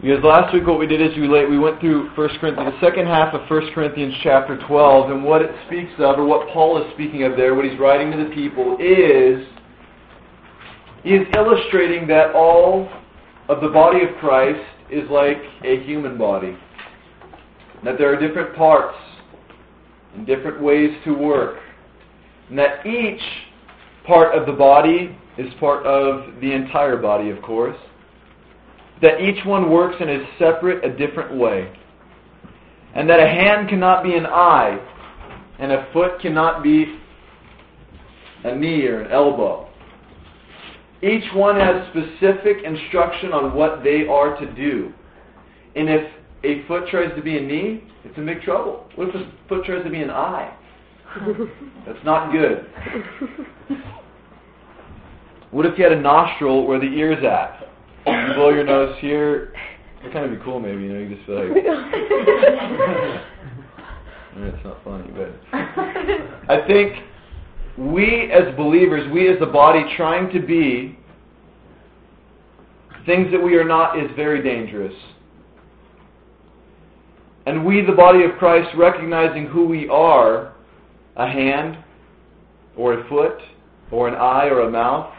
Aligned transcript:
Because 0.00 0.24
last 0.24 0.54
week 0.54 0.66
what 0.66 0.78
we 0.78 0.86
did 0.86 1.02
is 1.02 1.14
we 1.18 1.28
we 1.28 1.58
went 1.58 1.78
through 1.78 2.08
1 2.16 2.28
Corinthians, 2.40 2.72
the 2.80 2.86
second 2.86 3.06
half 3.06 3.34
of 3.34 3.42
1 3.50 3.72
Corinthians 3.74 4.14
chapter 4.22 4.58
12, 4.66 5.10
and 5.10 5.22
what 5.22 5.42
it 5.42 5.50
speaks 5.66 5.92
of, 5.98 6.18
or 6.18 6.24
what 6.24 6.48
Paul 6.48 6.82
is 6.82 6.90
speaking 6.94 7.24
of 7.24 7.36
there, 7.36 7.54
what 7.54 7.66
he's 7.66 7.78
writing 7.78 8.10
to 8.10 8.24
the 8.24 8.34
people, 8.34 8.78
is 8.80 9.46
he 11.02 11.10
is 11.10 11.26
illustrating 11.36 12.06
that 12.08 12.34
all 12.34 12.88
of 13.50 13.60
the 13.60 13.68
body 13.68 14.02
of 14.02 14.16
Christ 14.20 14.64
is 14.90 15.08
like 15.10 15.36
a 15.64 15.82
human 15.84 16.16
body. 16.16 16.56
That 17.84 17.98
there 17.98 18.10
are 18.10 18.18
different 18.18 18.56
parts 18.56 18.96
and 20.14 20.26
different 20.26 20.62
ways 20.62 20.96
to 21.04 21.12
work. 21.12 21.58
And 22.48 22.58
that 22.58 22.86
each 22.86 23.20
part 24.06 24.34
of 24.34 24.46
the 24.46 24.52
body 24.52 25.14
is 25.36 25.52
part 25.60 25.84
of 25.84 26.40
the 26.40 26.52
entire 26.52 26.96
body, 26.96 27.28
of 27.28 27.42
course 27.42 27.76
that 29.02 29.20
each 29.20 29.44
one 29.44 29.70
works 29.70 29.96
in 30.00 30.08
a 30.08 30.26
separate, 30.38 30.84
a 30.84 30.96
different 30.96 31.36
way. 31.36 31.72
And 32.94 33.08
that 33.08 33.20
a 33.20 33.26
hand 33.26 33.68
cannot 33.68 34.02
be 34.02 34.14
an 34.14 34.26
eye, 34.26 34.78
and 35.58 35.72
a 35.72 35.88
foot 35.92 36.20
cannot 36.20 36.62
be 36.62 36.98
a 38.44 38.54
knee 38.54 38.86
or 38.86 39.02
an 39.02 39.12
elbow. 39.12 39.68
Each 41.02 41.24
one 41.34 41.56
has 41.56 41.86
specific 41.90 42.58
instruction 42.64 43.32
on 43.32 43.54
what 43.54 43.82
they 43.82 44.06
are 44.06 44.38
to 44.38 44.54
do. 44.54 44.92
And 45.76 45.88
if 45.88 46.10
a 46.44 46.66
foot 46.66 46.88
tries 46.90 47.14
to 47.16 47.22
be 47.22 47.38
a 47.38 47.40
knee, 47.40 47.84
it's 48.04 48.16
in 48.18 48.26
big 48.26 48.42
trouble. 48.42 48.88
What 48.96 49.08
if 49.08 49.14
a 49.14 49.32
foot 49.48 49.64
tries 49.64 49.84
to 49.84 49.90
be 49.90 50.02
an 50.02 50.10
eye? 50.10 50.54
That's 51.86 52.04
not 52.04 52.32
good. 52.32 52.66
What 55.50 55.66
if 55.66 55.76
you 55.76 55.84
had 55.84 55.92
a 55.92 56.00
nostril 56.00 56.66
where 56.66 56.78
the 56.78 56.86
ear's 56.86 57.24
at? 57.24 57.69
You 58.06 58.34
blow 58.34 58.50
your 58.50 58.64
nose 58.64 58.96
here. 59.00 59.52
It'd 60.00 60.12
kind 60.12 60.24
of 60.24 60.38
be 60.38 60.44
cool, 60.44 60.60
maybe. 60.60 60.82
You 60.82 60.92
know, 60.92 60.98
you 61.00 61.14
just 61.14 61.26
feel 61.26 61.36
like. 61.36 61.50
it's 64.36 64.64
not 64.64 64.82
funny, 64.84 65.10
but 65.12 65.34
I 65.52 66.66
think 66.66 66.96
we 67.76 68.30
as 68.32 68.54
believers, 68.56 69.10
we 69.12 69.30
as 69.30 69.38
the 69.38 69.46
body, 69.46 69.84
trying 69.96 70.32
to 70.32 70.40
be 70.40 70.98
things 73.06 73.30
that 73.32 73.42
we 73.42 73.56
are 73.56 73.64
not 73.64 73.98
is 73.98 74.10
very 74.16 74.42
dangerous. 74.42 74.94
And 77.46 77.64
we, 77.64 77.84
the 77.84 77.92
body 77.92 78.24
of 78.24 78.32
Christ, 78.38 78.68
recognizing 78.76 79.46
who 79.46 79.66
we 79.66 79.88
are 79.88 80.54
a 81.16 81.26
hand, 81.26 81.78
or 82.76 83.00
a 83.00 83.08
foot, 83.08 83.38
or 83.90 84.08
an 84.08 84.14
eye, 84.14 84.46
or 84.46 84.60
a 84.60 84.70
mouth 84.70 85.12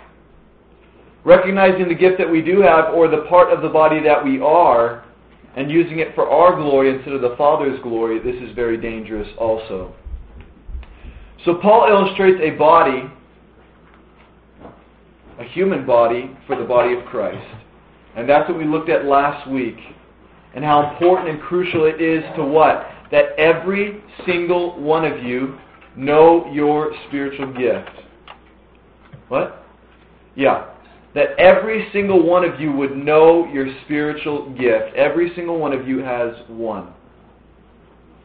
recognizing 1.23 1.87
the 1.87 1.95
gift 1.95 2.17
that 2.17 2.29
we 2.29 2.41
do 2.41 2.61
have 2.61 2.93
or 2.93 3.07
the 3.07 3.25
part 3.29 3.53
of 3.53 3.61
the 3.61 3.69
body 3.69 4.01
that 4.03 4.23
we 4.23 4.39
are 4.41 5.05
and 5.55 5.69
using 5.69 5.99
it 5.99 6.15
for 6.15 6.29
our 6.29 6.55
glory 6.55 6.95
instead 6.95 7.13
of 7.13 7.21
the 7.21 7.35
Father's 7.37 7.79
glory, 7.81 8.19
this 8.19 8.41
is 8.41 8.55
very 8.55 8.77
dangerous 8.77 9.27
also. 9.37 9.93
So 11.45 11.55
Paul 11.55 11.87
illustrates 11.89 12.39
a 12.41 12.51
body, 12.51 13.03
a 15.39 15.43
human 15.43 15.85
body, 15.85 16.37
for 16.47 16.55
the 16.55 16.63
body 16.63 16.93
of 16.93 17.05
Christ. 17.05 17.45
And 18.15 18.29
that's 18.29 18.47
what 18.47 18.57
we 18.57 18.65
looked 18.65 18.89
at 18.89 19.05
last 19.05 19.49
week. 19.49 19.77
And 20.53 20.63
how 20.63 20.91
important 20.91 21.29
and 21.29 21.41
crucial 21.41 21.85
it 21.85 22.01
is 22.01 22.23
to 22.35 22.43
what? 22.43 22.87
That 23.11 23.37
every 23.37 24.01
single 24.25 24.79
one 24.81 25.05
of 25.05 25.23
you 25.23 25.57
know 25.95 26.49
your 26.51 26.93
spiritual 27.07 27.53
gift. 27.53 27.89
What? 29.27 29.65
Yeah 30.35 30.71
that 31.13 31.37
every 31.37 31.89
single 31.91 32.25
one 32.25 32.45
of 32.45 32.59
you 32.59 32.71
would 32.71 32.95
know 32.95 33.47
your 33.51 33.67
spiritual 33.85 34.49
gift. 34.51 34.95
Every 34.95 35.33
single 35.35 35.59
one 35.59 35.73
of 35.73 35.87
you 35.87 35.99
has 35.99 36.33
one. 36.47 36.93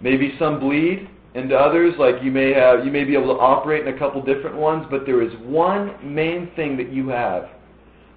Maybe 0.01 0.35
some 0.39 0.61
bleed 0.61 1.09
into 1.35 1.57
others, 1.57 1.95
like 1.99 2.23
you 2.23 2.31
may 2.31 2.53
have 2.53 2.85
you 2.85 2.93
may 2.93 3.05
be 3.05 3.15
able 3.15 3.35
to 3.35 3.41
operate 3.41 3.87
in 3.87 3.95
a 3.95 3.99
couple 3.99 4.23
different 4.23 4.57
ones, 4.57 4.87
but 4.91 5.05
there 5.05 5.23
is 5.23 5.33
one 5.45 5.95
main 6.03 6.51
thing 6.55 6.77
that 6.77 6.93
you 6.93 7.09
have. 7.09 7.49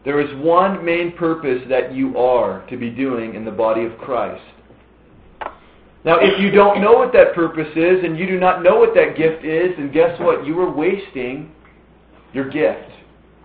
There 0.05 0.21
is 0.21 0.33
one 0.43 0.85
main 0.85 1.11
purpose 1.17 1.61
that 1.69 1.93
you 1.93 2.17
are 2.17 2.65
to 2.69 2.77
be 2.77 2.89
doing 2.89 3.35
in 3.35 3.43
the 3.43 3.51
body 3.51 3.85
of 3.85 3.97
Christ. 3.97 4.43
Now, 6.05 6.17
if 6.21 6.39
you 6.39 6.51
don't 6.51 6.81
know 6.81 6.93
what 6.93 7.11
that 7.11 7.33
purpose 7.33 7.67
is 7.75 8.03
and 8.05 8.17
you 8.17 8.25
do 8.25 8.39
not 8.39 8.63
know 8.63 8.77
what 8.77 8.93
that 8.95 9.17
gift 9.17 9.43
is, 9.43 9.75
then 9.77 9.91
guess 9.91 10.17
what? 10.19 10.45
You 10.45 10.57
are 10.61 10.71
wasting 10.71 11.51
your 12.33 12.49
gift. 12.49 12.88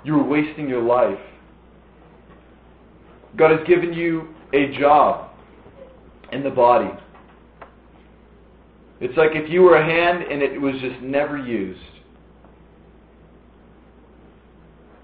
You 0.05 0.21
are 0.21 0.25
wasting 0.25 0.69
your 0.69 0.83
life. 0.83 1.19
God 3.37 3.51
has 3.51 3.67
given 3.67 3.93
you 3.93 4.29
a 4.53 4.77
job 4.79 5.31
in 6.31 6.43
the 6.43 6.51
body. 6.51 6.91
It's 9.01 9.17
like 9.17 9.31
if 9.33 9.51
you 9.51 9.63
were 9.63 9.77
a 9.77 9.85
hand 9.85 10.23
and 10.31 10.43
it 10.43 10.61
was 10.61 10.75
just 10.81 11.01
never 11.03 11.37
used. 11.37 11.81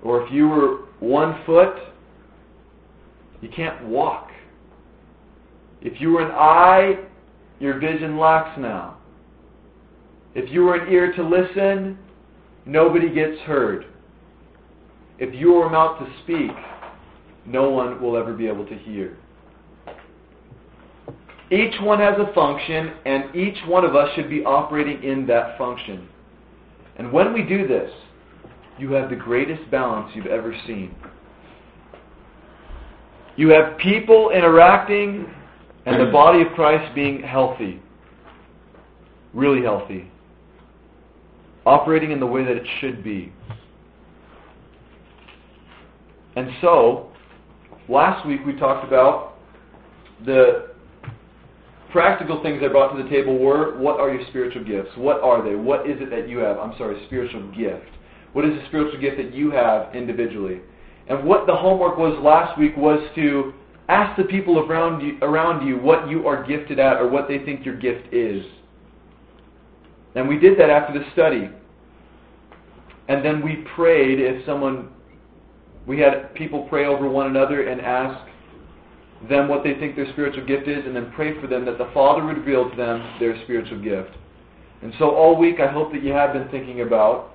Or 0.02 0.24
if 0.24 0.32
you 0.32 0.48
were 0.48 0.84
one 1.00 1.42
foot, 1.44 1.76
you 3.40 3.48
can't 3.48 3.84
walk. 3.86 4.30
If 5.82 6.00
you 6.00 6.10
were 6.10 6.22
an 6.22 6.32
eye, 6.32 7.04
your 7.58 7.78
vision 7.78 8.18
lacks 8.18 8.58
now. 8.58 8.98
If 10.34 10.50
you 10.50 10.62
were 10.62 10.76
an 10.76 10.92
ear 10.92 11.12
to 11.14 11.22
listen, 11.22 11.98
nobody 12.64 13.12
gets 13.12 13.38
heard. 13.40 13.86
If 15.20 15.34
you 15.34 15.54
are 15.56 15.68
mouth 15.68 15.98
to 15.98 16.10
speak, 16.24 16.50
no 17.46 17.70
one 17.70 18.00
will 18.00 18.16
ever 18.16 18.32
be 18.32 18.46
able 18.48 18.66
to 18.66 18.74
hear. 18.74 19.18
Each 21.50 21.74
one 21.82 21.98
has 21.98 22.14
a 22.18 22.32
function, 22.32 22.92
and 23.04 23.34
each 23.36 23.58
one 23.66 23.84
of 23.84 23.94
us 23.94 24.08
should 24.14 24.30
be 24.30 24.42
operating 24.44 25.02
in 25.02 25.26
that 25.26 25.58
function. 25.58 26.08
And 26.96 27.12
when 27.12 27.34
we 27.34 27.42
do 27.42 27.68
this, 27.68 27.90
you 28.78 28.92
have 28.92 29.10
the 29.10 29.16
greatest 29.16 29.70
balance 29.70 30.10
you've 30.14 30.26
ever 30.26 30.54
seen. 30.66 30.94
You 33.36 33.48
have 33.48 33.76
people 33.78 34.30
interacting 34.30 35.26
and 35.86 36.00
the 36.00 36.10
body 36.10 36.40
of 36.42 36.48
Christ 36.54 36.94
being 36.94 37.22
healthy. 37.22 37.82
Really 39.34 39.62
healthy. 39.62 40.10
Operating 41.66 42.10
in 42.10 42.20
the 42.20 42.26
way 42.26 42.44
that 42.44 42.56
it 42.56 42.66
should 42.80 43.04
be. 43.04 43.32
And 46.36 46.50
so, 46.60 47.10
last 47.88 48.26
week 48.26 48.40
we 48.46 48.56
talked 48.56 48.86
about 48.86 49.34
the 50.24 50.70
practical 51.90 52.42
things 52.42 52.62
I 52.64 52.68
brought 52.68 52.96
to 52.96 53.02
the 53.02 53.08
table 53.08 53.38
were 53.38 53.78
what 53.78 53.98
are 53.98 54.12
your 54.12 54.26
spiritual 54.28 54.64
gifts? 54.64 54.90
What 54.96 55.20
are 55.22 55.42
they? 55.42 55.56
What 55.56 55.88
is 55.88 56.00
it 56.00 56.10
that 56.10 56.28
you 56.28 56.38
have? 56.38 56.58
I'm 56.58 56.76
sorry, 56.78 57.02
spiritual 57.06 57.50
gift. 57.52 57.90
What 58.32 58.44
is 58.44 58.52
the 58.52 58.64
spiritual 58.68 59.00
gift 59.00 59.16
that 59.16 59.34
you 59.34 59.50
have 59.50 59.94
individually? 59.94 60.60
And 61.08 61.24
what 61.24 61.46
the 61.46 61.54
homework 61.54 61.98
was 61.98 62.16
last 62.22 62.56
week 62.58 62.76
was 62.76 63.00
to 63.16 63.52
ask 63.88 64.16
the 64.16 64.24
people 64.24 64.60
around 64.60 65.00
you, 65.00 65.18
around 65.20 65.66
you 65.66 65.76
what 65.78 66.08
you 66.08 66.28
are 66.28 66.46
gifted 66.46 66.78
at 66.78 66.98
or 66.98 67.08
what 67.08 67.26
they 67.26 67.38
think 67.38 67.66
your 67.66 67.76
gift 67.76 68.14
is. 68.14 68.44
And 70.14 70.28
we 70.28 70.38
did 70.38 70.58
that 70.60 70.70
after 70.70 70.96
the 70.96 71.04
study. 71.12 71.50
And 73.08 73.24
then 73.24 73.42
we 73.44 73.64
prayed 73.74 74.20
if 74.20 74.46
someone 74.46 74.90
we 75.86 75.98
had 75.98 76.34
people 76.34 76.66
pray 76.68 76.86
over 76.86 77.08
one 77.08 77.26
another 77.26 77.68
and 77.68 77.80
ask 77.80 78.28
them 79.28 79.48
what 79.48 79.62
they 79.62 79.74
think 79.74 79.96
their 79.96 80.10
spiritual 80.12 80.46
gift 80.46 80.66
is, 80.68 80.84
and 80.86 80.96
then 80.96 81.12
pray 81.14 81.38
for 81.40 81.46
them 81.46 81.64
that 81.66 81.78
the 81.78 81.90
Father 81.92 82.24
would 82.24 82.38
reveal 82.38 82.70
to 82.70 82.76
them 82.76 83.16
their 83.18 83.40
spiritual 83.44 83.80
gift. 83.82 84.16
And 84.82 84.94
so 84.98 85.10
all 85.10 85.36
week, 85.36 85.60
I 85.60 85.66
hope 85.66 85.92
that 85.92 86.02
you 86.02 86.12
have 86.12 86.32
been 86.32 86.48
thinking 86.48 86.80
about 86.80 87.32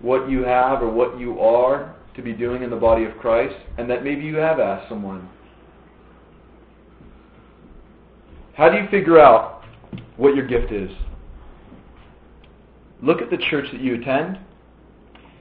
what 0.00 0.30
you 0.30 0.42
have 0.44 0.82
or 0.82 0.90
what 0.90 1.18
you 1.18 1.38
are 1.40 1.94
to 2.16 2.22
be 2.22 2.32
doing 2.32 2.62
in 2.62 2.70
the 2.70 2.76
body 2.76 3.04
of 3.04 3.16
Christ, 3.18 3.54
and 3.76 3.88
that 3.90 4.02
maybe 4.02 4.24
you 4.24 4.36
have 4.36 4.58
asked 4.58 4.88
someone. 4.88 5.28
How 8.54 8.68
do 8.70 8.76
you 8.76 8.88
figure 8.90 9.18
out 9.18 9.62
what 10.16 10.34
your 10.34 10.46
gift 10.46 10.72
is? 10.72 10.90
Look 13.02 13.22
at 13.22 13.30
the 13.30 13.38
church 13.50 13.66
that 13.72 13.80
you 13.80 13.94
attend 14.00 14.38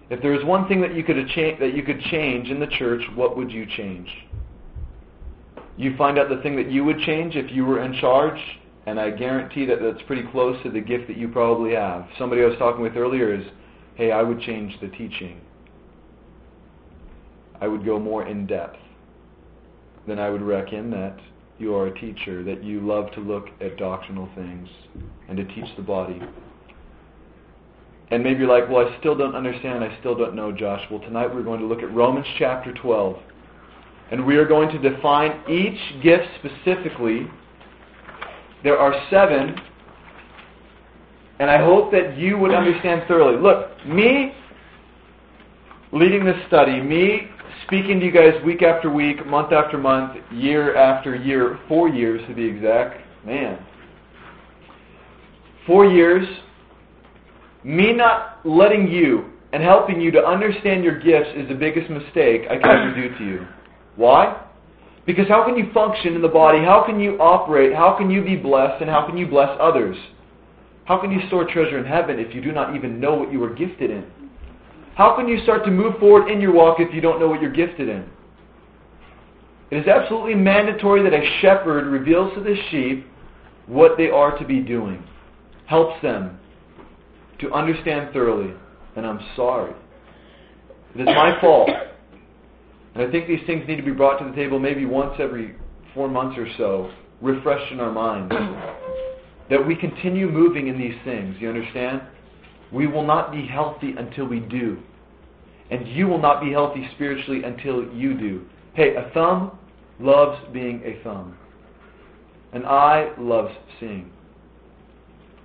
if 0.09 0.21
there 0.21 0.31
was 0.31 0.43
one 0.43 0.67
thing 0.67 0.81
that 0.81 0.95
you 0.95 1.03
could 1.03 1.17
that 1.17 1.73
you 1.75 1.83
could 1.83 2.01
change 2.01 2.49
in 2.49 2.59
the 2.59 2.67
church, 2.67 3.01
what 3.15 3.37
would 3.37 3.51
you 3.51 3.65
change? 3.77 4.09
You 5.77 5.95
find 5.97 6.17
out 6.17 6.29
the 6.29 6.41
thing 6.41 6.55
that 6.57 6.69
you 6.69 6.83
would 6.83 6.99
change 6.99 7.35
if 7.35 7.51
you 7.51 7.65
were 7.65 7.81
in 7.83 7.93
charge, 8.01 8.39
and 8.85 8.99
I 8.99 9.11
guarantee 9.11 9.65
that 9.65 9.81
that's 9.81 10.01
pretty 10.07 10.23
close 10.31 10.61
to 10.63 10.71
the 10.71 10.81
gift 10.81 11.07
that 11.07 11.17
you 11.17 11.29
probably 11.29 11.73
have. 11.73 12.07
Somebody 12.17 12.41
I 12.41 12.47
was 12.47 12.57
talking 12.57 12.81
with 12.81 12.97
earlier 12.97 13.33
is, 13.33 13.45
hey, 13.95 14.11
I 14.11 14.21
would 14.21 14.41
change 14.41 14.73
the 14.81 14.89
teaching. 14.89 15.39
I 17.61 17.67
would 17.67 17.85
go 17.85 17.99
more 17.99 18.27
in 18.27 18.47
depth. 18.47 18.79
Then 20.07 20.19
I 20.19 20.29
would 20.29 20.41
reckon 20.41 20.89
that 20.91 21.19
you 21.59 21.75
are 21.75 21.87
a 21.87 21.99
teacher, 21.99 22.43
that 22.43 22.63
you 22.63 22.79
love 22.81 23.11
to 23.11 23.19
look 23.19 23.47
at 23.61 23.77
doctrinal 23.77 24.29
things 24.33 24.67
and 25.27 25.37
to 25.37 25.43
teach 25.45 25.75
the 25.75 25.83
body. 25.83 26.21
And 28.11 28.23
maybe 28.23 28.39
you're 28.39 28.49
like, 28.49 28.69
well, 28.69 28.87
I 28.87 28.97
still 28.99 29.15
don't 29.15 29.35
understand. 29.35 29.83
I 29.83 29.97
still 29.99 30.15
don't 30.15 30.35
know, 30.35 30.51
Josh. 30.51 30.81
Well, 30.89 30.99
tonight 30.99 31.33
we're 31.33 31.43
going 31.43 31.59
to 31.59 31.67
look 31.67 31.83
at 31.83 31.93
Romans 31.93 32.25
chapter 32.37 32.73
12. 32.73 33.17
And 34.11 34.25
we 34.25 34.37
are 34.37 34.45
going 34.45 34.69
to 34.69 34.89
define 34.89 35.43
each 35.47 36.01
gift 36.01 36.25
specifically. 36.39 37.27
There 38.63 38.79
are 38.79 38.93
seven. 39.11 39.55
And 41.39 41.51
I 41.51 41.63
hope 41.63 41.91
that 41.91 42.17
you 42.17 42.37
would 42.37 42.51
understand 42.51 43.03
thoroughly. 43.07 43.39
Look, 43.39 43.85
me 43.85 44.33
leading 45.91 46.25
this 46.25 46.35
study, 46.47 46.81
me 46.81 47.29
speaking 47.67 47.99
to 47.99 48.05
you 48.07 48.11
guys 48.11 48.33
week 48.43 48.63
after 48.63 48.89
week, 48.91 49.25
month 49.27 49.53
after 49.53 49.77
month, 49.77 50.17
year 50.31 50.75
after 50.75 51.15
year, 51.15 51.59
four 51.67 51.87
years 51.87 52.21
to 52.27 52.33
be 52.33 52.43
exact. 52.43 53.01
Man. 53.23 53.63
Four 55.67 55.85
years. 55.85 56.27
Me 57.69 57.93
not 57.93 58.39
letting 58.45 58.89
you 58.89 59.25
and 59.53 59.61
helping 59.61 60.01
you 60.01 60.09
to 60.09 60.25
understand 60.25 60.83
your 60.83 60.97
gifts 60.97 61.29
is 61.35 61.47
the 61.47 61.53
biggest 61.53 61.87
mistake 61.87 62.41
I 62.49 62.57
can 62.57 62.65
ever 62.65 62.95
do 62.95 63.15
to 63.15 63.23
you. 63.23 63.47
Why? 63.95 64.43
Because 65.05 65.27
how 65.27 65.45
can 65.45 65.55
you 65.55 65.71
function 65.71 66.15
in 66.15 66.23
the 66.23 66.29
body? 66.29 66.65
How 66.65 66.83
can 66.83 66.99
you 66.99 67.19
operate? 67.21 67.75
How 67.75 67.95
can 67.95 68.09
you 68.09 68.23
be 68.23 68.35
blessed? 68.35 68.81
And 68.81 68.89
how 68.89 69.05
can 69.05 69.19
you 69.19 69.27
bless 69.27 69.55
others? 69.61 69.95
How 70.85 70.99
can 70.99 71.11
you 71.11 71.19
store 71.27 71.45
treasure 71.45 71.77
in 71.77 71.85
heaven 71.85 72.17
if 72.17 72.33
you 72.33 72.41
do 72.41 72.51
not 72.51 72.75
even 72.75 72.99
know 72.99 73.13
what 73.13 73.31
you 73.31 73.43
are 73.43 73.53
gifted 73.53 73.91
in? 73.91 74.03
How 74.95 75.15
can 75.15 75.27
you 75.27 75.39
start 75.43 75.63
to 75.65 75.71
move 75.71 75.99
forward 75.99 76.27
in 76.27 76.41
your 76.41 76.53
walk 76.53 76.77
if 76.79 76.91
you 76.91 77.01
don't 77.01 77.19
know 77.19 77.27
what 77.27 77.39
you're 77.39 77.53
gifted 77.53 77.87
in? 77.87 78.03
It 79.69 79.77
is 79.77 79.87
absolutely 79.87 80.33
mandatory 80.33 81.03
that 81.03 81.13
a 81.13 81.39
shepherd 81.39 81.85
reveals 81.85 82.33
to 82.33 82.41
the 82.41 82.55
sheep 82.71 83.05
what 83.67 83.95
they 83.95 84.09
are 84.09 84.35
to 84.39 84.43
be 84.43 84.59
doing, 84.59 85.03
helps 85.67 86.01
them 86.01 86.38
to 87.39 87.51
understand 87.53 88.13
thoroughly. 88.13 88.53
And 88.95 89.05
I'm 89.05 89.19
sorry. 89.35 89.73
It 90.95 91.01
is 91.01 91.05
my 91.05 91.39
fault 91.39 91.69
and 92.95 93.07
I 93.07 93.11
think 93.11 93.27
these 93.27 93.45
things 93.45 93.67
need 93.67 93.77
to 93.77 93.83
be 93.83 93.91
brought 93.91 94.17
to 94.19 94.25
the 94.29 94.35
table 94.35 94.59
maybe 94.59 94.85
once 94.85 95.13
every 95.19 95.55
four 95.93 96.09
months 96.09 96.37
or 96.37 96.47
so, 96.57 96.91
refreshed 97.21 97.71
in 97.71 97.79
our 97.79 97.91
minds. 97.91 98.33
that 99.49 99.65
we 99.65 99.75
continue 99.75 100.29
moving 100.29 100.67
in 100.67 100.77
these 100.77 100.95
things, 101.05 101.35
you 101.39 101.49
understand? 101.49 102.01
We 102.71 102.87
will 102.87 103.05
not 103.05 103.31
be 103.31 103.47
healthy 103.47 103.93
until 103.97 104.25
we 104.25 104.41
do. 104.41 104.79
And 105.71 105.87
you 105.87 106.07
will 106.07 106.21
not 106.21 106.41
be 106.41 106.51
healthy 106.51 106.87
spiritually 106.95 107.43
until 107.43 107.91
you 107.93 108.17
do. 108.17 108.45
Hey, 108.73 108.95
a 108.95 109.09
thumb 109.13 109.57
loves 109.99 110.39
being 110.51 110.81
a 110.83 111.01
thumb. 111.03 111.37
An 112.53 112.65
eye 112.65 113.13
loves 113.17 113.53
seeing. 113.79 114.11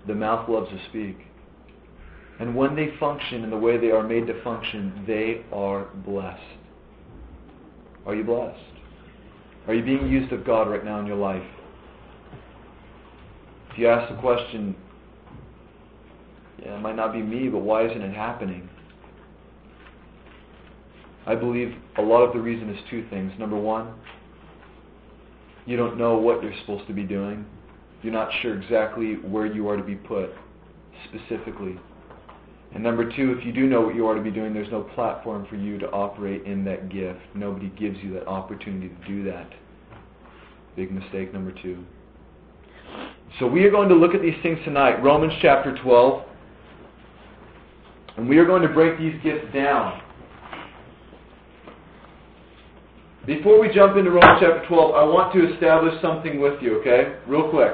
The 0.07 0.15
mouth 0.15 0.49
loves 0.49 0.71
to 0.71 0.79
speak. 0.89 1.24
And 2.41 2.55
when 2.55 2.75
they 2.75 2.91
function 2.99 3.45
in 3.45 3.51
the 3.51 3.57
way 3.57 3.79
they 3.79 3.91
are 3.91 4.03
made 4.03 4.27
to 4.27 4.43
function, 4.43 5.05
they 5.07 5.45
are 5.53 5.87
blessed. 6.05 6.41
Are 8.07 8.15
you 8.15 8.25
blessed? 8.25 8.59
Are 9.67 9.75
you 9.75 9.83
being 9.83 10.09
used 10.09 10.33
of 10.33 10.45
God 10.45 10.69
right 10.69 10.85
now 10.85 10.99
in 10.99 11.07
your 11.07 11.17
life? 11.17 11.43
If 13.71 13.79
you 13.79 13.89
ask 13.89 14.13
the 14.13 14.21
question, 14.21 14.77
yeah, 16.63 16.77
it 16.77 16.81
might 16.81 16.97
not 16.97 17.13
be 17.13 17.23
me, 17.23 17.49
but 17.49 17.61
why 17.61 17.87
isn't 17.87 18.03
it 18.03 18.15
happening? 18.15 18.69
I 21.27 21.35
believe 21.35 21.75
a 21.97 22.03
lot 22.03 22.23
of 22.23 22.35
the 22.35 22.41
reason 22.41 22.69
is 22.69 22.79
two 22.91 23.07
things. 23.09 23.33
Number 23.39 23.57
one, 23.57 23.95
you 25.67 25.77
don't 25.77 25.97
know 25.97 26.19
what 26.19 26.43
you're 26.43 26.55
supposed 26.61 26.87
to 26.89 26.93
be 26.93 27.05
doing. 27.05 27.47
You're 28.03 28.13
not 28.13 28.29
sure 28.43 28.61
exactly 28.61 29.15
where 29.15 29.47
you 29.47 29.69
are 29.69 29.77
to 29.77 29.83
be 29.83 29.95
put 29.95 30.31
specifically. 31.09 31.79
And 32.75 32.83
number 32.83 33.05
two, 33.05 33.37
if 33.39 33.47
you 33.47 33.53
do 33.53 33.69
know 33.69 33.83
what 33.83 33.95
you 33.95 34.05
are 34.09 34.17
to 34.17 34.21
be 34.21 34.33
doing, 34.33 34.53
there's 34.53 34.71
no 34.73 34.83
platform 34.83 35.47
for 35.49 35.55
you 35.55 35.79
to 35.79 35.89
operate 35.91 36.45
in 36.45 36.65
that 36.65 36.89
gift. 36.89 37.21
Nobody 37.35 37.69
gives 37.79 37.97
you 38.03 38.13
that 38.15 38.27
opportunity 38.27 38.89
to 38.89 39.07
do 39.07 39.23
that. 39.31 39.49
Big 40.75 40.91
mistake 40.91 41.33
number 41.33 41.53
two. 41.63 41.85
So 43.39 43.47
we 43.47 43.65
are 43.65 43.71
going 43.71 43.89
to 43.89 43.95
look 43.95 44.13
at 44.13 44.23
these 44.23 44.35
things 44.43 44.59
tonight. 44.65 45.03
Romans 45.03 45.33
chapter 45.41 45.77
12. 45.83 46.25
And 48.17 48.29
we 48.29 48.39
are 48.39 48.45
going 48.45 48.63
to 48.63 48.69
break 48.69 48.99
these 48.99 49.15
gifts 49.23 49.53
down. 49.55 50.01
Before 53.27 53.61
we 53.61 53.73
jump 53.73 53.97
into 53.97 54.11
Romans 54.11 54.41
chapter 54.41 54.65
12, 54.67 54.95
I 54.95 55.05
want 55.05 55.33
to 55.33 55.55
establish 55.55 56.01
something 56.03 56.41
with 56.41 56.61
you, 56.61 56.81
okay? 56.81 57.17
Real 57.27 57.49
quick. 57.51 57.73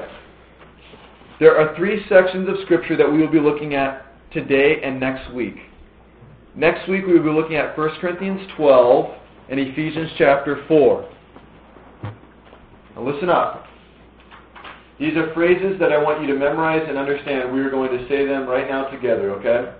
There 1.39 1.57
are 1.57 1.75
three 1.75 2.05
sections 2.07 2.47
of 2.47 2.55
Scripture 2.63 2.95
that 2.97 3.11
we 3.11 3.19
will 3.19 3.31
be 3.31 3.39
looking 3.39 3.73
at 3.73 4.10
today 4.33 4.81
and 4.83 4.99
next 4.99 5.33
week. 5.33 5.55
Next 6.55 6.87
week 6.89 7.05
we 7.05 7.13
will 7.19 7.33
be 7.33 7.39
looking 7.39 7.55
at 7.55 7.77
1 7.77 7.89
Corinthians 7.99 8.41
12 8.57 9.15
and 9.49 9.59
Ephesians 9.59 10.11
chapter 10.17 10.63
4. 10.67 11.09
Now 12.95 13.03
listen 13.03 13.29
up. 13.29 13.65
These 14.99 15.15
are 15.17 15.33
phrases 15.33 15.79
that 15.79 15.91
I 15.91 15.97
want 15.97 16.21
you 16.21 16.27
to 16.27 16.35
memorize 16.35 16.85
and 16.87 16.97
understand. 16.97 17.53
We 17.53 17.61
are 17.61 17.71
going 17.71 17.89
to 17.97 18.07
say 18.07 18.25
them 18.25 18.47
right 18.47 18.69
now 18.69 18.85
together, 18.85 19.31
okay? 19.31 19.73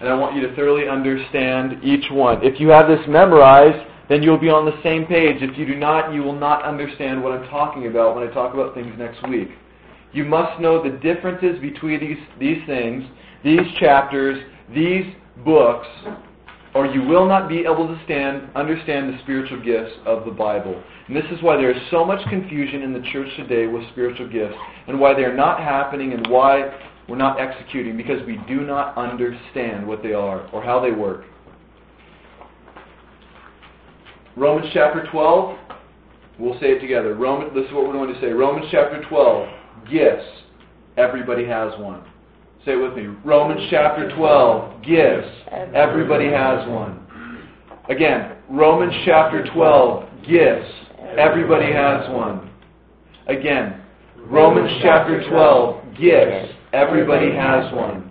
And 0.00 0.08
I 0.08 0.14
want 0.14 0.34
you 0.34 0.42
to 0.42 0.54
thoroughly 0.56 0.88
understand 0.88 1.84
each 1.84 2.10
one. 2.10 2.42
If 2.42 2.58
you 2.58 2.68
have 2.70 2.88
this 2.88 3.00
memorized, 3.06 3.86
then 4.08 4.22
you'll 4.22 4.38
be 4.38 4.50
on 4.50 4.64
the 4.64 4.76
same 4.82 5.06
page. 5.06 5.36
If 5.40 5.56
you 5.56 5.66
do 5.66 5.76
not, 5.76 6.12
you 6.12 6.22
will 6.22 6.38
not 6.38 6.64
understand 6.64 7.22
what 7.22 7.32
I'm 7.32 7.48
talking 7.48 7.86
about 7.86 8.16
when 8.16 8.26
I 8.26 8.32
talk 8.32 8.54
about 8.54 8.74
things 8.74 8.92
next 8.98 9.26
week. 9.28 9.50
You 10.12 10.24
must 10.24 10.60
know 10.60 10.82
the 10.82 10.96
differences 10.98 11.60
between 11.60 12.00
these, 12.00 12.18
these 12.38 12.66
things 12.66 13.04
these 13.46 13.60
chapters, 13.78 14.42
these 14.74 15.04
books, 15.44 15.86
or 16.74 16.84
you 16.84 17.00
will 17.02 17.28
not 17.28 17.48
be 17.48 17.60
able 17.60 17.86
to 17.86 17.98
stand, 18.04 18.50
understand 18.56 19.08
the 19.08 19.18
spiritual 19.22 19.62
gifts 19.62 19.92
of 20.04 20.24
the 20.24 20.32
Bible. 20.32 20.82
And 21.06 21.16
this 21.16 21.24
is 21.30 21.40
why 21.42 21.56
there 21.56 21.70
is 21.70 21.80
so 21.92 22.04
much 22.04 22.28
confusion 22.28 22.82
in 22.82 22.92
the 22.92 23.08
church 23.12 23.28
today 23.36 23.68
with 23.68 23.88
spiritual 23.92 24.28
gifts, 24.28 24.56
and 24.88 24.98
why 24.98 25.14
they're 25.14 25.36
not 25.36 25.60
happening, 25.60 26.12
and 26.12 26.26
why 26.26 26.76
we're 27.08 27.14
not 27.14 27.38
executing, 27.38 27.96
because 27.96 28.20
we 28.26 28.40
do 28.48 28.62
not 28.62 28.98
understand 28.98 29.86
what 29.86 30.02
they 30.02 30.12
are 30.12 30.48
or 30.48 30.60
how 30.60 30.80
they 30.80 30.90
work. 30.90 31.24
Romans 34.36 34.68
chapter 34.74 35.06
12, 35.12 35.56
we'll 36.40 36.58
say 36.58 36.72
it 36.72 36.80
together. 36.80 37.14
Roman, 37.14 37.54
this 37.54 37.64
is 37.64 37.72
what 37.72 37.86
we're 37.86 37.92
going 37.92 38.12
to 38.12 38.20
say. 38.20 38.32
Romans 38.32 38.66
chapter 38.72 39.04
12, 39.08 39.48
gifts. 39.88 40.26
Everybody 40.96 41.46
has 41.46 41.72
one. 41.78 42.02
Say 42.66 42.72
it 42.72 42.82
with 42.82 42.94
me. 42.94 43.06
Romans 43.24 43.60
chapter 43.70 44.10
12. 44.16 44.82
Gifts. 44.82 45.28
Everybody 45.72 46.26
has 46.32 46.68
one. 46.68 47.00
Again, 47.88 48.32
Romans 48.50 48.92
chapter 49.04 49.46
12. 49.54 50.08
Gifts. 50.28 50.68
Everybody 51.16 51.72
has 51.72 52.10
one. 52.10 52.50
Again, 53.28 53.80
Romans 54.16 54.80
chapter 54.82 55.28
12. 55.30 55.96
Gifts. 55.96 56.54
Everybody 56.72 57.32
has 57.36 57.72
one. 57.72 58.10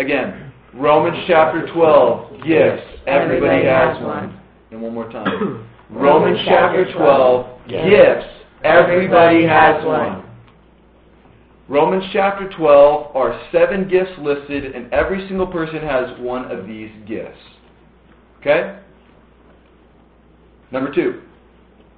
Again, 0.00 0.52
Romans 0.74 1.24
chapter 1.28 1.64
12. 1.72 2.42
Gifts. 2.42 2.82
Everybody 3.06 3.66
has 3.66 4.02
one. 4.02 4.40
And 4.72 4.82
one 4.82 4.94
more 4.94 5.08
time. 5.12 5.64
Romans 5.90 6.40
chapter 6.44 6.92
12. 6.92 7.68
Gifts. 7.68 8.26
Everybody 8.64 9.46
has 9.46 9.84
one. 9.84 10.23
Romans 11.68 12.04
chapter 12.12 12.50
12 12.50 13.16
are 13.16 13.40
seven 13.50 13.88
gifts 13.88 14.12
listed, 14.18 14.74
and 14.74 14.92
every 14.92 15.26
single 15.28 15.46
person 15.46 15.80
has 15.80 16.10
one 16.20 16.50
of 16.50 16.66
these 16.66 16.90
gifts. 17.08 17.38
Okay? 18.40 18.78
Number 20.70 20.94
two. 20.94 21.22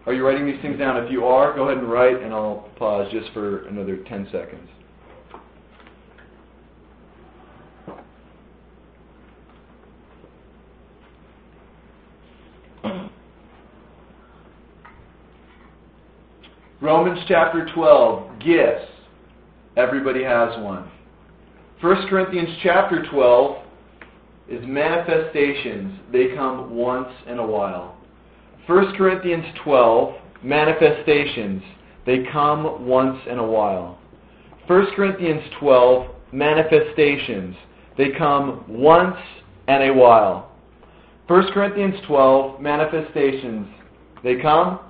Are 0.07 0.13
you 0.13 0.25
writing 0.25 0.47
these 0.47 0.63
things 0.63 0.79
down? 0.79 1.03
If 1.05 1.11
you 1.11 1.25
are, 1.25 1.53
go 1.57 1.65
ahead 1.65 1.79
and 1.79 1.91
write, 1.91 2.23
and 2.23 2.33
I'll 2.33 2.69
pause 2.77 3.11
just 3.11 3.33
for 3.33 3.67
another 3.67 3.97
10 4.05 4.29
seconds. 4.31 4.69
Romans 16.81 17.19
chapter 17.27 17.69
12, 17.75 18.39
gifts. 18.39 18.96
Everybody 19.77 20.25
has 20.25 20.57
one. 20.63 20.91
1 21.83 22.09
Corinthians 22.09 22.49
chapter 22.63 23.05
12 23.11 23.63
is 24.49 24.65
manifestations. 24.67 26.01
They 26.11 26.35
come 26.35 26.75
once 26.75 27.11
in 27.27 27.39
a 27.39 27.47
while. 27.47 27.95
1 28.67 28.97
Corinthians 28.97 29.45
12, 29.63 30.15
manifestations. 30.43 31.63
They 32.07 32.25
come 32.33 32.87
once 32.87 33.19
in 33.31 33.39
a 33.39 33.47
while. 33.47 33.99
1 34.67 34.87
Corinthians 34.97 35.43
12, 35.61 36.07
manifestations. 36.33 37.55
They 37.99 38.13
come 38.17 38.65
once 38.69 39.17
and 39.69 39.83
a 39.83 39.93
while. 39.93 40.53
1 41.27 41.53
Corinthians 41.53 41.97
12, 42.07 42.61
manifestations. 42.61 43.69
They 44.25 44.41
come 44.41 44.81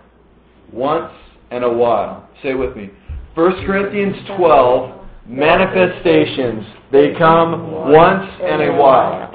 once 0.73 1.13
and 1.51 1.65
a 1.65 1.73
while. 1.73 2.29
Say 2.43 2.55
with 2.55 2.77
me. 2.77 2.91
1 3.37 3.67
Corinthians 3.67 4.17
12, 4.39 4.99
manifestations. 5.29 6.65
They 6.91 7.13
come 7.19 7.71
once 7.71 8.25
and 8.43 8.63
a 8.63 8.73
while. 8.73 9.35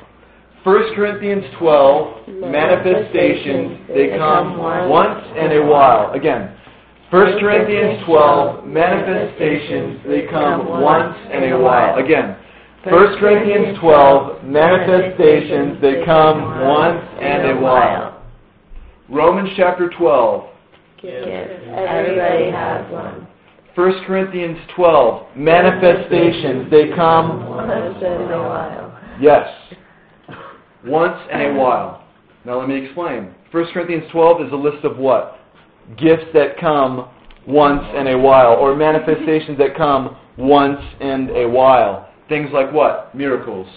1 0.63 0.95
Corinthians 0.95 1.45
12, 1.59 2.27
manifestations, 2.49 3.77
they 3.87 4.17
come 4.17 4.57
once 4.57 5.23
and 5.37 5.53
a 5.53 5.63
while. 5.63 6.13
Again, 6.13 6.57
1 7.11 7.39
Corinthians 7.39 8.03
12, 8.07 8.65
manifestations, 8.65 9.99
they 10.07 10.25
come 10.31 10.81
once 10.81 11.15
and 11.31 11.53
a 11.53 11.59
while. 11.59 11.99
Again, 12.03 12.35
1 12.83 13.19
Corinthians 13.19 13.77
12, 13.81 14.43
manifestations, 14.43 15.79
they 15.79 16.03
come 16.03 16.41
once 16.65 17.05
and 17.21 17.51
a 17.51 17.61
while. 17.61 18.19
Romans 19.09 19.49
chapter 19.55 19.91
12. 19.95 20.49
Everybody 21.03 22.49
has 22.49 22.91
one. 22.91 23.27
1 23.75 24.03
Corinthians 24.05 24.57
12, 24.75 25.37
manifestations, 25.37 26.69
they 26.69 26.89
come 26.93 27.47
once 27.47 27.97
in 27.97 28.31
a 28.31 28.43
while. 28.43 28.99
Yes. 29.21 29.47
Once 30.85 31.17
in 31.31 31.41
a 31.41 31.53
while. 31.53 32.05
Now 32.43 32.59
let 32.59 32.67
me 32.67 32.83
explain. 32.83 33.33
1 33.51 33.65
Corinthians 33.73 34.03
12 34.11 34.47
is 34.47 34.51
a 34.51 34.55
list 34.55 34.83
of 34.83 34.97
what? 34.97 35.39
Gifts 35.97 36.25
that 36.33 36.59
come 36.59 37.09
once 37.47 37.83
in 37.95 38.07
a 38.07 38.17
while, 38.17 38.53
or 38.53 38.75
manifestations 38.75 39.57
that 39.57 39.77
come 39.77 40.17
once 40.37 40.79
in 40.99 41.29
a 41.35 41.47
while. 41.47 42.09
Things 42.27 42.49
like 42.53 42.73
what? 42.73 43.13
Miracles. 43.15 43.67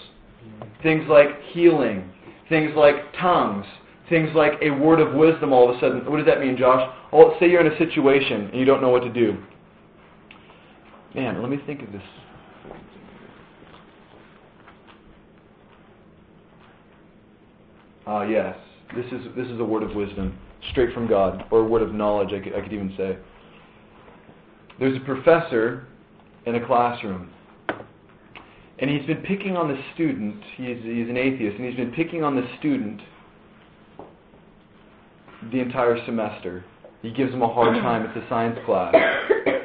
Things 0.82 1.04
like 1.08 1.40
healing. 1.52 2.10
Things 2.48 2.72
like 2.76 2.96
tongues. 3.20 3.64
Things 4.08 4.30
like 4.34 4.52
a 4.60 4.70
word 4.70 5.00
of 5.00 5.14
wisdom 5.14 5.52
all 5.52 5.70
of 5.70 5.76
a 5.76 5.80
sudden. 5.80 6.10
What 6.10 6.18
does 6.18 6.26
that 6.26 6.40
mean, 6.40 6.56
Josh? 6.56 6.88
Oh, 7.12 7.36
say 7.40 7.48
you're 7.48 7.64
in 7.64 7.72
a 7.72 7.78
situation 7.78 8.50
and 8.50 8.58
you 8.58 8.64
don't 8.64 8.82
know 8.82 8.90
what 8.90 9.02
to 9.04 9.12
do. 9.12 9.38
Man, 11.14 11.40
let 11.40 11.50
me 11.50 11.59
think 11.64 11.83
of 11.83 11.92
this. 11.92 12.02
Ah, 18.06 18.18
uh, 18.18 18.23
yes. 18.25 18.56
This 18.97 19.06
is 19.06 19.26
this 19.37 19.47
is 19.47 19.61
a 19.61 19.64
word 19.64 19.83
of 19.83 19.94
wisdom, 19.94 20.37
straight 20.73 20.92
from 20.92 21.06
God, 21.06 21.44
or 21.50 21.61
a 21.61 21.64
word 21.64 21.83
of 21.83 21.94
knowledge. 21.94 22.30
I 22.33 22.40
could, 22.40 22.54
I 22.54 22.61
could 22.61 22.73
even 22.73 22.92
say. 22.97 23.16
There's 24.78 24.97
a 24.97 25.04
professor 25.04 25.87
in 26.47 26.56
a 26.56 26.66
classroom, 26.66 27.30
and 28.80 28.90
he's 28.90 29.06
been 29.06 29.23
picking 29.23 29.56
on 29.56 29.68
the 29.68 29.80
student. 29.94 30.42
He's 30.56 30.78
he's 30.83 31.09
an 31.09 31.16
atheist, 31.16 31.56
and 31.56 31.66
he's 31.66 31.76
been 31.76 31.92
picking 31.92 32.25
on 32.25 32.35
the 32.35 32.47
student 32.59 33.00
the 35.52 35.61
entire 35.61 36.04
semester. 36.04 36.64
He 37.02 37.12
gives 37.12 37.33
him 37.33 37.42
a 37.42 37.52
hard 37.52 37.75
time. 37.80 38.04
It's 38.04 38.16
a 38.16 38.28
science 38.28 38.59
class 38.66 38.94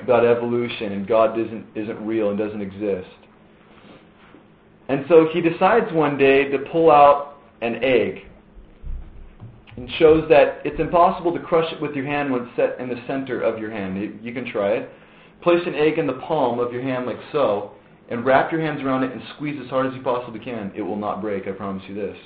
about 0.09 0.25
evolution, 0.25 0.91
and 0.93 1.07
God 1.07 1.39
isn't 1.39 1.65
isn't 1.75 2.05
real 2.05 2.29
and 2.29 2.37
doesn't 2.37 2.61
exist. 2.61 3.09
And 4.87 5.05
so 5.07 5.27
he 5.31 5.39
decides 5.39 5.93
one 5.93 6.17
day 6.17 6.49
to 6.49 6.57
pull 6.71 6.89
out 6.89 7.37
an 7.61 7.75
egg 7.83 8.25
and 9.77 9.89
shows 9.99 10.27
that 10.29 10.61
it's 10.65 10.79
impossible 10.79 11.31
to 11.31 11.39
crush 11.39 11.71
it 11.71 11.79
with 11.79 11.95
your 11.95 12.05
hand 12.05 12.31
when 12.31 12.41
it's 12.41 12.55
set 12.55 12.79
in 12.79 12.89
the 12.89 12.99
center 13.05 13.39
of 13.39 13.59
your 13.59 13.69
hand. 13.69 13.97
You, 13.97 14.17
you 14.21 14.33
can 14.33 14.51
try 14.51 14.71
it. 14.71 14.89
Place 15.43 15.61
an 15.67 15.75
egg 15.75 15.99
in 15.99 16.07
the 16.07 16.13
palm 16.13 16.59
of 16.59 16.73
your 16.73 16.81
hand 16.81 17.05
like 17.05 17.19
so, 17.31 17.73
and 18.09 18.25
wrap 18.25 18.51
your 18.51 18.61
hands 18.61 18.81
around 18.81 19.03
it 19.03 19.11
and 19.11 19.21
squeeze 19.35 19.57
as 19.63 19.69
hard 19.69 19.85
as 19.85 19.93
you 19.93 20.01
possibly 20.01 20.39
can. 20.39 20.71
It 20.75 20.81
will 20.81 20.97
not 20.97 21.21
break, 21.21 21.47
I 21.47 21.51
promise 21.51 21.83
you 21.87 21.93
this. 21.93 22.17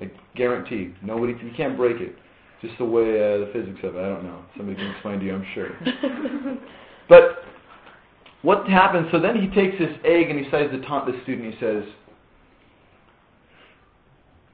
I 0.00 0.10
guarantee. 0.34 0.94
Nobody, 1.02 1.34
you 1.44 1.52
can't 1.56 1.76
break 1.76 2.00
it. 2.00 2.16
Just 2.62 2.76
the 2.78 2.84
way 2.84 3.16
uh, 3.16 3.38
the 3.38 3.50
physics 3.52 3.78
of 3.84 3.96
it. 3.96 4.00
I 4.00 4.08
don't 4.08 4.24
know. 4.24 4.42
Somebody 4.56 4.76
can 4.76 4.90
explain 4.90 5.18
to 5.20 5.24
you, 5.24 5.34
I'm 5.34 5.46
sure. 5.54 5.70
but 7.08 7.44
what 8.42 8.68
happens? 8.68 9.08
So 9.12 9.18
then 9.18 9.40
he 9.40 9.48
takes 9.54 9.78
this 9.78 9.96
egg 10.04 10.30
and 10.30 10.38
he 10.38 10.44
decides 10.44 10.70
to 10.72 10.80
taunt 10.82 11.06
the 11.06 11.18
student. 11.22 11.54
He 11.54 11.60
says, 11.60 11.84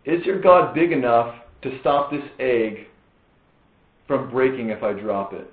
"Is 0.05 0.25
your 0.25 0.41
God 0.41 0.75
big 0.75 0.93
enough 0.93 1.35
to 1.63 1.79
stop 1.81 2.11
this 2.11 2.23
egg 2.39 2.87
from 4.07 4.31
breaking 4.31 4.71
if 4.71 4.83
I 4.83 4.93
drop 4.93 5.33
it. 5.33 5.51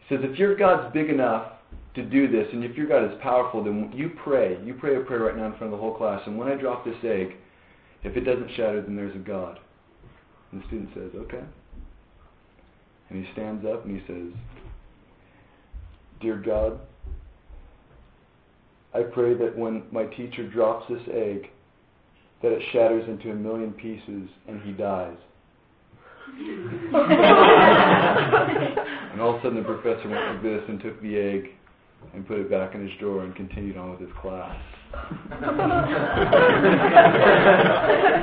He 0.00 0.14
says, 0.14 0.24
if 0.24 0.38
your 0.38 0.56
God's 0.56 0.92
big 0.92 1.10
enough 1.10 1.52
to 1.94 2.02
do 2.02 2.30
this, 2.30 2.46
and 2.52 2.64
if 2.64 2.76
your 2.76 2.86
God 2.86 3.04
is 3.04 3.18
powerful, 3.22 3.62
then 3.62 3.92
you 3.94 4.12
pray. 4.24 4.58
You 4.64 4.74
pray 4.74 4.96
a 4.96 5.00
prayer 5.00 5.20
right 5.20 5.36
now 5.36 5.46
in 5.46 5.52
front 5.52 5.64
of 5.64 5.70
the 5.72 5.76
whole 5.76 5.94
class. 5.94 6.22
And 6.26 6.38
when 6.38 6.48
I 6.48 6.54
drop 6.54 6.84
this 6.84 6.96
egg, 7.04 7.36
if 8.02 8.16
it 8.16 8.22
doesn't 8.22 8.50
shatter, 8.56 8.80
then 8.80 8.96
there's 8.96 9.14
a 9.14 9.18
God. 9.18 9.58
And 10.52 10.62
the 10.62 10.66
student 10.66 10.90
says, 10.94 11.10
okay. 11.14 11.42
And 13.10 13.24
he 13.24 13.32
stands 13.32 13.64
up 13.66 13.84
and 13.84 14.00
he 14.00 14.06
says, 14.06 14.32
Dear 16.20 16.36
God, 16.36 16.78
I 18.94 19.02
pray 19.02 19.34
that 19.34 19.56
when 19.56 19.82
my 19.90 20.04
teacher 20.04 20.48
drops 20.48 20.86
this 20.88 21.02
egg, 21.12 21.50
that 22.42 22.52
it 22.52 22.62
shatters 22.72 23.08
into 23.08 23.30
a 23.30 23.34
million 23.34 23.72
pieces 23.72 24.28
and 24.46 24.62
he 24.62 24.72
dies. 24.72 25.16
and 29.12 29.20
all 29.20 29.34
of 29.34 29.40
a 29.40 29.42
sudden 29.42 29.58
the 29.58 29.64
professor 29.64 30.08
went 30.08 30.34
like 30.34 30.42
this 30.42 30.62
and 30.68 30.80
took 30.80 31.00
the 31.02 31.16
egg 31.18 31.50
and 32.14 32.26
put 32.26 32.38
it 32.38 32.50
back 32.50 32.74
in 32.74 32.82
his 32.82 32.90
drawer 32.98 33.24
and 33.24 33.34
continued 33.34 33.76
on 33.76 33.90
with 33.90 34.00
his 34.00 34.10
class. 34.20 34.56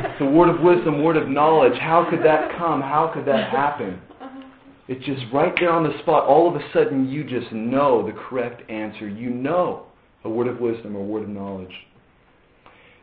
it's 0.10 0.22
a 0.22 0.26
word 0.26 0.50
of 0.50 0.62
wisdom, 0.62 1.04
word 1.04 1.18
of 1.18 1.28
knowledge. 1.28 1.78
How 1.80 2.08
could 2.10 2.24
that 2.24 2.58
come? 2.58 2.82
How 2.82 3.12
could 3.14 3.26
that 3.26 3.50
happen? 3.50 4.00
Uh-huh. 4.22 4.42
It's 4.88 5.06
just 5.06 5.24
right 5.34 5.54
there 5.60 5.72
on 5.72 5.84
the 5.84 5.98
spot. 6.00 6.26
All 6.26 6.48
of 6.48 6.56
a 6.56 6.64
sudden, 6.74 7.10
you 7.10 7.24
just 7.24 7.52
know 7.52 8.06
the 8.06 8.14
correct 8.14 8.70
answer. 8.70 9.08
You 9.08 9.30
know 9.30 9.86
a 10.24 10.30
word 10.30 10.48
of 10.48 10.60
wisdom 10.60 10.96
or 10.96 11.02
a 11.02 11.06
word 11.06 11.24
of 11.24 11.30
knowledge. 11.30 11.74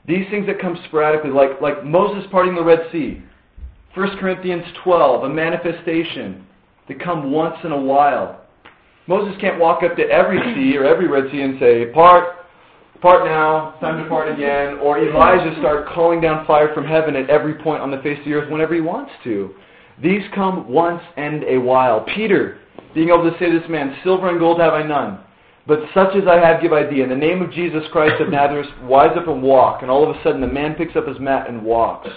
These 0.06 0.26
things 0.30 0.46
that 0.46 0.60
come 0.60 0.78
sporadically, 0.86 1.30
like, 1.30 1.60
like 1.60 1.84
Moses 1.84 2.24
parting 2.30 2.54
the 2.54 2.62
Red 2.62 2.88
Sea, 2.92 3.22
1 3.94 4.18
Corinthians 4.18 4.64
12, 4.84 5.24
a 5.24 5.28
manifestation 5.28 6.46
that 6.86 7.02
come 7.02 7.32
once 7.32 7.56
in 7.64 7.72
a 7.72 7.80
while. 7.80 8.42
Moses 9.08 9.34
can't 9.40 9.58
walk 9.58 9.82
up 9.82 9.96
to 9.96 10.02
every 10.04 10.38
sea 10.54 10.76
or 10.76 10.84
every 10.84 11.08
Red 11.08 11.30
Sea 11.32 11.40
and 11.40 11.58
say, 11.58 11.86
part, 11.86 12.35
part 13.00 13.24
now, 13.24 13.74
time 13.80 14.02
to 14.02 14.08
part 14.08 14.32
again. 14.32 14.78
Or 14.78 14.98
Elijah 14.98 15.54
start 15.60 15.88
calling 15.88 16.20
down 16.20 16.46
fire 16.46 16.72
from 16.74 16.84
heaven 16.84 17.16
at 17.16 17.30
every 17.30 17.54
point 17.54 17.82
on 17.82 17.90
the 17.90 17.98
face 17.98 18.18
of 18.18 18.24
the 18.24 18.32
earth 18.34 18.50
whenever 18.50 18.74
he 18.74 18.80
wants 18.80 19.12
to. 19.24 19.54
These 20.02 20.22
come 20.34 20.68
once 20.68 21.02
and 21.16 21.42
a 21.44 21.58
while. 21.58 22.04
Peter, 22.14 22.58
being 22.94 23.08
able 23.08 23.30
to 23.30 23.38
say 23.38 23.50
to 23.50 23.58
this 23.58 23.68
man, 23.68 23.96
silver 24.04 24.28
and 24.28 24.38
gold 24.38 24.60
have 24.60 24.74
I 24.74 24.82
none. 24.82 25.20
But 25.66 25.80
such 25.94 26.14
as 26.14 26.28
I 26.28 26.36
have 26.36 26.62
give 26.62 26.72
I 26.72 26.86
thee. 26.86 27.00
In 27.00 27.08
the 27.08 27.16
name 27.16 27.42
of 27.42 27.50
Jesus 27.50 27.82
Christ 27.90 28.20
of 28.20 28.30
Nazareth, 28.30 28.68
rise 28.82 29.16
up 29.16 29.26
and 29.26 29.42
walk. 29.42 29.82
And 29.82 29.90
all 29.90 30.08
of 30.08 30.14
a 30.14 30.22
sudden 30.22 30.40
the 30.40 30.46
man 30.46 30.74
picks 30.74 30.94
up 30.94 31.08
his 31.08 31.18
mat 31.18 31.48
and 31.48 31.64
walks. 31.64 32.08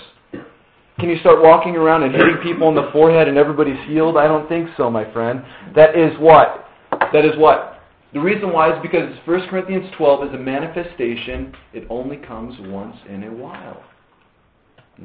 Can 1.00 1.10
you 1.10 1.18
start 1.20 1.42
walking 1.42 1.76
around 1.76 2.04
and 2.04 2.14
hitting 2.14 2.38
people 2.44 2.68
on 2.68 2.76
the 2.76 2.90
forehead 2.92 3.28
and 3.28 3.38
everybody's 3.38 3.80
healed? 3.88 4.18
I 4.18 4.28
don't 4.28 4.50
think 4.50 4.70
so, 4.76 4.92
my 4.92 5.12
friend. 5.14 5.44
That 5.74 5.98
is 5.98 6.12
what? 6.20 6.68
That 7.14 7.26
is 7.26 7.38
what? 7.38 7.69
The 8.13 8.20
reason 8.20 8.51
why 8.51 8.75
is 8.75 8.82
because 8.82 9.13
1 9.25 9.48
Corinthians 9.50 9.89
12 9.98 10.30
is 10.30 10.34
a 10.34 10.38
manifestation. 10.38 11.54
It 11.74 11.86
only 11.89 12.18
comes 12.18 12.56
once 12.62 12.96
in 13.08 13.24
a 13.24 13.32
while. 13.32 13.84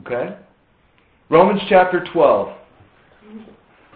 Okay? 0.00 0.36
Romans 1.28 1.60
chapter 1.68 2.04
12. 2.12 2.56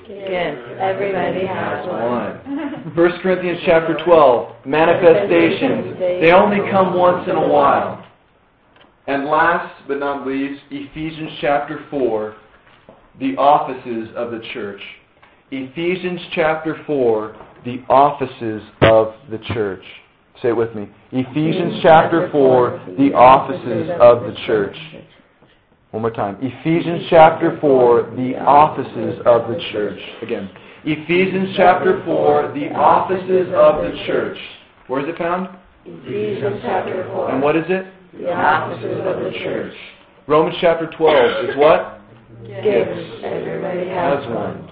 Yes, 0.09 0.59
everybody 0.79 1.47
has 1.47 1.87
one. 1.87 2.95
1 2.95 3.21
Corinthians 3.23 3.61
chapter 3.67 3.97
12, 4.05 4.67
manifestations. 4.67 5.99
They 5.99 6.33
only 6.33 6.59
come 6.71 6.95
once 6.95 7.29
in 7.29 7.37
a 7.37 7.49
while. 7.49 8.05
And 9.07 9.25
last 9.27 9.75
but 9.87 9.99
not 9.99 10.27
least, 10.27 10.61
Ephesians 10.71 11.33
chapter 11.41 11.85
4, 11.91 12.37
the 13.21 13.37
offices 13.37 14.09
of 14.17 14.31
the 14.31 14.41
church. 14.53 14.81
Ephesians 15.50 16.21
chapter 16.35 16.83
4, 16.87 17.48
the 17.65 17.83
offices 17.88 18.62
of 18.83 19.15
the 19.31 19.38
church. 19.55 19.83
Say 20.43 20.50
it 20.50 20.57
with 20.57 20.75
me. 20.75 20.88
Ephesians 21.11 21.81
chapter 21.83 22.31
4, 22.31 22.95
the 22.99 23.12
offices 23.12 23.91
of 24.00 24.23
the 24.23 24.35
church. 24.47 24.77
One 25.91 26.03
more 26.03 26.11
time. 26.11 26.37
Ephesians 26.41 27.07
chapter 27.11 27.59
4, 27.61 28.15
the 28.17 28.37
offices 28.37 29.21
of 29.27 29.49
the 29.49 29.59
church. 29.73 29.99
Again. 30.23 30.50
Ephesians 30.85 31.55
chapter 31.57 32.03
4, 32.05 32.53
the 32.55 32.73
offices 32.73 33.49
of 33.55 33.83
the 33.83 34.05
church. 34.07 34.38
Where 34.87 35.00
is 35.00 35.09
it 35.09 35.19
found? 35.19 35.49
Ephesians 35.85 36.61
chapter 36.62 37.05
4. 37.12 37.31
And 37.33 37.43
what 37.43 37.57
is 37.57 37.65
it? 37.69 37.87
The 38.21 38.33
offices 38.33 38.99
of 38.99 39.25
the 39.25 39.31
church. 39.43 39.75
Romans 40.27 40.57
chapter 40.61 40.88
12 40.97 41.50
is 41.50 41.57
what? 41.57 42.00
Gifts. 42.47 43.25
Everybody 43.25 43.88
has 43.88 44.25
one. 44.29 44.71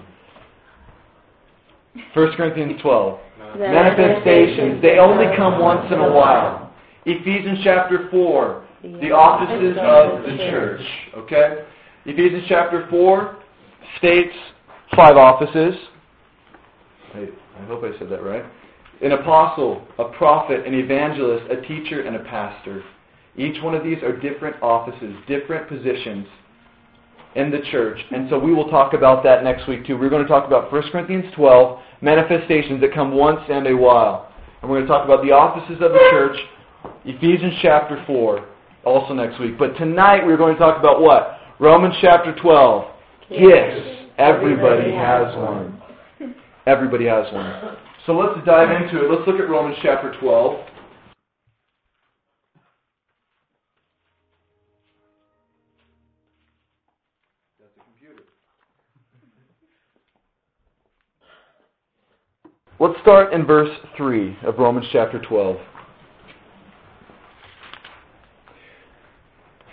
1 2.15 2.33
Corinthians 2.37 2.81
12. 2.83 3.19
Manifestations. 3.59 4.83
They 4.83 4.99
only 4.99 5.35
come 5.37 5.61
once 5.61 5.87
in 5.93 5.99
a 5.99 6.13
while. 6.13 6.75
Ephesians 7.05 7.61
chapter 7.63 8.09
4 8.11 8.67
the 9.01 9.11
offices 9.11 9.77
of 9.81 10.23
the 10.23 10.37
church. 10.51 10.81
Okay? 11.17 11.65
Ephesians 12.05 12.45
chapter 12.49 12.87
4 12.89 13.37
states 13.99 14.35
five 14.95 15.17
offices. 15.17 15.75
I, 17.15 17.29
I 17.59 17.65
hope 17.67 17.83
I 17.83 17.99
said 17.99 18.09
that 18.11 18.23
right. 18.23 18.45
An 19.03 19.13
apostle, 19.13 19.87
a 19.99 20.05
prophet, 20.05 20.67
an 20.67 20.75
evangelist, 20.75 21.51
a 21.51 21.61
teacher, 21.63 22.03
and 22.03 22.17
a 22.17 22.25
pastor. 22.25 22.83
Each 23.37 23.63
one 23.63 23.75
of 23.75 23.85
these 23.85 24.03
are 24.03 24.17
different 24.19 24.63
offices, 24.63 25.15
different 25.29 25.69
positions 25.69 26.27
in 27.35 27.51
the 27.51 27.61
church. 27.71 27.99
And 28.11 28.31
so 28.31 28.39
we 28.39 28.55
will 28.55 28.71
talk 28.71 28.95
about 28.95 29.23
that 29.25 29.45
next 29.45 29.69
week 29.69 29.87
too. 29.87 29.99
We're 29.99 30.09
going 30.09 30.23
to 30.23 30.29
talk 30.29 30.47
about 30.47 30.73
1 30.73 30.83
Corinthians 30.91 31.27
12, 31.35 31.81
manifestations 32.01 32.81
that 32.81 32.93
come 32.95 33.13
once 33.13 33.41
and 33.49 33.67
a 33.67 33.77
while. 33.77 34.33
And 34.61 34.71
we're 34.71 34.79
going 34.79 34.87
to 34.87 34.93
talk 34.93 35.05
about 35.05 35.25
the 35.25 35.33
offices 35.33 35.77
of 35.83 35.93
the 35.93 36.09
church, 36.11 36.37
Ephesians 37.05 37.55
chapter 37.63 38.03
4, 38.07 38.47
also 38.85 39.15
next 39.15 39.39
week. 39.41 39.59
But 39.59 39.77
tonight 39.77 40.25
we're 40.25 40.37
going 40.37 40.55
to 40.55 40.59
talk 40.59 40.79
about 40.79 41.01
what? 41.01 41.39
Romans 41.59 41.95
chapter 42.01 42.35
12. 42.35 42.85
Gifts. 43.31 44.11
Everybody 44.19 44.93
has 44.93 45.35
one. 45.37 45.83
Everybody 46.67 47.07
has 47.07 47.33
one. 47.33 47.77
So 48.07 48.13
let's 48.13 48.45
dive 48.47 48.71
into 48.83 49.05
it. 49.05 49.11
Let's 49.11 49.27
look 49.27 49.41
at 49.41 49.49
Romans 49.49 49.77
chapter 49.83 50.15
12. 50.21 50.67
Let's 62.79 63.01
start 63.01 63.33
in 63.33 63.47
verse 63.47 63.71
3 63.97 64.37
of 64.45 64.59
Romans 64.59 64.85
chapter 64.93 65.19
12. 65.19 65.57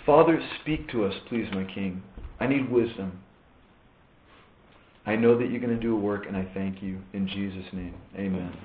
Father, 0.06 0.40
speak 0.62 0.88
to 0.92 1.04
us, 1.04 1.12
please, 1.28 1.46
my 1.52 1.64
King. 1.64 2.02
I 2.40 2.46
need 2.46 2.70
wisdom. 2.70 3.20
I 5.04 5.16
know 5.16 5.36
that 5.38 5.50
you're 5.50 5.60
going 5.60 5.74
to 5.74 5.80
do 5.80 5.94
a 5.94 6.00
work, 6.00 6.24
and 6.26 6.34
I 6.34 6.48
thank 6.54 6.82
you 6.82 6.98
in 7.12 7.28
Jesus' 7.28 7.70
name. 7.74 7.94
Amen. 8.16 8.56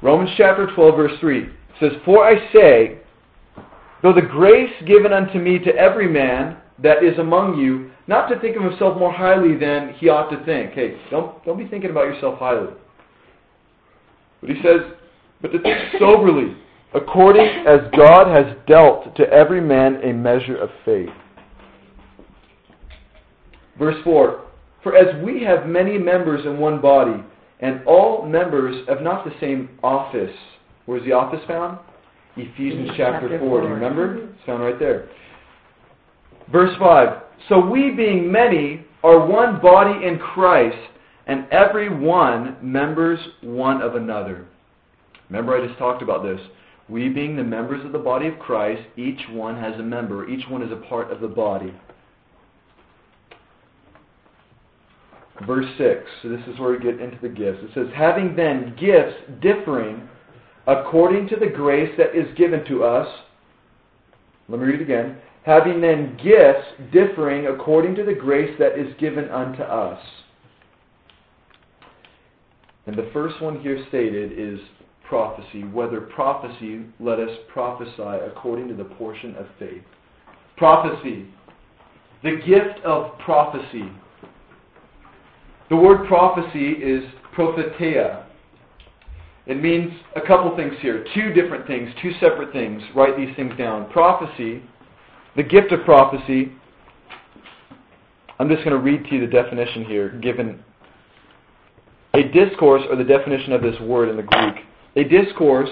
Romans 0.00 0.30
chapter 0.38 0.66
12, 0.74 0.96
verse 0.96 1.20
3 1.20 1.50
says, 1.78 1.92
For 2.06 2.26
I 2.26 2.50
say, 2.54 3.00
though 4.02 4.14
the 4.14 4.22
grace 4.22 4.72
given 4.86 5.12
unto 5.12 5.38
me 5.38 5.58
to 5.58 5.76
every 5.76 6.08
man 6.08 6.56
that 6.82 7.04
is 7.04 7.18
among 7.18 7.58
you, 7.58 7.90
not 8.06 8.28
to 8.28 8.40
think 8.40 8.56
of 8.56 8.62
himself 8.62 8.98
more 8.98 9.12
highly 9.12 9.54
than 9.58 9.92
he 9.98 10.08
ought 10.08 10.30
to 10.30 10.42
think. 10.46 10.72
Hey, 10.72 10.96
don't, 11.10 11.44
don't 11.44 11.58
be 11.58 11.68
thinking 11.68 11.90
about 11.90 12.06
yourself 12.06 12.38
highly. 12.38 12.72
But 14.46 14.56
he 14.56 14.62
says, 14.62 14.92
but 15.42 15.52
to 15.52 15.60
think 15.60 15.76
soberly, 15.98 16.56
according 16.94 17.46
as 17.66 17.80
God 17.96 18.28
has 18.28 18.56
dealt 18.68 19.16
to 19.16 19.24
every 19.24 19.60
man 19.60 19.96
a 20.04 20.12
measure 20.12 20.56
of 20.56 20.70
faith. 20.84 21.08
Verse 23.78 23.96
4 24.04 24.44
For 24.82 24.96
as 24.96 25.22
we 25.24 25.42
have 25.42 25.66
many 25.66 25.98
members 25.98 26.46
in 26.46 26.58
one 26.58 26.80
body, 26.80 27.22
and 27.60 27.84
all 27.86 28.26
members 28.26 28.86
have 28.88 29.02
not 29.02 29.24
the 29.24 29.32
same 29.40 29.70
office. 29.82 30.34
Where's 30.84 31.04
the 31.04 31.12
office 31.12 31.40
found? 31.48 31.78
Ephesians 32.36 32.90
chapter, 32.96 33.28
Chapter 33.28 33.38
4. 33.38 33.60
Do 33.62 33.66
you 33.66 33.74
remember? 33.74 34.28
It's 34.28 34.44
found 34.44 34.62
right 34.62 34.78
there. 34.78 35.08
Verse 36.52 36.74
5 36.78 37.22
So 37.48 37.58
we, 37.58 37.90
being 37.90 38.30
many, 38.30 38.84
are 39.02 39.26
one 39.26 39.60
body 39.60 40.06
in 40.06 40.18
Christ, 40.18 40.76
and 41.26 41.46
every 41.50 41.88
one 41.88 42.56
members 42.62 43.18
one 43.42 43.82
of 43.82 43.96
another. 43.96 44.46
Remember, 45.28 45.56
I 45.56 45.66
just 45.66 45.78
talked 45.78 46.02
about 46.02 46.22
this. 46.22 46.40
We, 46.88 47.08
being 47.08 47.36
the 47.36 47.42
members 47.42 47.84
of 47.84 47.92
the 47.92 47.98
body 47.98 48.28
of 48.28 48.38
Christ, 48.38 48.82
each 48.96 49.20
one 49.30 49.56
has 49.56 49.74
a 49.80 49.82
member, 49.82 50.28
each 50.28 50.48
one 50.48 50.62
is 50.62 50.70
a 50.70 50.88
part 50.88 51.10
of 51.10 51.20
the 51.20 51.28
body. 51.28 51.74
Verse 55.46 55.66
6, 55.76 56.00
so 56.22 56.28
this 56.28 56.40
is 56.46 56.58
where 56.58 56.70
we 56.70 56.78
get 56.78 57.00
into 57.00 57.18
the 57.20 57.28
gifts. 57.28 57.58
It 57.62 57.70
says, 57.74 57.88
Having 57.94 58.36
then 58.36 58.74
gifts 58.78 59.16
differing 59.42 60.08
according 60.66 61.28
to 61.28 61.36
the 61.36 61.48
grace 61.48 61.92
that 61.98 62.16
is 62.16 62.26
given 62.36 62.64
to 62.66 62.84
us. 62.84 63.08
Let 64.48 64.60
me 64.60 64.66
read 64.66 64.80
it 64.80 64.84
again. 64.84 65.18
Having 65.44 65.80
then 65.80 66.16
gifts 66.22 66.66
differing 66.92 67.48
according 67.48 67.96
to 67.96 68.04
the 68.04 68.14
grace 68.14 68.56
that 68.58 68.78
is 68.78 68.94
given 68.98 69.28
unto 69.28 69.62
us. 69.62 70.00
And 72.86 72.96
the 72.96 73.10
first 73.12 73.40
one 73.42 73.60
here 73.60 73.84
stated 73.88 74.32
is 74.38 74.60
prophecy. 75.08 75.62
Whether 75.62 76.00
prophecy, 76.00 76.84
let 77.00 77.18
us 77.18 77.30
prophesy 77.52 78.24
according 78.24 78.68
to 78.68 78.74
the 78.74 78.84
portion 78.84 79.34
of 79.36 79.46
faith. 79.58 79.82
Prophecy. 80.56 81.26
The 82.22 82.36
gift 82.46 82.84
of 82.84 83.18
prophecy. 83.18 83.90
The 85.68 85.76
word 85.76 86.06
prophecy 86.06 86.70
is 86.70 87.02
prophetia. 87.32 88.26
It 89.46 89.62
means 89.62 89.92
a 90.16 90.20
couple 90.20 90.54
things 90.56 90.74
here. 90.80 91.04
Two 91.14 91.32
different 91.32 91.66
things, 91.66 91.90
two 92.02 92.12
separate 92.20 92.52
things. 92.52 92.82
Write 92.94 93.16
these 93.16 93.34
things 93.36 93.56
down. 93.56 93.90
Prophecy, 93.90 94.62
the 95.36 95.42
gift 95.42 95.72
of 95.72 95.84
prophecy. 95.84 96.52
I'm 98.38 98.48
just 98.48 98.64
going 98.64 98.76
to 98.76 98.82
read 98.82 99.04
to 99.04 99.14
you 99.14 99.20
the 99.20 99.32
definition 99.32 99.84
here, 99.84 100.10
given 100.20 100.62
a 102.16 102.22
discourse, 102.32 102.82
or 102.88 102.96
the 102.96 103.04
definition 103.04 103.52
of 103.52 103.60
this 103.60 103.78
word 103.80 104.08
in 104.08 104.16
the 104.16 104.22
Greek. 104.22 104.64
A 104.96 105.04
discourse 105.04 105.68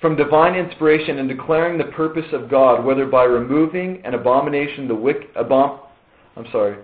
from 0.00 0.16
divine 0.16 0.56
inspiration 0.56 1.18
and 1.18 1.28
declaring 1.28 1.78
the 1.78 1.92
purpose 1.92 2.26
of 2.32 2.50
God, 2.50 2.84
whether 2.84 3.06
by 3.06 3.22
removing 3.22 4.02
an 4.04 4.14
abomination, 4.14 4.88
the 4.88 4.94
wick, 4.94 5.32
abom, 5.36 5.78
I'm 6.36 6.46
sorry, 6.50 6.78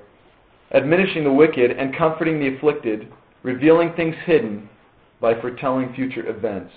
admonishing 0.73 1.25
the 1.25 1.33
wicked 1.33 1.73
and 1.73 1.97
comforting 1.97 2.39
the 2.39 2.57
afflicted, 2.57 3.13
revealing 3.43 3.93
things 3.95 4.15
hidden 4.25 4.69
by 5.21 5.39
foretelling 5.41 5.93
future 5.95 6.29
events. 6.29 6.73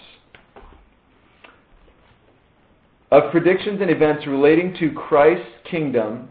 Of 3.11 3.31
predictions 3.31 3.79
and 3.79 3.91
events 3.91 4.25
relating 4.25 4.75
to 4.79 4.91
Christ's 4.91 5.45
kingdom 5.69 6.29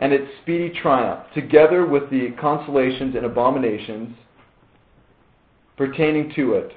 and 0.00 0.12
its 0.12 0.26
speedy 0.42 0.76
triumph, 0.82 1.20
together 1.34 1.86
with 1.86 2.10
the 2.10 2.34
consolations 2.40 3.14
and 3.14 3.24
abominations 3.24 4.16
pertaining 5.80 6.30
to 6.34 6.52
it. 6.52 6.72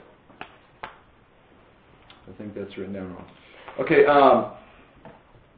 I 0.82 2.38
think 2.38 2.56
that's 2.56 2.78
written 2.78 2.94
down 2.94 3.14
wrong. 3.14 3.26
Okay, 3.82 4.06
um, 4.06 4.54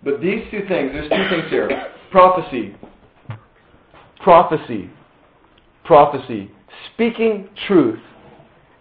but 0.03 0.19
these 0.19 0.41
two 0.49 0.61
things, 0.67 0.91
there's 0.91 1.07
two 1.11 1.29
things 1.29 1.51
here. 1.51 1.69
Prophecy. 2.09 2.75
Prophecy. 4.23 4.89
Prophecy. 5.83 6.49
Speaking 6.91 7.47
truth. 7.67 7.99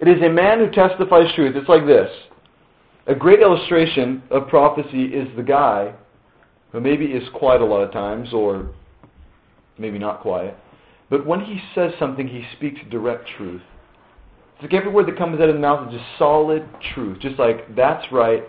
It 0.01 0.09
is 0.09 0.23
a 0.23 0.31
man 0.31 0.61
who 0.61 0.71
testifies 0.71 1.27
truth. 1.35 1.55
It's 1.57 1.69
like 1.69 1.85
this. 1.87 2.09
A 3.07 3.15
great 3.15 3.41
illustration 3.41 4.23
of 4.31 4.49
prophecy 4.49 5.05
is 5.05 5.29
the 5.37 5.43
guy 5.43 5.93
who 6.73 6.81
maybe 6.81 7.05
is 7.05 7.29
quiet 7.35 7.61
a 7.61 7.67
lot 7.67 7.83
of 7.83 7.93
times, 7.93 8.33
or 8.33 8.71
maybe 9.77 9.99
not 9.99 10.23
quiet, 10.23 10.57
but 11.11 11.27
when 11.27 11.41
he 11.41 11.61
says 11.75 11.93
something, 11.99 12.27
he 12.27 12.47
speaks 12.57 12.81
direct 12.91 13.29
truth. 13.37 13.61
It's 14.55 14.63
like 14.63 14.75
every 14.75 14.91
word 14.91 15.07
that 15.07 15.19
comes 15.19 15.41
out 15.41 15.49
of 15.49 15.55
the 15.55 15.61
mouth 15.61 15.89
is 15.89 15.99
just 15.99 16.19
solid 16.19 16.67
truth. 16.95 17.21
Just 17.21 17.39
like, 17.39 17.75
that's 17.75 18.05
right, 18.13 18.45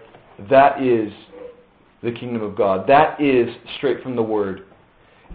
that 0.49 0.81
is 0.81 1.11
the 2.03 2.11
kingdom 2.11 2.43
of 2.43 2.55
God. 2.55 2.87
That 2.87 3.19
is 3.19 3.49
straight 3.77 4.03
from 4.03 4.15
the 4.15 4.23
Word. 4.23 4.65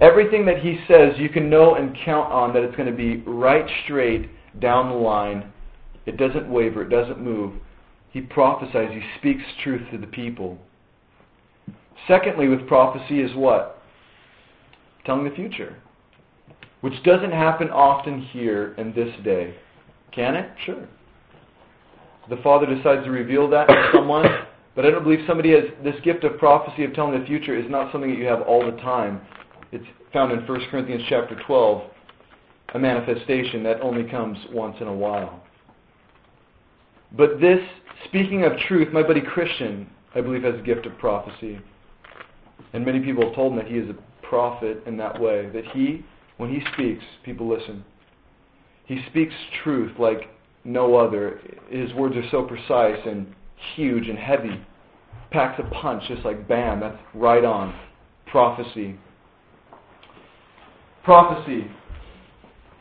Everything 0.00 0.46
that 0.46 0.60
he 0.60 0.78
says, 0.86 1.14
you 1.18 1.28
can 1.28 1.50
know 1.50 1.74
and 1.74 1.96
count 2.04 2.32
on 2.32 2.54
that 2.54 2.62
it's 2.62 2.76
going 2.76 2.90
to 2.90 2.96
be 2.96 3.16
right 3.26 3.68
straight 3.84 4.30
down 4.60 4.88
the 4.88 4.94
line. 4.94 5.52
It 6.06 6.16
doesn't 6.16 6.50
waver, 6.50 6.82
it 6.82 6.88
doesn't 6.88 7.20
move. 7.20 7.54
He 8.12 8.20
prophesies, 8.20 8.90
he 8.92 9.02
speaks 9.18 9.42
truth 9.62 9.82
to 9.90 9.98
the 9.98 10.06
people. 10.06 10.58
Secondly, 12.08 12.48
with 12.48 12.66
prophecy 12.66 13.20
is 13.20 13.34
what? 13.36 13.82
Telling 15.04 15.28
the 15.28 15.34
future. 15.34 15.76
Which 16.80 17.02
doesn't 17.04 17.32
happen 17.32 17.68
often 17.68 18.22
here 18.22 18.74
in 18.78 18.94
this 18.94 19.14
day. 19.22 19.54
Can 20.12 20.36
it? 20.36 20.50
Sure. 20.64 20.88
The 22.28 22.36
Father 22.38 22.66
decides 22.66 23.04
to 23.04 23.10
reveal 23.10 23.48
that 23.50 23.66
to 23.66 23.90
someone, 23.94 24.26
but 24.74 24.86
I 24.86 24.90
don't 24.90 25.02
believe 25.02 25.24
somebody 25.26 25.52
has 25.52 25.64
this 25.82 25.96
gift 26.02 26.24
of 26.24 26.38
prophecy 26.38 26.84
of 26.84 26.94
telling 26.94 27.18
the 27.18 27.26
future 27.26 27.56
is 27.56 27.68
not 27.70 27.92
something 27.92 28.10
that 28.10 28.18
you 28.18 28.26
have 28.26 28.42
all 28.42 28.64
the 28.64 28.76
time. 28.80 29.20
It's 29.72 29.86
found 30.12 30.32
in 30.32 30.46
1 30.46 30.66
Corinthians 30.70 31.02
chapter 31.08 31.40
12, 31.46 31.82
a 32.74 32.78
manifestation 32.78 33.62
that 33.64 33.80
only 33.80 34.04
comes 34.04 34.38
once 34.52 34.76
in 34.80 34.86
a 34.86 34.94
while. 34.94 35.42
But 37.12 37.40
this, 37.40 37.60
speaking 38.04 38.44
of 38.44 38.52
truth, 38.68 38.92
my 38.92 39.02
buddy 39.02 39.20
Christian, 39.20 39.88
I 40.14 40.20
believe, 40.20 40.42
has 40.44 40.54
a 40.54 40.62
gift 40.62 40.86
of 40.86 40.96
prophecy. 40.98 41.58
And 42.72 42.84
many 42.84 43.00
people 43.00 43.24
have 43.24 43.34
told 43.34 43.52
him 43.52 43.58
that 43.58 43.66
he 43.66 43.78
is 43.78 43.90
a 43.90 44.26
prophet 44.26 44.82
in 44.86 44.96
that 44.98 45.20
way, 45.20 45.50
that 45.50 45.66
he, 45.66 46.04
when 46.36 46.50
he 46.50 46.60
speaks, 46.72 47.04
people 47.24 47.48
listen. 47.48 47.84
He 48.90 48.98
speaks 49.08 49.32
truth 49.62 49.92
like 50.00 50.22
no 50.64 50.96
other. 50.96 51.40
His 51.68 51.92
words 51.92 52.16
are 52.16 52.28
so 52.32 52.42
precise 52.42 52.98
and 53.06 53.24
huge 53.76 54.08
and 54.08 54.18
heavy. 54.18 54.60
Packs 55.30 55.60
a 55.64 55.74
punch, 55.80 56.02
just 56.08 56.24
like 56.24 56.48
bam, 56.48 56.80
that's 56.80 56.98
right 57.14 57.44
on. 57.44 57.72
Prophecy. 58.26 58.98
Prophecy. 61.04 61.70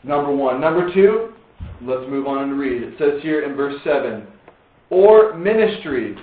Number 0.02 0.34
one. 0.34 0.60
Number 0.60 0.92
two, 0.92 1.32
let's 1.80 2.10
move 2.10 2.26
on 2.26 2.42
and 2.42 2.58
read. 2.58 2.82
It 2.82 2.94
says 2.98 3.22
here 3.22 3.44
in 3.44 3.54
verse 3.54 3.80
7 3.84 4.26
or 4.90 5.34
ministry. 5.34 6.16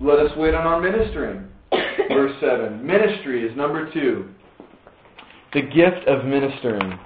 let 0.00 0.18
us 0.18 0.32
wait 0.36 0.56
on 0.56 0.66
our 0.66 0.80
ministering. 0.80 1.46
Verse 2.08 2.34
7. 2.40 2.84
Ministry 2.84 3.48
is 3.48 3.56
number 3.56 3.92
two. 3.92 4.28
The 5.52 5.62
gift 5.62 6.08
of 6.08 6.24
ministering. 6.24 6.98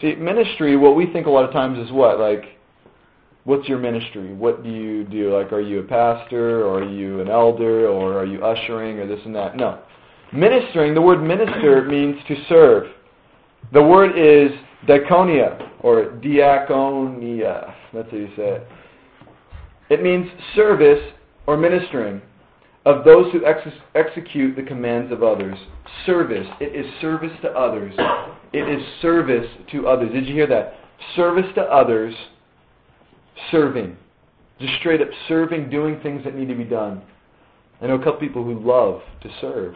See, 0.00 0.14
ministry, 0.14 0.76
what 0.76 0.96
we 0.96 1.12
think 1.12 1.26
a 1.26 1.30
lot 1.30 1.44
of 1.44 1.52
times 1.52 1.78
is 1.78 1.92
what? 1.92 2.18
Like, 2.18 2.56
what's 3.44 3.68
your 3.68 3.78
ministry? 3.78 4.32
What 4.32 4.62
do 4.62 4.70
you 4.70 5.04
do? 5.04 5.36
Like, 5.36 5.52
are 5.52 5.60
you 5.60 5.80
a 5.80 5.82
pastor, 5.82 6.64
or 6.64 6.82
are 6.82 6.88
you 6.88 7.20
an 7.20 7.28
elder, 7.28 7.86
or 7.86 8.18
are 8.18 8.24
you 8.24 8.42
ushering, 8.42 8.98
or 8.98 9.06
this 9.06 9.20
and 9.24 9.34
that? 9.34 9.56
No. 9.56 9.80
Ministering, 10.32 10.94
the 10.94 11.02
word 11.02 11.22
minister 11.22 11.84
means 11.88 12.16
to 12.28 12.36
serve. 12.48 12.88
The 13.72 13.82
word 13.82 14.16
is 14.16 14.50
diakonia, 14.88 15.68
or 15.80 16.18
diaconia. 16.22 17.74
That's 17.92 18.10
how 18.10 18.16
you 18.16 18.30
say 18.36 18.56
it. 18.56 18.68
It 19.90 20.02
means 20.02 20.30
service 20.54 21.12
or 21.46 21.56
ministering 21.56 22.22
of 22.86 23.04
those 23.04 23.30
who 23.32 23.44
ex- 23.44 23.68
execute 23.94 24.56
the 24.56 24.62
commands 24.62 25.12
of 25.12 25.22
others. 25.22 25.58
Service. 26.06 26.46
It 26.60 26.74
is 26.74 26.86
service 27.00 27.36
to 27.42 27.50
others. 27.50 27.92
It 28.52 28.68
is 28.68 28.84
service 29.00 29.48
to 29.72 29.86
others. 29.86 30.12
Did 30.12 30.26
you 30.26 30.34
hear 30.34 30.46
that? 30.48 30.74
Service 31.16 31.46
to 31.54 31.62
others, 31.62 32.14
serving. 33.50 33.96
Just 34.60 34.74
straight 34.80 35.00
up 35.00 35.08
serving, 35.28 35.70
doing 35.70 36.00
things 36.00 36.24
that 36.24 36.34
need 36.34 36.48
to 36.48 36.54
be 36.54 36.64
done. 36.64 37.02
I 37.80 37.86
know 37.86 37.94
a 37.94 37.98
couple 37.98 38.20
people 38.20 38.44
who 38.44 38.58
love 38.58 39.00
to 39.22 39.30
serve. 39.40 39.74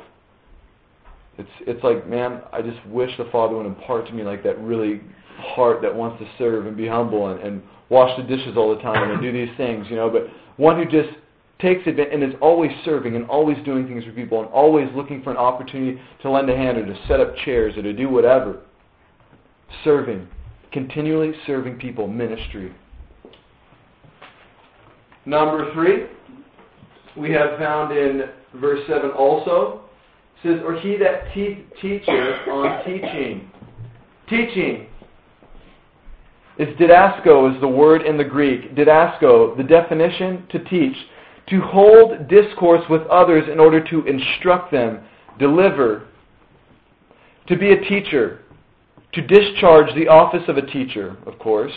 It's 1.38 1.48
it's 1.60 1.82
like, 1.82 2.06
man, 2.08 2.42
I 2.52 2.62
just 2.62 2.84
wish 2.86 3.10
the 3.16 3.24
Father 3.32 3.56
would 3.56 3.66
impart 3.66 4.06
to 4.08 4.12
me 4.12 4.22
like 4.22 4.42
that 4.44 4.58
really 4.60 5.00
heart 5.38 5.82
that 5.82 5.94
wants 5.94 6.22
to 6.22 6.28
serve 6.38 6.66
and 6.66 6.76
be 6.76 6.86
humble 6.86 7.28
and, 7.28 7.40
and 7.40 7.62
wash 7.88 8.16
the 8.16 8.22
dishes 8.22 8.56
all 8.56 8.74
the 8.74 8.82
time 8.82 9.10
and 9.10 9.20
do 9.20 9.32
these 9.32 9.54
things, 9.56 9.86
you 9.90 9.96
know, 9.96 10.08
but 10.08 10.28
one 10.56 10.76
who 10.76 10.84
just 10.84 11.16
takes 11.64 11.82
it 11.86 11.98
and 12.12 12.22
is 12.22 12.34
always 12.42 12.70
serving 12.84 13.16
and 13.16 13.24
always 13.24 13.56
doing 13.64 13.88
things 13.88 14.04
for 14.04 14.12
people 14.12 14.40
and 14.42 14.48
always 14.50 14.86
looking 14.94 15.22
for 15.22 15.30
an 15.30 15.38
opportunity 15.38 15.98
to 16.20 16.30
lend 16.30 16.48
a 16.50 16.56
hand 16.56 16.76
or 16.76 16.84
to 16.84 16.94
set 17.08 17.20
up 17.20 17.34
chairs 17.44 17.74
or 17.76 17.82
to 17.82 17.92
do 17.94 18.08
whatever. 18.10 18.60
Serving. 19.82 20.28
Continually 20.72 21.32
serving 21.46 21.78
people. 21.78 22.06
Ministry. 22.06 22.74
Number 25.24 25.72
three, 25.72 26.04
we 27.16 27.32
have 27.32 27.58
found 27.58 27.96
in 27.96 28.24
verse 28.60 28.80
7 28.86 29.10
also, 29.12 29.80
says, 30.42 30.60
Or 30.64 30.78
he 30.78 30.98
that 30.98 31.32
te- 31.32 31.64
teacheth 31.80 32.48
on 32.48 32.84
teaching. 32.84 33.50
Teaching 34.28 34.86
is 36.58 36.68
didasko 36.76 37.54
is 37.54 37.60
the 37.62 37.68
word 37.68 38.02
in 38.02 38.18
the 38.18 38.24
Greek. 38.24 38.74
Didasko, 38.74 39.56
the 39.56 39.62
definition 39.62 40.46
to 40.50 40.58
teach 40.64 40.96
to 41.48 41.60
hold 41.60 42.28
discourse 42.28 42.82
with 42.88 43.02
others 43.08 43.48
in 43.50 43.60
order 43.60 43.82
to 43.90 44.04
instruct 44.06 44.72
them, 44.72 45.00
deliver, 45.38 46.06
to 47.46 47.56
be 47.56 47.72
a 47.72 47.80
teacher, 47.80 48.40
to 49.12 49.20
discharge 49.22 49.94
the 49.94 50.08
office 50.08 50.42
of 50.48 50.56
a 50.56 50.66
teacher, 50.66 51.16
of 51.26 51.38
course, 51.38 51.72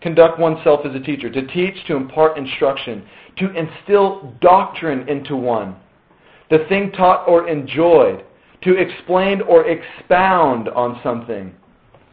conduct 0.00 0.38
oneself 0.38 0.80
as 0.86 0.94
a 0.94 1.00
teacher, 1.00 1.28
to 1.30 1.46
teach, 1.48 1.74
to 1.86 1.96
impart 1.96 2.38
instruction, 2.38 3.04
to 3.36 3.50
instill 3.52 4.34
doctrine 4.40 5.08
into 5.08 5.36
one, 5.36 5.76
the 6.50 6.64
thing 6.68 6.92
taught 6.92 7.28
or 7.28 7.48
enjoyed, 7.48 8.24
to 8.62 8.76
explain 8.76 9.40
or 9.42 9.66
expound 9.66 10.68
on 10.70 11.00
something, 11.02 11.52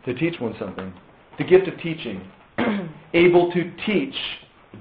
to 0.06 0.14
teach 0.14 0.40
one 0.40 0.56
something, 0.60 0.92
the 1.38 1.44
gift 1.44 1.68
of 1.68 1.80
teaching, 1.80 2.28
able 3.14 3.52
to 3.52 3.72
teach 3.86 4.16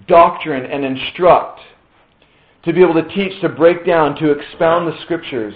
doctrine 0.08 0.64
and 0.64 0.84
instruct 0.84 1.60
to 2.64 2.72
be 2.72 2.82
able 2.82 2.94
to 2.94 3.06
teach, 3.14 3.40
to 3.40 3.48
break 3.48 3.86
down, 3.86 4.16
to 4.16 4.30
expound 4.30 4.86
the 4.86 4.98
scriptures. 5.02 5.54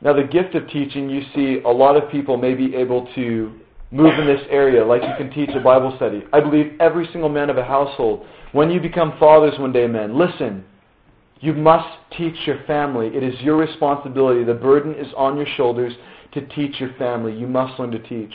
Now, 0.00 0.12
the 0.12 0.24
gift 0.24 0.54
of 0.54 0.68
teaching, 0.68 1.08
you 1.08 1.22
see 1.34 1.62
a 1.64 1.70
lot 1.70 1.96
of 1.96 2.10
people 2.10 2.36
may 2.36 2.54
be 2.54 2.74
able 2.74 3.08
to 3.14 3.52
move 3.90 4.18
in 4.18 4.26
this 4.26 4.42
area, 4.50 4.84
like 4.84 5.02
you 5.02 5.14
can 5.16 5.30
teach 5.30 5.50
a 5.54 5.60
Bible 5.60 5.92
study. 5.96 6.24
I 6.32 6.40
believe 6.40 6.72
every 6.80 7.08
single 7.12 7.28
man 7.28 7.48
of 7.48 7.56
a 7.56 7.64
household, 7.64 8.26
when 8.52 8.70
you 8.70 8.80
become 8.80 9.16
fathers 9.18 9.58
one 9.58 9.72
day, 9.72 9.86
men, 9.86 10.18
listen, 10.18 10.64
you 11.40 11.52
must 11.52 11.88
teach 12.16 12.34
your 12.46 12.62
family. 12.66 13.08
It 13.08 13.22
is 13.22 13.40
your 13.40 13.56
responsibility. 13.56 14.44
The 14.44 14.54
burden 14.54 14.94
is 14.94 15.06
on 15.16 15.36
your 15.36 15.46
shoulders 15.56 15.92
to 16.32 16.44
teach 16.48 16.80
your 16.80 16.92
family. 16.94 17.32
You 17.32 17.46
must 17.46 17.78
learn 17.78 17.90
to 17.92 17.98
teach. 18.00 18.32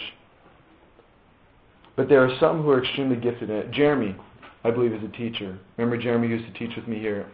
But 1.95 2.07
there 2.07 2.23
are 2.23 2.39
some 2.39 2.63
who 2.63 2.69
are 2.69 2.83
extremely 2.83 3.17
gifted 3.17 3.49
in 3.49 3.57
it. 3.57 3.71
Jeremy, 3.71 4.15
I 4.63 4.71
believe, 4.71 4.93
is 4.93 5.03
a 5.03 5.17
teacher. 5.17 5.57
Remember, 5.77 6.01
Jeremy 6.01 6.27
used 6.27 6.45
to 6.45 6.59
teach 6.59 6.75
with 6.75 6.87
me 6.87 6.99
here. 6.99 7.27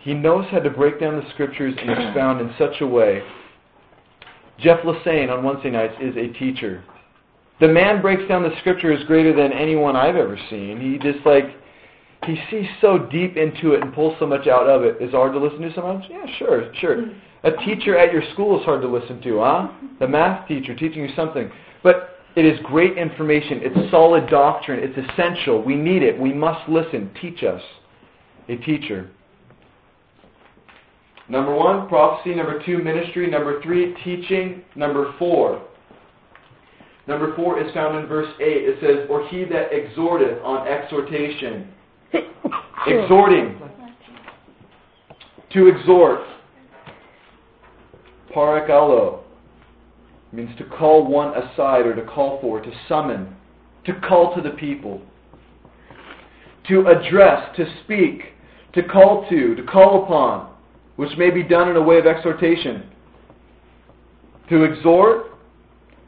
He 0.00 0.14
knows 0.14 0.46
how 0.50 0.60
to 0.60 0.70
break 0.70 1.00
down 1.00 1.16
the 1.16 1.28
scriptures 1.34 1.74
and 1.78 1.90
expound 1.90 2.40
in 2.40 2.54
such 2.58 2.80
a 2.80 2.86
way. 2.86 3.22
Jeff 4.58 4.80
Lassane 4.80 5.30
on 5.30 5.44
Wednesday 5.44 5.70
nights 5.70 5.94
is 6.00 6.16
a 6.16 6.28
teacher. 6.38 6.82
The 7.60 7.68
man 7.68 8.00
breaks 8.00 8.26
down 8.28 8.42
the 8.42 8.56
scriptures 8.60 9.04
greater 9.06 9.34
than 9.34 9.52
anyone 9.52 9.96
I've 9.96 10.16
ever 10.16 10.38
seen. 10.48 10.80
He 10.80 10.98
just 10.98 11.24
like 11.26 11.44
he 12.26 12.36
sees 12.50 12.66
so 12.80 12.98
deep 13.10 13.36
into 13.36 13.72
it 13.72 13.82
and 13.82 13.94
pulls 13.94 14.18
so 14.18 14.26
much 14.26 14.46
out 14.46 14.68
of 14.68 14.82
it. 14.82 15.00
Is 15.00 15.12
hard 15.12 15.32
to 15.32 15.38
listen 15.38 15.60
to 15.60 15.74
sometimes? 15.74 16.04
Yeah, 16.10 16.26
sure, 16.38 16.74
sure. 16.76 17.06
A 17.44 17.52
teacher 17.64 17.96
at 17.96 18.12
your 18.12 18.22
school 18.32 18.58
is 18.58 18.64
hard 18.64 18.82
to 18.82 18.88
listen 18.88 19.22
to, 19.22 19.40
huh? 19.40 19.68
The 19.98 20.08
math 20.08 20.46
teacher 20.46 20.74
teaching 20.74 21.02
you 21.02 21.08
something. 21.16 21.50
But 21.82 22.09
it 22.36 22.44
is 22.44 22.58
great 22.64 22.96
information. 22.96 23.60
It's 23.62 23.90
solid 23.90 24.28
doctrine. 24.28 24.80
It's 24.82 25.10
essential. 25.10 25.62
We 25.62 25.74
need 25.74 26.02
it. 26.02 26.18
We 26.18 26.32
must 26.32 26.68
listen. 26.68 27.10
Teach 27.20 27.42
us. 27.42 27.62
A 28.48 28.56
teacher. 28.56 29.10
Number 31.28 31.54
one, 31.54 31.88
prophecy. 31.88 32.34
Number 32.34 32.64
two, 32.64 32.78
ministry. 32.78 33.28
Number 33.28 33.60
three, 33.62 33.94
teaching. 34.04 34.62
Number 34.76 35.14
four. 35.18 35.62
Number 37.06 37.34
four 37.34 37.60
is 37.60 37.72
found 37.74 37.98
in 37.98 38.06
verse 38.06 38.32
8. 38.38 38.46
It 38.46 38.78
says, 38.80 39.08
Or 39.10 39.26
he 39.28 39.44
that 39.44 39.72
exhorteth 39.72 40.40
on 40.44 40.68
exhortation. 40.68 41.68
Exhorting. 42.86 43.60
To 45.52 45.66
exhort. 45.66 46.20
Parakalo 48.34 49.20
means 50.32 50.56
to 50.58 50.64
call 50.64 51.06
one 51.06 51.36
aside 51.36 51.86
or 51.86 51.94
to 51.94 52.02
call 52.02 52.40
for, 52.40 52.60
to 52.60 52.70
summon, 52.88 53.34
to 53.84 53.94
call 54.00 54.34
to 54.34 54.40
the 54.40 54.50
people, 54.50 55.00
to 56.68 56.86
address, 56.86 57.54
to 57.56 57.66
speak, 57.84 58.22
to 58.74 58.82
call 58.82 59.28
to, 59.28 59.54
to 59.56 59.62
call 59.64 60.04
upon, 60.04 60.52
which 60.96 61.16
may 61.18 61.30
be 61.30 61.42
done 61.42 61.68
in 61.68 61.76
a 61.76 61.82
way 61.82 61.98
of 61.98 62.06
exhortation. 62.06 62.84
To 64.50 64.64
exhort, 64.64 65.38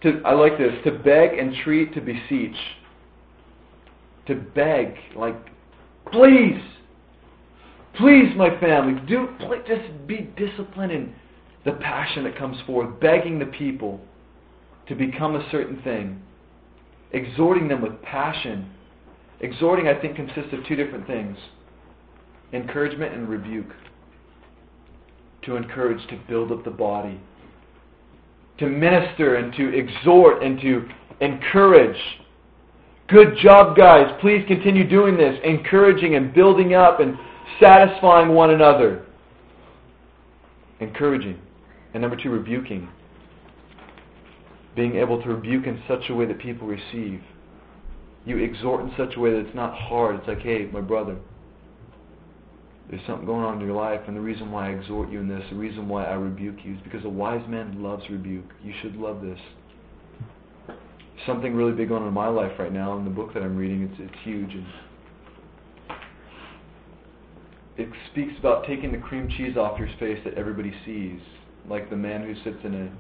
to 0.03 0.21
I 0.25 0.33
like 0.35 0.59
this, 0.59 0.73
to 0.85 0.93
beg, 0.93 1.39
entreat, 1.39 1.95
to 1.95 2.01
beseech. 2.01 2.57
To 4.29 4.37
beg, 4.55 4.95
like, 5.17 5.35
please, 6.13 6.61
please, 7.97 8.33
my 8.37 8.59
family, 8.61 9.01
do 9.09 9.29
please, 9.41 9.63
just 9.67 10.07
be 10.07 10.31
disciplined 10.37 10.93
in 10.93 11.15
the 11.65 11.73
passion 11.73 12.25
that 12.25 12.37
comes 12.37 12.57
forth, 12.67 13.01
begging 13.01 13.39
the 13.39 13.47
people 13.47 14.01
to 14.89 14.95
become 14.95 15.37
a 15.37 15.51
certain 15.51 15.81
thing, 15.83 16.21
exhorting 17.13 17.69
them 17.69 17.81
with 17.81 18.01
passion. 18.03 18.71
Exhorting, 19.41 19.89
I 19.89 20.01
think, 20.01 20.17
consists 20.17 20.53
of 20.53 20.65
two 20.67 20.77
different 20.77 21.07
things 21.07 21.37
encouragement 22.53 23.15
and 23.15 23.29
rebuke. 23.29 23.71
To 25.47 25.57
encourage, 25.57 26.07
to 26.09 26.21
build 26.29 26.53
up 26.53 26.65
the 26.65 26.71
body, 26.71 27.19
to 28.59 28.69
minister 28.69 29.37
and 29.37 29.53
to 29.55 29.77
exhort 29.77 30.43
and 30.43 30.61
to 30.61 30.89
encourage. 31.21 31.99
Good 33.09 33.37
job, 33.43 33.77
guys. 33.77 34.07
Please 34.21 34.45
continue 34.47 34.89
doing 34.89 35.17
this, 35.17 35.37
encouraging 35.43 36.15
and 36.15 36.33
building 36.33 36.75
up 36.75 37.01
and 37.01 37.17
satisfying 37.61 38.29
one 38.29 38.51
another. 38.51 39.05
Encouraging. 40.79 41.41
And 41.95 42.03
number 42.03 42.17
two, 42.17 42.31
rebuking 42.31 42.89
being 44.75 44.97
able 44.97 45.23
to 45.23 45.29
rebuke 45.29 45.67
in 45.67 45.83
such 45.87 46.09
a 46.09 46.15
way 46.15 46.27
that 46.27 46.39
people 46.39 46.67
receive. 46.67 47.21
You 48.25 48.39
exhort 48.39 48.85
in 48.85 48.93
such 48.97 49.17
a 49.17 49.21
way 49.21 49.33
that 49.33 49.41
it's 49.41 49.55
not 49.55 49.75
hard. 49.75 50.17
It's 50.17 50.29
like, 50.29 50.41
hey, 50.41 50.69
my 50.73 50.81
brother, 50.81 51.17
there's 52.89 53.03
something 53.07 53.27
going 53.27 53.45
on 53.45 53.61
in 53.61 53.67
your 53.67 53.77
life, 53.77 54.01
and 54.07 54.17
the 54.17 54.21
reason 54.21 54.51
why 54.51 54.69
I 54.69 54.71
exhort 54.71 55.11
you 55.11 55.21
in 55.21 55.29
this, 55.29 55.43
the 55.51 55.57
reason 55.57 55.89
why 55.89 56.05
I 56.05 56.15
rebuke 56.15 56.57
you, 56.65 56.75
is 56.75 56.81
because 56.85 57.05
a 57.05 57.09
wise 57.09 57.47
man 57.49 57.83
loves 57.83 58.05
rebuke. 58.11 58.53
You 58.63 58.73
should 58.81 58.97
love 58.97 59.23
this. 59.23 59.39
Something 61.27 61.55
really 61.55 61.73
big 61.73 61.89
going 61.89 62.03
on 62.03 62.09
in 62.09 62.15
my 62.15 62.29
life 62.29 62.53
right 62.59 62.73
now, 62.73 62.97
in 62.97 63.05
the 63.05 63.11
book 63.11 63.35
that 63.35 63.43
I'm 63.43 63.57
reading, 63.57 63.83
it's, 63.83 64.01
it's 64.01 64.25
huge. 64.25 64.53
And 64.53 64.67
it 67.77 67.89
speaks 68.11 68.35
about 68.39 68.67
taking 68.67 68.93
the 68.93 68.99
cream 68.99 69.29
cheese 69.37 69.57
off 69.57 69.79
your 69.79 69.89
face 69.99 70.19
that 70.25 70.35
everybody 70.35 70.73
sees, 70.85 71.21
like 71.69 71.91
the 71.91 71.97
man 71.97 72.23
who 72.23 72.35
sits 72.45 72.63
in 72.65 72.75
a 72.75 72.91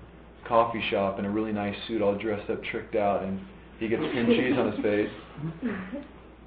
coffee 0.52 0.84
shop 0.90 1.18
in 1.18 1.24
a 1.24 1.30
really 1.30 1.50
nice 1.50 1.74
suit, 1.88 2.02
all 2.02 2.14
dressed 2.14 2.50
up, 2.50 2.62
tricked 2.64 2.94
out, 2.94 3.22
and 3.22 3.40
he 3.78 3.88
gets 3.88 4.02
cream 4.12 4.26
cheese 4.26 4.52
on 4.58 4.70
his 4.70 4.80
face. 4.82 5.08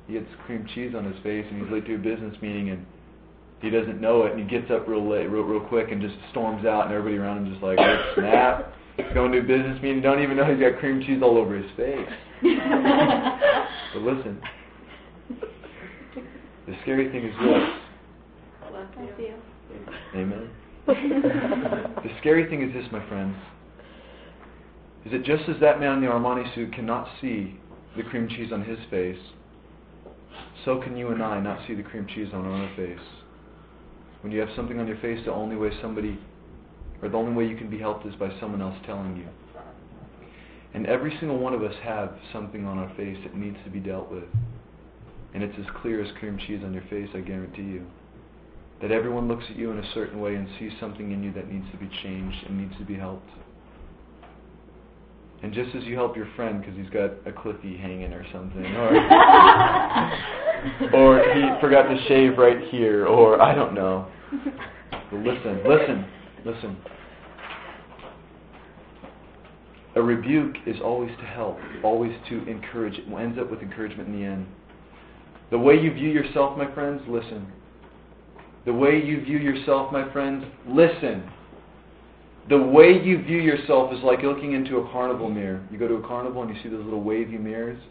he 0.05 0.13
gets 0.13 0.27
cream 0.45 0.63
cheese 0.75 0.93
on 0.95 1.11
his 1.11 1.15
face 1.23 1.43
and 1.49 1.59
he's 1.59 1.71
late 1.71 1.87
to 1.87 1.95
a 1.95 1.97
business 1.97 2.39
meeting 2.39 2.69
and 2.69 2.85
he 3.61 3.71
doesn't 3.71 3.99
know 3.99 4.21
it 4.25 4.33
and 4.33 4.39
he 4.39 4.47
gets 4.47 4.69
up 4.69 4.87
real 4.87 5.09
late, 5.09 5.25
real, 5.25 5.41
real 5.41 5.59
quick 5.59 5.91
and 5.91 6.03
just 6.03 6.13
storms 6.29 6.67
out 6.67 6.85
and 6.85 6.93
everybody 6.93 7.17
around 7.17 7.47
him 7.47 7.51
just 7.51 7.63
like, 7.63 7.79
oh, 7.79 8.13
snap. 8.15 8.73
He's 8.95 9.07
going 9.15 9.31
to 9.31 9.39
a 9.39 9.41
business 9.41 9.81
meeting, 9.81 10.03
don't 10.03 10.21
even 10.21 10.37
know 10.37 10.45
he's 10.45 10.61
got 10.61 10.79
cream 10.79 11.01
cheese 11.01 11.21
all 11.23 11.39
over 11.39 11.57
his 11.57 11.71
face. 11.75 12.07
but 13.91 14.03
listen, 14.03 14.39
the 16.67 16.75
scary 16.83 17.11
thing 17.11 17.25
is 17.25 17.33
this. 17.41 17.69
Amen. 20.13 20.49
the 20.85 22.09
scary 22.19 22.47
thing 22.47 22.61
is 22.61 22.71
this, 22.71 22.85
my 22.91 23.03
friends, 23.09 23.35
is 25.05 25.11
that 25.11 25.23
just 25.23 25.47
as 25.47 25.55
that 25.61 25.79
man 25.79 25.97
in 25.97 26.01
the 26.01 26.07
Armani 26.07 26.53
suit 26.55 26.73
cannot 26.73 27.07
see 27.21 27.59
the 27.95 28.03
cream 28.03 28.27
cheese 28.27 28.51
on 28.51 28.63
his 28.63 28.79
face, 28.89 29.19
so 30.65 30.81
can 30.81 30.97
you 30.97 31.09
and 31.09 31.21
I 31.21 31.39
not 31.39 31.59
see 31.67 31.75
the 31.75 31.83
cream 31.83 32.07
cheese 32.07 32.29
on 32.33 32.45
our 32.45 32.75
face. 32.75 33.05
When 34.21 34.31
you 34.31 34.39
have 34.39 34.49
something 34.55 34.79
on 34.79 34.87
your 34.87 34.97
face, 34.97 35.19
the 35.23 35.31
only 35.31 35.55
way 35.55 35.69
somebody, 35.79 36.19
or 37.01 37.09
the 37.09 37.17
only 37.17 37.33
way 37.33 37.45
you 37.47 37.55
can 37.55 37.69
be 37.69 37.77
helped 37.77 38.07
is 38.07 38.15
by 38.15 38.31
someone 38.39 38.63
else 38.63 38.75
telling 38.87 39.15
you. 39.15 39.27
And 40.73 40.87
every 40.87 41.15
single 41.19 41.37
one 41.37 41.53
of 41.53 41.61
us 41.61 41.75
have 41.83 42.17
something 42.33 42.65
on 42.65 42.79
our 42.79 42.91
face 42.95 43.17
that 43.23 43.35
needs 43.35 43.57
to 43.63 43.69
be 43.69 43.79
dealt 43.79 44.11
with. 44.11 44.25
And 45.35 45.43
it's 45.43 45.57
as 45.59 45.65
clear 45.81 46.03
as 46.03 46.11
cream 46.17 46.39
cheese 46.47 46.61
on 46.65 46.73
your 46.73 46.83
face, 46.89 47.09
I 47.13 47.19
guarantee 47.19 47.61
you. 47.61 47.85
That 48.81 48.91
everyone 48.91 49.27
looks 49.27 49.45
at 49.49 49.55
you 49.55 49.71
in 49.71 49.77
a 49.77 49.93
certain 49.93 50.19
way 50.19 50.35
and 50.35 50.49
sees 50.59 50.71
something 50.79 51.11
in 51.11 51.23
you 51.23 51.31
that 51.33 51.51
needs 51.51 51.69
to 51.71 51.77
be 51.77 51.89
changed 52.03 52.37
and 52.47 52.57
needs 52.57 52.77
to 52.79 52.83
be 52.83 52.95
helped. 52.95 53.29
And 55.45 55.53
just 55.53 55.73
as 55.75 55.84
you 55.84 55.93
help 55.93 56.17
your 56.17 56.27
friend 56.36 56.60
because 56.60 56.75
he's 56.75 56.89
got 56.89 57.12
a 57.27 57.31
cliffy 57.31 57.77
hanging 57.77 58.12
or 58.13 58.25
something, 58.34 58.65
or 58.65 58.95
or 60.95 61.19
he 61.36 61.62
forgot 61.62 61.84
to 61.84 62.03
shave 62.08 62.39
right 62.39 62.67
here, 62.71 63.05
or 63.05 63.39
I 63.39 63.53
don't 63.53 63.75
know. 63.75 64.08
But 64.31 65.19
listen, 65.19 65.62
listen, 65.67 66.08
listen. 66.43 66.75
A 69.95 70.01
rebuke 70.01 70.55
is 70.65 70.77
always 70.84 71.12
to 71.19 71.25
help, 71.25 71.60
always 71.84 72.13
to 72.29 72.43
encourage. 72.47 72.97
It 72.97 73.08
ends 73.08 73.38
up 73.39 73.51
with 73.51 73.62
encouragement 73.62 74.10
in 74.10 74.19
the 74.19 74.25
end. 74.25 74.47
The 75.51 75.60
way 75.60 75.75
you 75.75 75.93
view 75.93 76.10
yourself, 76.10 76.58
my 76.58 76.73
friends, 76.73 77.03
listen. 77.08 77.45
The 78.65 78.73
way 78.73 78.99
you 78.99 79.21
view 79.21 79.38
yourself, 79.38 79.93
my 79.93 80.12
friends, 80.12 80.43
listen. 80.67 81.29
The 82.47 82.58
way 82.58 83.01
you 83.01 83.23
view 83.23 83.39
yourself 83.39 83.91
is 83.91 84.03
like 84.03 84.21
looking 84.21 84.53
into 84.53 84.77
a 84.77 84.91
carnival 84.91 85.29
mirror. 85.29 85.65
You 85.71 85.79
go 85.79 85.88
to 85.88 85.95
a 85.95 86.08
carnival 86.08 86.43
and 86.43 86.55
you 86.55 86.62
see 86.62 86.69
those 86.69 86.84
little 86.84 87.01
wavy 87.01 87.38
mirrors. 87.38 87.81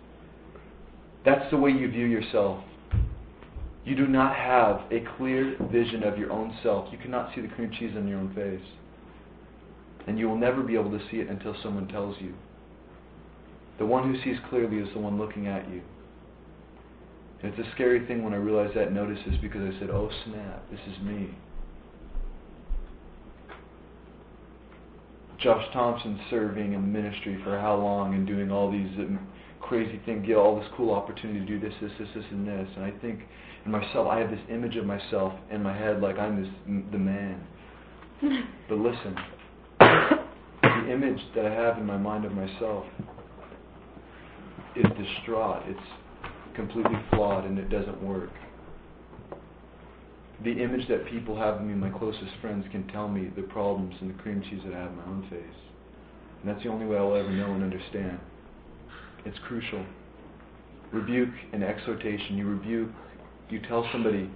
That's 1.25 1.51
the 1.51 1.57
way 1.57 1.71
you 1.71 1.91
view 1.91 2.07
yourself. 2.07 2.63
You 3.85 3.97
do 3.97 4.07
not 4.07 4.37
have 4.37 4.83
a 4.93 5.05
clear 5.17 5.57
vision 5.73 6.05
of 6.05 6.19
your 6.19 6.31
own 6.33 6.57
self. 6.63 6.89
You 6.93 6.99
cannot 6.99 7.35
see 7.35 7.41
the 7.41 7.49
cream 7.49 7.71
cheese 7.79 7.95
on 7.97 8.07
your 8.07 8.19
own 8.19 8.33
face. 8.35 8.65
And 10.07 10.19
you 10.19 10.29
will 10.29 10.39
never 10.39 10.63
be 10.63 10.75
able 10.75 10.91
to 10.91 11.01
see 11.11 11.17
it 11.17 11.29
until 11.29 11.57
someone 11.63 11.89
tells 11.89 12.17
you. 12.21 12.35
The 13.79 13.87
one 13.87 14.11
who 14.11 14.23
sees 14.23 14.41
clearly 14.49 14.79
is 14.79 14.89
the 14.95 15.01
one 15.01 15.19
looking 15.19 15.49
at 15.49 15.69
you. 15.69 15.83
And 17.43 17.53
it's 17.53 17.69
a 17.69 17.71
scary 17.75 18.07
thing 18.07 18.23
when 18.23 18.33
I 18.33 18.37
realized 18.37 18.77
that 18.77 18.93
notice 18.93 19.19
is 19.27 19.37
because 19.43 19.63
I 19.63 19.79
said, 19.81 19.91
oh 19.91 20.11
snap, 20.25 20.71
this 20.71 20.81
is 20.87 21.03
me. 21.03 21.35
Josh 25.45 25.67
Thompson 25.75 26.19
serving 26.31 26.73
in 26.73 26.91
ministry 26.91 27.39
for 27.45 27.61
how 27.61 27.77
long 27.77 28.15
and 28.15 28.27
doing 28.27 28.51
all 28.51 28.73
these 28.73 28.89
um, 28.99 29.19
crazy 29.61 30.01
things, 30.07 30.27
get 30.27 30.37
all 30.37 30.59
this 30.59 30.67
cool 30.75 30.91
opportunity 30.95 31.41
to 31.41 31.45
do 31.47 31.61
this, 31.61 31.75
this, 31.83 31.93
this, 31.99 32.09
this, 32.15 32.25
and 32.31 32.49
this. 32.49 32.67
And 32.77 32.85
I 32.85 32.91
think 33.03 33.21
in 33.67 33.71
myself, 33.71 34.09
I 34.09 34.21
have 34.21 34.31
this 34.31 34.41
image 34.51 34.77
of 34.77 34.87
myself 34.87 35.35
in 35.51 35.63
my 35.63 35.77
head 35.77 36.01
like 36.01 36.19
I'm 36.19 36.43
this 36.43 36.51
the 36.91 36.99
man. 36.99 37.47
but 38.71 38.79
listen, 38.79 39.17
the 39.81 40.91
image 40.91 41.21
that 41.37 41.45
I 41.45 41.53
have 41.53 41.77
in 41.77 41.85
my 41.85 41.99
mind 41.99 42.25
of 42.25 42.33
myself 42.33 42.87
is 44.75 44.87
distraught. 44.97 45.63
It's 45.67 46.57
completely 46.57 46.97
flawed 47.11 47.45
and 47.45 47.59
it 47.59 47.69
doesn't 47.69 48.03
work. 48.03 48.31
The 50.43 50.51
image 50.51 50.89
that 50.89 51.07
people 51.07 51.37
have 51.37 51.57
of 51.57 51.63
me, 51.63 51.75
my 51.75 51.91
closest 51.91 52.33
friends, 52.41 52.65
can 52.73 52.87
tell 52.89 53.09
me 53.09 53.31
the 53.37 53.43
problems 53.43 53.95
and 54.01 54.11
the 54.11 54.23
cream 54.23 54.43
cheese 54.43 54.61
that 54.65 54.75
I 54.75 54.79
have 54.79 54.91
in 54.91 54.97
my 54.97 55.05
own 55.05 55.27
face. 55.31 55.57
And 56.41 56.51
that's 56.51 56.63
the 56.65 56.71
only 56.71 56.87
way 56.87 56.99
I'll 56.99 57.15
ever 57.15 57.31
know 57.31 57.53
and 57.55 57.63
understand. 57.63 58.19
It's 59.25 59.39
crucial. 59.47 59.85
Rebuke 60.93 61.35
and 61.53 61.63
exhortation. 61.63 62.37
You 62.37 62.49
rebuke, 62.49 62.91
you 63.49 63.61
tell 63.69 63.89
somebody 63.93 64.29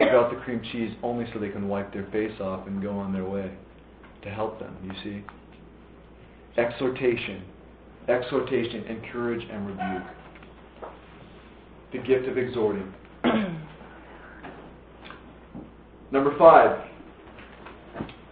about 0.00 0.30
the 0.30 0.40
cream 0.44 0.62
cheese 0.72 0.94
only 1.02 1.26
so 1.32 1.40
they 1.40 1.48
can 1.48 1.68
wipe 1.68 1.92
their 1.92 2.06
face 2.12 2.38
off 2.40 2.66
and 2.66 2.82
go 2.82 2.90
on 2.90 3.12
their 3.12 3.24
way 3.24 3.50
to 4.22 4.30
help 4.30 4.60
them, 4.60 4.76
you 4.84 4.92
see? 5.02 5.24
Exhortation. 6.60 7.42
Exhortation, 8.08 8.84
encourage 8.84 9.42
and 9.50 9.66
rebuke. 9.66 10.08
The 11.92 11.98
gift 11.98 12.28
of 12.28 12.38
exhorting. 12.38 12.92
Number 16.12 16.36
five 16.36 16.86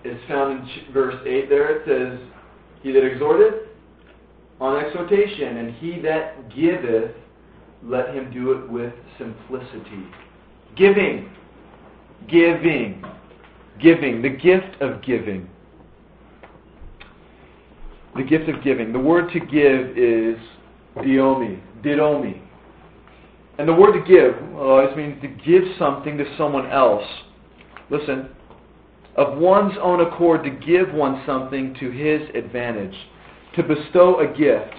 is 0.05 0.19
found 0.29 0.69
in 0.69 0.93
verse 0.93 1.21
8 1.27 1.49
there. 1.49 1.77
It 1.77 1.83
says, 1.87 2.29
He 2.83 2.93
that 2.93 3.05
exhorteth 3.05 3.69
on 4.61 4.85
exhortation, 4.85 5.59
and 5.59 5.75
he 5.75 6.01
that 6.01 6.55
giveth, 6.55 7.13
let 7.85 8.15
him 8.15 8.33
do 8.33 8.53
it 8.53 8.69
with 8.69 8.93
simplicity. 9.17 10.07
Giving. 10.77 11.31
Giving. 12.29 13.05
Giving. 13.81 14.23
The 14.23 14.31
gift 14.31 14.81
of 14.81 15.03
giving. 15.03 15.49
The 18.17 18.25
gift 18.25 18.49
of 18.49 18.65
giving. 18.65 18.93
The 18.93 18.99
word 18.99 19.31
to 19.33 19.39
give 19.39 19.97
is 19.97 20.37
diomi. 20.97 21.63
Didomi. 21.85 22.43
And 23.59 23.69
the 23.69 23.75
word 23.75 23.93
to 23.93 24.05
give 24.07 24.35
uh, 24.55 24.59
always 24.59 24.97
means 24.97 25.21
to 25.23 25.29
give 25.29 25.63
something 25.79 26.17
to 26.19 26.25
someone 26.37 26.67
else 26.71 27.05
listen, 27.91 28.29
of 29.17 29.37
one's 29.39 29.77
own 29.83 30.01
accord 30.01 30.45
to 30.45 30.51
give 30.51 30.95
one 30.95 31.23
something 31.27 31.75
to 31.81 31.91
his 31.91 32.23
advantage, 32.35 32.95
to 33.57 33.63
bestow 33.63 34.21
a 34.21 34.27
gift, 34.27 34.75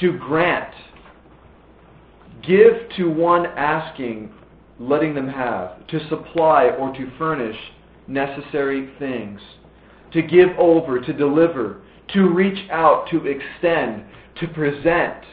to 0.00 0.16
grant, 0.18 0.72
give 2.46 2.88
to 2.96 3.10
one 3.10 3.46
asking, 3.46 4.32
letting 4.78 5.14
them 5.14 5.28
have, 5.28 5.86
to 5.88 6.08
supply 6.08 6.66
or 6.78 6.92
to 6.94 7.10
furnish 7.18 7.56
necessary 8.06 8.90
things, 8.98 9.40
to 10.12 10.22
give 10.22 10.50
over, 10.58 11.00
to 11.00 11.12
deliver, 11.12 11.80
to 12.12 12.28
reach 12.28 12.70
out, 12.70 13.08
to 13.10 13.26
extend, 13.26 14.04
to 14.40 14.46
present, 14.48 15.24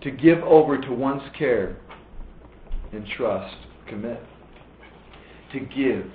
to 0.00 0.10
give 0.10 0.38
over 0.38 0.80
to 0.80 0.92
one's 0.92 1.22
care 1.36 1.76
and 2.92 3.06
trust, 3.16 3.56
commit 3.86 4.22
to 5.52 5.60
give. 5.60 6.06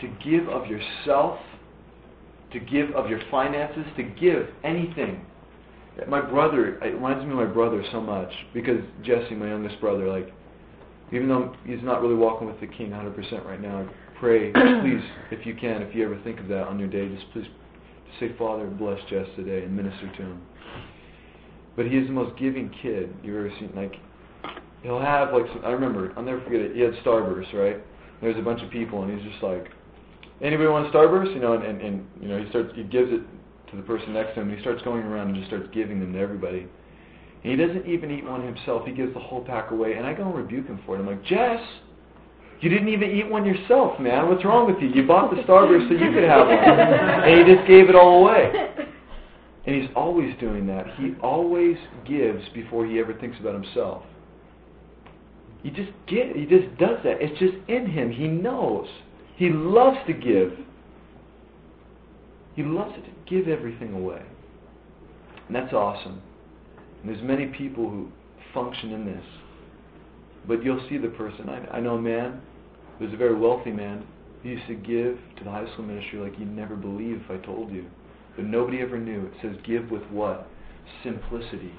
To 0.00 0.08
give 0.24 0.48
of 0.48 0.66
yourself, 0.66 1.38
to 2.52 2.60
give 2.60 2.90
of 2.92 3.08
your 3.08 3.20
finances, 3.30 3.84
to 3.96 4.02
give 4.02 4.48
anything. 4.64 5.24
My 6.08 6.20
brother, 6.20 6.76
it 6.82 6.94
reminds 6.94 7.24
me 7.24 7.30
of 7.30 7.36
my 7.36 7.44
brother 7.44 7.84
so 7.92 8.00
much 8.00 8.30
because 8.54 8.80
Jesse, 9.04 9.34
my 9.34 9.48
youngest 9.48 9.80
brother, 9.80 10.08
like, 10.08 10.32
even 11.12 11.28
though 11.28 11.54
he's 11.66 11.82
not 11.82 12.00
really 12.00 12.14
walking 12.14 12.46
with 12.46 12.58
the 12.60 12.66
King 12.66 12.90
100% 12.90 13.44
right 13.44 13.60
now, 13.60 13.82
I 13.82 14.18
pray, 14.18 14.50
please, 14.52 15.02
if 15.30 15.46
you 15.46 15.54
can, 15.54 15.82
if 15.82 15.94
you 15.94 16.04
ever 16.04 16.18
think 16.24 16.40
of 16.40 16.48
that 16.48 16.66
on 16.66 16.78
your 16.78 16.88
day, 16.88 17.14
just 17.14 17.30
please 17.32 17.46
say, 18.18 18.34
Father, 18.38 18.66
bless 18.66 18.98
Jess 19.10 19.26
today 19.36 19.64
and 19.64 19.76
minister 19.76 20.10
to 20.16 20.22
him. 20.22 20.42
But 21.76 21.86
he 21.86 21.98
is 21.98 22.06
the 22.06 22.12
most 22.12 22.38
giving 22.38 22.70
kid 22.82 23.14
you've 23.22 23.36
ever 23.36 23.50
seen. 23.58 23.72
Like, 23.74 23.94
he'll 24.82 25.00
have, 25.00 25.32
like, 25.32 25.46
some, 25.52 25.64
I 25.64 25.70
remember, 25.70 26.12
I'll 26.16 26.22
never 26.22 26.42
forget 26.42 26.60
it, 26.60 26.74
he 26.74 26.80
had 26.80 26.92
Starburst, 27.04 27.52
right? 27.52 27.76
There's 28.22 28.38
a 28.38 28.42
bunch 28.42 28.62
of 28.62 28.70
people, 28.70 29.02
and 29.02 29.12
he's 29.12 29.30
just 29.30 29.42
like, 29.42 29.68
anybody 30.40 30.68
want 30.68 30.86
a 30.86 30.90
Starburst? 30.96 31.34
You 31.34 31.40
know, 31.40 31.54
and, 31.54 31.64
and, 31.64 31.80
and 31.80 32.06
you 32.20 32.28
know, 32.28 32.42
he 32.42 32.48
starts, 32.48 32.72
he 32.74 32.84
gives 32.84 33.12
it 33.12 33.20
to 33.70 33.76
the 33.76 33.82
person 33.82 34.14
next 34.14 34.34
to 34.34 34.40
him, 34.40 34.48
and 34.48 34.56
he 34.56 34.62
starts 34.62 34.80
going 34.82 35.02
around 35.02 35.28
and 35.28 35.36
just 35.36 35.48
starts 35.48 35.68
giving 35.74 36.00
them 36.00 36.12
to 36.12 36.18
everybody. 36.18 36.66
And 37.42 37.50
he 37.50 37.56
doesn't 37.56 37.86
even 37.86 38.10
eat 38.10 38.24
one 38.24 38.44
himself. 38.44 38.86
He 38.86 38.92
gives 38.92 39.12
the 39.12 39.20
whole 39.20 39.44
pack 39.44 39.72
away, 39.72 39.94
and 39.94 40.06
I 40.06 40.14
go 40.14 40.24
and 40.24 40.34
rebuke 40.34 40.66
him 40.66 40.80
for 40.86 40.96
it. 40.96 41.00
I'm 41.00 41.06
like, 41.06 41.24
Jess, 41.24 41.60
you 42.60 42.70
didn't 42.70 42.88
even 42.88 43.10
eat 43.10 43.28
one 43.28 43.44
yourself, 43.44 43.98
man. 43.98 44.28
What's 44.28 44.44
wrong 44.44 44.72
with 44.72 44.80
you? 44.80 44.88
You 44.88 45.06
bought 45.06 45.34
the 45.34 45.42
Starburst 45.42 45.88
so 45.88 45.94
you 45.94 46.12
could 46.12 46.22
have 46.22 46.46
one, 46.46 46.58
and 46.58 47.48
he 47.48 47.54
just 47.54 47.66
gave 47.66 47.88
it 47.88 47.96
all 47.96 48.22
away. 48.22 48.52
And 49.66 49.74
he's 49.74 49.90
always 49.96 50.32
doing 50.38 50.66
that. 50.68 50.86
He 50.96 51.14
always 51.22 51.76
gives 52.06 52.48
before 52.54 52.86
he 52.86 53.00
ever 53.00 53.14
thinks 53.14 53.38
about 53.40 53.54
himself. 53.54 54.04
He 55.62 55.70
just 55.70 55.90
get 56.06 56.34
he 56.34 56.44
just 56.44 56.76
does 56.78 56.98
that. 57.04 57.20
It's 57.20 57.38
just 57.38 57.54
in 57.68 57.86
him. 57.86 58.10
He 58.10 58.26
knows. 58.26 58.88
He 59.36 59.50
loves 59.50 59.98
to 60.06 60.12
give. 60.12 60.52
He 62.54 62.62
loves 62.62 62.94
to 62.94 63.34
give 63.34 63.48
everything 63.48 63.94
away. 63.94 64.22
And 65.46 65.56
that's 65.56 65.72
awesome. 65.72 66.20
And 67.02 67.10
there's 67.10 67.22
many 67.22 67.46
people 67.46 67.88
who 67.88 68.08
function 68.52 68.92
in 68.92 69.06
this. 69.06 69.24
But 70.46 70.64
you'll 70.64 70.84
see 70.88 70.98
the 70.98 71.08
person. 71.08 71.48
I, 71.48 71.76
I 71.76 71.80
know 71.80 71.94
a 71.94 72.02
man 72.02 72.40
who's 72.98 73.12
a 73.12 73.16
very 73.16 73.34
wealthy 73.34 73.70
man. 73.70 74.04
He 74.42 74.50
used 74.50 74.66
to 74.66 74.74
give 74.74 75.18
to 75.38 75.44
the 75.44 75.50
high 75.50 75.70
school 75.72 75.84
ministry 75.84 76.18
like 76.18 76.38
you'd 76.38 76.54
never 76.54 76.74
believe 76.74 77.22
if 77.24 77.30
I 77.30 77.44
told 77.44 77.70
you. 77.70 77.86
But 78.36 78.46
nobody 78.46 78.80
ever 78.80 78.98
knew. 78.98 79.26
It 79.26 79.32
says 79.40 79.56
give 79.64 79.90
with 79.90 80.02
what? 80.10 80.48
Simplicity. 81.04 81.72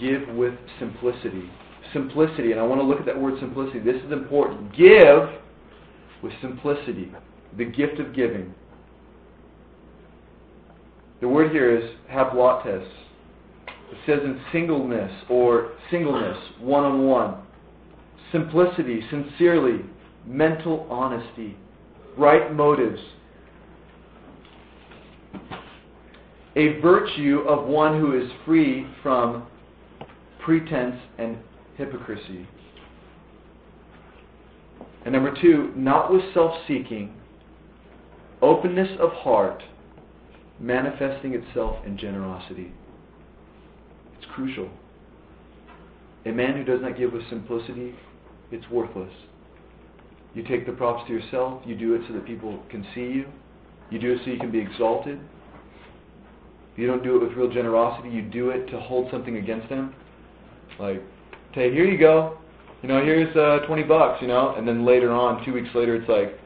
Give 0.00 0.28
with 0.36 0.54
simplicity. 0.78 1.50
Simplicity, 1.92 2.52
and 2.52 2.60
I 2.60 2.62
want 2.64 2.80
to 2.80 2.86
look 2.86 3.00
at 3.00 3.06
that 3.06 3.20
word 3.20 3.34
simplicity. 3.40 3.80
This 3.80 4.02
is 4.02 4.12
important. 4.12 4.76
Give 4.76 5.28
with 6.22 6.32
simplicity. 6.40 7.10
The 7.56 7.64
gift 7.64 7.98
of 7.98 8.14
giving. 8.14 8.54
The 11.20 11.28
word 11.28 11.50
here 11.50 11.76
is 11.76 11.90
haplotes. 12.10 12.86
It 13.66 13.98
says 14.06 14.20
in 14.22 14.40
singleness 14.52 15.10
or 15.28 15.72
singleness, 15.90 16.38
one 16.60 16.84
on 16.84 17.06
one. 17.06 17.42
Simplicity, 18.30 19.02
sincerely, 19.10 19.84
mental 20.26 20.86
honesty, 20.88 21.56
right 22.16 22.54
motives. 22.54 23.00
A 26.56 26.80
virtue 26.80 27.40
of 27.48 27.66
one 27.66 28.00
who 28.00 28.20
is 28.20 28.30
free 28.44 28.86
from 29.02 29.46
pretense 30.38 30.96
and 31.18 31.36
hypocrisy. 31.80 32.46
And 35.04 35.14
number 35.14 35.34
two, 35.40 35.72
not 35.74 36.12
with 36.12 36.22
self 36.34 36.52
seeking, 36.68 37.14
openness 38.42 38.90
of 39.00 39.12
heart, 39.12 39.62
manifesting 40.58 41.34
itself 41.34 41.84
in 41.86 41.96
generosity. 41.96 42.72
It's 44.18 44.26
crucial. 44.34 44.68
A 46.26 46.30
man 46.30 46.54
who 46.54 46.64
does 46.64 46.82
not 46.82 46.98
give 46.98 47.14
with 47.14 47.22
simplicity, 47.30 47.94
it's 48.50 48.68
worthless. 48.70 49.12
You 50.34 50.42
take 50.44 50.66
the 50.66 50.72
props 50.72 51.08
to 51.08 51.14
yourself, 51.14 51.62
you 51.64 51.74
do 51.74 51.94
it 51.94 52.02
so 52.06 52.12
that 52.14 52.26
people 52.26 52.62
can 52.70 52.86
see 52.94 53.00
you, 53.00 53.26
you 53.90 53.98
do 53.98 54.12
it 54.12 54.20
so 54.24 54.30
you 54.30 54.38
can 54.38 54.52
be 54.52 54.60
exalted. 54.60 55.18
You 56.76 56.86
don't 56.86 57.02
do 57.02 57.16
it 57.16 57.26
with 57.26 57.36
real 57.36 57.50
generosity, 57.50 58.10
you 58.10 58.22
do 58.22 58.50
it 58.50 58.66
to 58.66 58.78
hold 58.78 59.10
something 59.10 59.36
against 59.36 59.68
them. 59.70 59.94
Like, 60.78 61.02
hey, 61.52 61.72
here 61.72 61.84
you 61.84 61.98
go. 61.98 62.38
You 62.82 62.88
know, 62.88 63.04
here's 63.04 63.34
uh, 63.36 63.66
20 63.66 63.82
bucks, 63.82 64.22
you 64.22 64.28
know, 64.28 64.54
and 64.56 64.66
then 64.66 64.86
later 64.86 65.12
on, 65.12 65.44
two 65.44 65.52
weeks 65.52 65.68
later, 65.74 65.94
it's 65.96 66.08
like, 66.08 66.38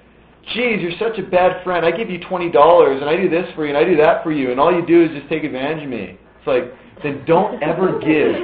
geez, 0.52 0.80
you're 0.80 0.98
such 0.98 1.18
a 1.18 1.22
bad 1.22 1.62
friend. 1.62 1.86
I 1.86 1.90
give 1.90 2.10
you 2.10 2.18
$20 2.20 3.00
and 3.00 3.04
I 3.08 3.16
do 3.16 3.28
this 3.28 3.46
for 3.54 3.64
you 3.64 3.74
and 3.74 3.78
I 3.78 3.84
do 3.88 3.96
that 3.96 4.24
for 4.24 4.32
you 4.32 4.50
and 4.50 4.58
all 4.58 4.72
you 4.72 4.84
do 4.84 5.04
is 5.04 5.10
just 5.10 5.28
take 5.28 5.44
advantage 5.44 5.84
of 5.84 5.90
me. 5.90 6.18
It's 6.38 6.46
like, 6.46 6.72
then 7.02 7.24
don't 7.26 7.62
ever 7.62 7.98
give. 7.98 8.34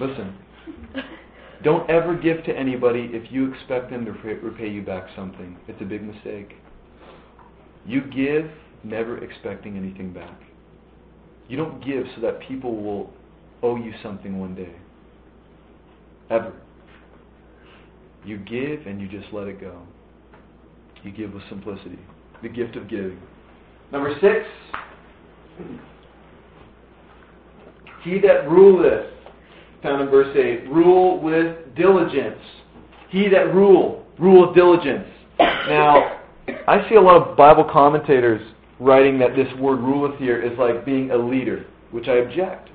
Listen, 0.08 0.36
don't 1.62 1.88
ever 1.90 2.14
give 2.14 2.44
to 2.44 2.56
anybody 2.56 3.10
if 3.12 3.32
you 3.32 3.52
expect 3.52 3.90
them 3.90 4.04
to 4.04 4.12
repay 4.12 4.68
you 4.68 4.82
back 4.82 5.08
something. 5.16 5.56
It's 5.68 5.80
a 5.80 5.84
big 5.84 6.02
mistake. 6.02 6.54
You 7.84 8.02
give 8.02 8.50
never 8.84 9.22
expecting 9.22 9.76
anything 9.76 10.12
back. 10.12 10.40
You 11.48 11.56
don't 11.56 11.84
give 11.84 12.04
so 12.14 12.20
that 12.22 12.40
people 12.40 12.82
will 12.82 13.10
owe 13.62 13.76
you 13.76 13.92
something 14.02 14.38
one 14.38 14.54
day. 14.54 14.74
Ever. 16.30 16.52
You 18.24 18.38
give 18.38 18.86
and 18.86 19.00
you 19.00 19.08
just 19.08 19.32
let 19.32 19.46
it 19.46 19.60
go. 19.60 19.80
You 21.04 21.12
give 21.12 21.32
with 21.32 21.44
simplicity. 21.48 21.98
The 22.42 22.48
gift 22.48 22.74
of 22.76 22.88
giving. 22.88 23.20
Number 23.92 24.12
six. 24.20 24.46
He 28.02 28.20
that 28.20 28.48
ruleth, 28.48 29.06
found 29.82 30.02
in 30.02 30.08
verse 30.08 30.36
8, 30.36 30.68
rule 30.68 31.20
with 31.20 31.74
diligence. 31.74 32.40
He 33.10 33.28
that 33.28 33.52
rule, 33.54 34.04
rule 34.18 34.46
with 34.46 34.56
diligence. 34.56 35.06
Now, 35.38 36.20
I 36.68 36.88
see 36.88 36.94
a 36.94 37.00
lot 37.00 37.16
of 37.16 37.36
Bible 37.36 37.64
commentators 37.64 38.42
writing 38.78 39.18
that 39.18 39.34
this 39.34 39.48
word 39.58 39.80
ruleth 39.80 40.18
here 40.18 40.40
is 40.40 40.56
like 40.58 40.84
being 40.84 41.10
a 41.10 41.16
leader, 41.16 41.66
which 41.90 42.08
I 42.08 42.16
object. 42.16 42.70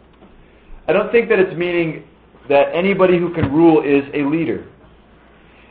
I 0.88 0.94
don't 0.94 1.12
think 1.12 1.30
that 1.30 1.40
it's 1.40 1.56
meaning 1.56 2.04
that 2.50 2.74
anybody 2.74 3.20
who 3.20 3.34
can 3.34 3.52
rule 3.52 3.82
is 3.84 4.04
a 4.14 4.24
leader. 4.24 4.68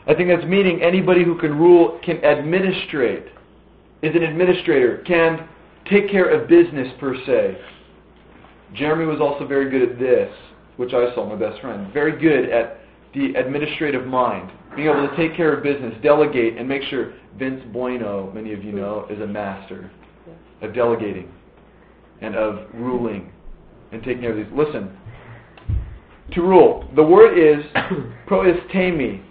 I 0.07 0.13
think 0.13 0.29
that's 0.29 0.47
meaning 0.47 0.81
anybody 0.81 1.23
who 1.23 1.37
can 1.37 1.57
rule 1.57 1.99
can 2.03 2.23
administrate, 2.23 3.25
is 4.01 4.15
an 4.15 4.23
administrator, 4.23 5.03
can 5.05 5.47
take 5.89 6.09
care 6.09 6.29
of 6.29 6.47
business 6.47 6.87
per 6.99 7.15
se. 7.25 7.57
Jeremy 8.73 9.05
was 9.05 9.19
also 9.19 9.45
very 9.45 9.69
good 9.69 9.87
at 9.87 9.99
this, 9.99 10.33
which 10.77 10.93
I 10.93 11.13
saw 11.13 11.27
my 11.27 11.35
best 11.35 11.61
friend. 11.61 11.91
Very 11.93 12.19
good 12.19 12.49
at 12.49 12.79
the 13.13 13.33
administrative 13.35 14.07
mind, 14.07 14.49
being 14.75 14.87
able 14.87 15.07
to 15.07 15.15
take 15.17 15.35
care 15.35 15.53
of 15.53 15.61
business, 15.61 15.93
delegate, 16.01 16.57
and 16.57 16.67
make 16.67 16.83
sure 16.83 17.13
Vince 17.37 17.61
Bueno, 17.73 18.31
many 18.33 18.53
of 18.53 18.63
you 18.63 18.71
know, 18.71 19.05
is 19.09 19.19
a 19.19 19.27
master 19.27 19.91
of 20.61 20.73
delegating 20.73 21.31
and 22.21 22.35
of 22.35 22.67
ruling 22.73 23.31
and 23.91 24.03
taking 24.03 24.21
care 24.21 24.31
of 24.31 24.37
these. 24.37 24.53
Listen, 24.55 24.95
to 26.33 26.41
rule, 26.41 26.89
the 26.95 27.03
word 27.03 27.37
is 27.37 27.65
proistemi, 28.27 29.23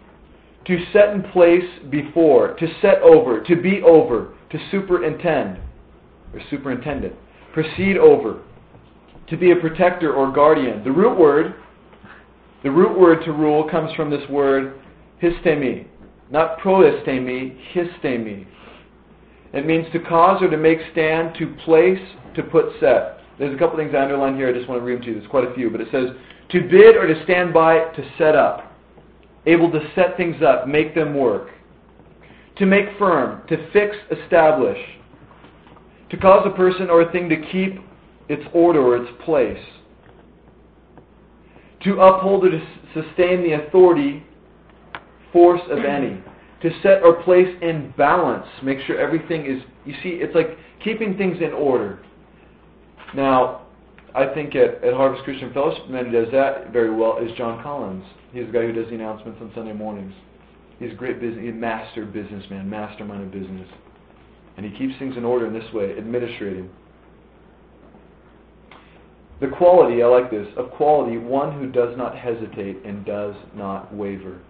to 0.66 0.79
set 0.93 1.11
in 1.14 1.23
place 1.33 1.64
before, 1.90 2.55
to 2.55 2.66
set 2.83 3.01
over, 3.03 3.43
to 3.43 3.57
be 3.57 3.81
over, 3.83 4.35
to 4.51 4.59
superintend, 4.71 5.59
or 6.35 6.40
superintendent, 6.51 7.14
proceed 7.53 7.97
over, 7.97 8.43
to 9.29 9.37
be 9.37 9.53
a 9.53 9.57
protector 9.57 10.12
or 10.12 10.31
guardian. 10.33 10.85
The 10.85 10.93
root 10.93 11.19
word, 11.19 11.55
the 12.62 12.71
root 12.71 12.99
word 12.99 13.25
to 13.25 13.33
rule 13.33 13.69
comes 13.71 13.95
from 13.95 14.11
this 14.11 14.29
word 14.29 14.75
histemi, 15.23 15.87
not 16.31 16.59
proistemi, 16.59 17.57
histemi. 17.73 18.47
It 19.53 19.67
means 19.67 19.87
to 19.93 19.99
cause 19.99 20.43
or 20.43 20.51
to 20.51 20.57
make 20.57 20.79
stand, 20.93 21.35
to 21.39 21.55
place, 21.65 22.01
to 22.37 22.43
put 22.43 22.67
set. 22.79 23.19
There's 23.39 23.55
a 23.55 23.59
couple 23.59 23.77
things 23.77 23.93
I 23.95 24.03
underlined 24.03 24.37
here. 24.37 24.49
I 24.49 24.53
just 24.53 24.69
want 24.69 24.81
to 24.81 24.85
read 24.85 24.97
them 24.97 25.03
to 25.03 25.09
you. 25.09 25.15
There's 25.19 25.31
quite 25.31 25.45
a 25.45 25.55
few, 25.55 25.71
but 25.71 25.81
it 25.81 25.89
says 25.91 26.11
to 26.51 26.61
bid 26.63 26.97
or 26.97 27.07
to 27.07 27.25
stand 27.25 27.55
by, 27.55 27.79
to 27.79 28.11
set 28.19 28.37
up 28.37 28.71
able 29.47 29.71
to 29.73 29.81
set 29.95 30.17
things 30.17 30.43
up, 30.43 30.67
make 30.67 30.95
them 30.95 31.15
work. 31.15 31.51
To 32.57 32.67
make 32.67 32.87
firm, 32.99 33.47
to 33.49 33.71
fix, 33.73 33.97
establish. 34.11 34.79
To 36.11 36.17
cause 36.17 36.47
a 36.47 36.57
person 36.57 36.91
or 36.91 37.03
a 37.03 37.13
thing 37.13 37.29
to 37.29 37.37
keep 37.37 37.81
its 38.29 38.43
order 38.53 38.81
or 38.81 38.97
its 38.97 39.11
place. 39.25 39.63
To 41.85 42.01
uphold 42.01 42.45
or 42.45 42.51
to 42.51 42.61
sustain 42.93 43.43
the 43.43 43.53
authority, 43.67 44.23
force 45.33 45.63
of 45.71 45.85
any. 45.85 46.23
To 46.62 46.70
set 46.83 47.03
or 47.03 47.23
place 47.23 47.49
in 47.62 47.94
balance, 47.96 48.46
make 48.62 48.81
sure 48.87 48.99
everything 48.99 49.46
is, 49.46 49.62
you 49.87 49.94
see, 50.03 50.20
it's 50.20 50.35
like 50.35 50.59
keeping 50.85 51.16
things 51.16 51.38
in 51.40 51.53
order. 51.53 52.01
Now, 53.14 53.62
I 54.14 54.27
think 54.35 54.55
at, 54.55 54.85
at 54.85 54.92
Harvest 54.92 55.25
Christian 55.25 55.53
Fellowship, 55.55 55.87
the 55.87 55.92
man 55.92 56.07
who 56.07 56.12
does 56.12 56.31
that 56.33 56.70
very 56.73 56.94
well 56.94 57.18
is 57.18 57.31
John 57.38 57.62
Collins. 57.62 58.05
He's 58.33 58.46
the 58.46 58.53
guy 58.53 58.66
who 58.66 58.73
does 58.73 58.88
the 58.88 58.94
announcements 58.94 59.40
on 59.40 59.51
Sunday 59.55 59.73
mornings. 59.73 60.12
He's 60.79 60.92
a 60.92 60.94
great 60.94 61.20
business, 61.20 61.42
he's 61.42 61.53
a 61.53 61.57
master 61.57 62.05
businessman, 62.05 62.68
mastermind 62.68 63.23
of 63.23 63.33
business. 63.33 63.68
And 64.57 64.66
he 64.66 64.77
keeps 64.77 64.99
things 64.99 65.16
in 65.16 65.25
order 65.25 65.46
in 65.46 65.55
this 65.55 65.73
way, 65.73 65.96
administrating. 65.96 66.68
The 69.40 69.49
quality, 69.49 70.03
I 70.03 70.07
like 70.07 70.31
this, 70.31 70.46
of 70.59 70.70
quality, 70.73 71.16
one 71.16 71.59
who 71.59 71.70
does 71.70 71.96
not 71.96 72.16
hesitate 72.16 72.85
and 72.85 73.07
does 73.07 73.35
not 73.55 73.94
waver. 73.94 74.40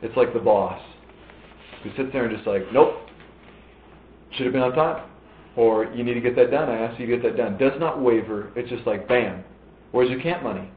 It's 0.00 0.16
like 0.16 0.32
the 0.32 0.40
boss 0.40 0.80
who 1.88 2.02
sits 2.02 2.12
there 2.12 2.26
and 2.26 2.36
just 2.36 2.46
like, 2.46 2.62
nope, 2.72 2.94
should 4.32 4.46
have 4.46 4.52
been 4.52 4.62
on 4.62 4.72
time. 4.72 5.08
Or 5.56 5.86
you 5.86 6.04
need 6.04 6.14
to 6.14 6.20
get 6.20 6.36
that 6.36 6.50
done. 6.50 6.68
I 6.68 6.78
asked 6.78 7.00
you 7.00 7.06
to 7.06 7.16
get 7.16 7.22
that 7.22 7.36
done. 7.36 7.56
Does 7.56 7.72
not 7.80 8.02
waver. 8.02 8.52
It's 8.56 8.68
just 8.68 8.86
like, 8.86 9.08
bam. 9.08 9.42
Where's 9.92 10.10
your 10.10 10.20
camp 10.20 10.42
money? 10.42 10.70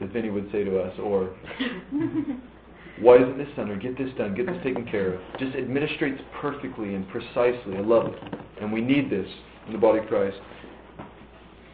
as 0.00 0.10
Vinny 0.12 0.30
would 0.30 0.50
say 0.52 0.64
to 0.64 0.78
us, 0.78 0.92
or 1.02 1.34
why 3.00 3.16
isn't 3.16 3.38
this 3.38 3.48
done, 3.56 3.70
or 3.70 3.76
get 3.76 3.96
this 3.96 4.10
done, 4.18 4.34
get 4.34 4.46
this 4.46 4.56
taken 4.62 4.84
care 4.86 5.14
of. 5.14 5.20
Just 5.38 5.52
administrates 5.56 6.20
perfectly 6.40 6.94
and 6.94 7.08
precisely. 7.08 7.76
I 7.76 7.80
love 7.80 8.06
it. 8.06 8.34
And 8.60 8.72
we 8.72 8.80
need 8.80 9.10
this 9.10 9.26
in 9.66 9.72
the 9.72 9.78
body 9.78 10.00
of 10.00 10.06
Christ. 10.06 10.36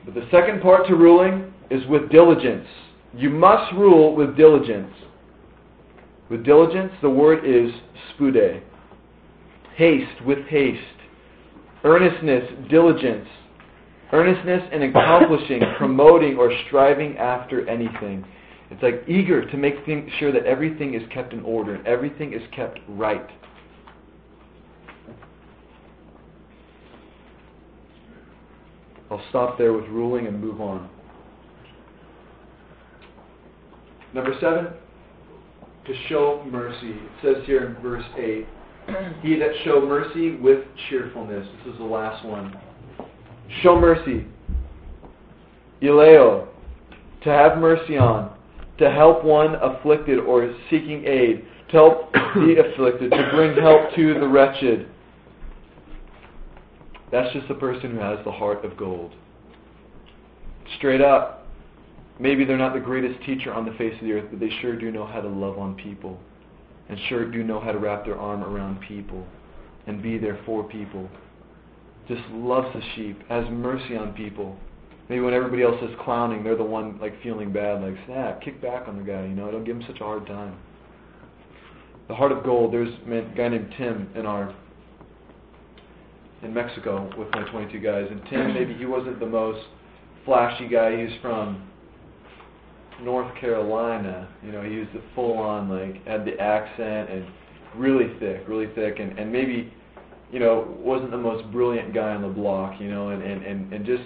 But 0.05 0.15
the 0.15 0.27
second 0.31 0.63
part 0.63 0.87
to 0.89 0.95
ruling 0.95 1.53
is 1.71 1.87
with 1.87 2.11
diligence. 2.11 2.67
You 3.15 3.31
must 3.31 3.73
rule 3.75 4.15
with 4.15 4.37
diligence. 4.37 4.93
With 6.33 6.45
diligence, 6.45 6.93
the 7.01 7.11
word 7.11 7.45
is 7.45 7.71
spoude. 8.11 8.63
Haste, 9.77 10.25
with 10.27 10.45
haste. 10.49 10.81
Earnestness, 11.85 12.69
diligence 12.69 13.29
earnestness 14.13 14.63
in 14.73 14.83
accomplishing, 14.83 15.61
promoting, 15.79 16.37
or 16.37 16.53
striving 16.67 17.17
after 17.17 17.69
anything. 17.69 18.25
It's 18.71 18.83
like 18.83 19.03
eager 19.09 19.45
to 19.51 19.57
make 19.57 19.75
sure 20.19 20.33
that 20.33 20.47
everything 20.47 20.95
is 20.95 21.03
kept 21.13 21.33
in 21.33 21.41
order 21.41 21.75
and 21.75 21.87
everything 21.87 22.33
is 22.33 22.43
kept 22.55 22.79
right. 22.89 23.27
I'll 29.11 29.23
stop 29.29 29.59
there 29.59 29.75
with 29.75 29.85
ruling 29.87 30.27
and 30.27 30.41
move 30.41 30.61
on. 30.61 30.89
Number 34.15 34.35
seven, 34.41 34.69
to 35.87 35.95
show 36.09 36.45
mercy. 36.51 36.91
It 36.91 37.11
says 37.23 37.37
here 37.47 37.67
in 37.67 37.83
verse 37.83 38.05
8, 38.17 38.47
He 39.23 39.37
that 39.37 39.51
show 39.65 39.81
mercy 39.81 40.37
with 40.37 40.65
cheerfulness. 40.89 41.47
This 41.65 41.75
is 41.75 41.79
the 41.79 41.85
last 41.85 42.25
one. 42.25 42.57
Show 43.63 43.79
mercy. 43.79 44.27
Eleo, 45.83 46.49
to 47.25 47.31
have 47.31 47.59
mercy 47.59 47.97
on, 47.97 48.37
to 48.79 48.91
help 48.91 49.25
one 49.25 49.57
afflicted 49.57 50.19
or 50.21 50.55
seeking 50.71 51.05
aid, 51.05 51.45
to 51.71 51.73
help 51.73 52.13
the 52.13 52.57
afflicted, 52.73 53.11
to 53.11 53.31
bring 53.35 53.57
help 53.57 53.95
to 53.95 54.15
the 54.15 54.27
wretched. 54.27 54.89
That's 57.11 57.33
just 57.35 57.49
the 57.49 57.55
person 57.55 57.93
who 57.93 57.99
has 57.99 58.19
the 58.25 58.33
heart 58.33 58.65
of 58.65 58.77
gold. 58.77 59.13
Straight 60.79 61.01
up, 61.03 61.42
maybe 62.19 62.45
they're 62.45 62.57
not 62.57 62.75
the 62.75 62.81
greatest 62.81 63.25
teacher 63.25 63.53
on 63.53 63.65
the 63.65 63.73
face 63.73 63.95
of 63.95 64.07
the 64.07 64.13
earth, 64.13 64.27
but 64.31 64.41
they 64.41 64.51
sure 64.61 64.77
do 64.77 64.91
know 64.91 65.07
how 65.07 65.21
to 65.21 65.29
love 65.29 65.59
on 65.59 65.75
people 65.75 66.19
and 66.89 66.99
sure 67.09 67.31
do 67.31 67.43
know 67.43 67.61
how 67.61 67.73
to 67.73 67.79
wrap 67.79 68.05
their 68.05 68.19
arm 68.19 68.43
around 68.43 68.81
people 68.81 69.27
and 69.87 70.03
be 70.03 70.19
there 70.19 70.39
for 70.45 70.65
people. 70.65 71.09
Just 72.09 72.23
loves 72.33 72.69
the 72.75 72.83
sheep, 72.95 73.19
has 73.29 73.45
mercy 73.51 73.97
on 73.97 74.13
people. 74.13 74.57
Maybe 75.09 75.21
when 75.21 75.35
everybody 75.35 75.63
else 75.63 75.81
is 75.83 75.91
clowning, 76.05 76.45
they're 76.45 76.57
the 76.57 76.63
one 76.63 76.99
like 77.01 77.21
feeling 77.23 77.53
bad, 77.53 77.83
like 77.83 77.95
snap, 78.07 78.43
kick 78.43 78.61
back 78.61 78.89
on 78.89 78.99
the 78.99 79.05
guy, 79.05 79.23
you 79.23 79.35
know, 79.35 79.51
don't 79.51 79.65
give 79.65 79.77
him 79.77 79.85
such 79.87 80.01
a 80.01 80.05
hard 80.05 80.27
time. 80.27 80.57
The 82.09 82.15
heart 82.15 82.33
of 82.33 82.45
gold. 82.45 82.75
There's 82.75 82.93
a 83.07 83.37
guy 83.37 83.49
named 83.49 83.75
Tim 83.79 84.09
in 84.15 84.27
our 84.27 84.55
in 86.43 86.53
Mexico 86.53 87.09
with 87.17 87.29
my 87.33 87.49
22 87.51 87.79
guys, 87.79 88.07
and 88.11 88.21
Tim 88.29 88.53
maybe 88.53 88.75
he 88.75 88.85
wasn't 88.85 89.21
the 89.21 89.27
most 89.27 89.65
flashy 90.25 90.69
guy. 90.69 91.07
He's 91.07 91.17
from 91.21 91.69
North 93.03 93.35
Carolina. 93.41 94.29
You 94.45 94.53
know, 94.53 94.63
he 94.63 94.77
was 94.77 94.89
the 94.95 95.03
full 95.15 95.39
on 95.39 95.69
like 95.69 96.05
had 96.07 96.25
the 96.25 96.39
accent 96.41 97.11
and 97.11 97.27
really 97.77 98.19
thick, 98.19 98.45
really 98.49 98.73
thick, 98.75 98.99
and 98.99 99.19
and 99.19 99.33
maybe 99.33 99.73
you 100.31 100.39
know 100.39 100.77
wasn't 100.79 101.11
the 101.11 101.19
most 101.19 101.51
brilliant 101.53 101.93
guy 101.95 102.15
on 102.15 102.23
the 102.23 102.29
block. 102.29 102.81
You 102.81 102.91
know, 102.91 103.09
and 103.11 103.23
and 103.23 103.43
and, 103.45 103.73
and 103.73 103.87
just 103.87 104.05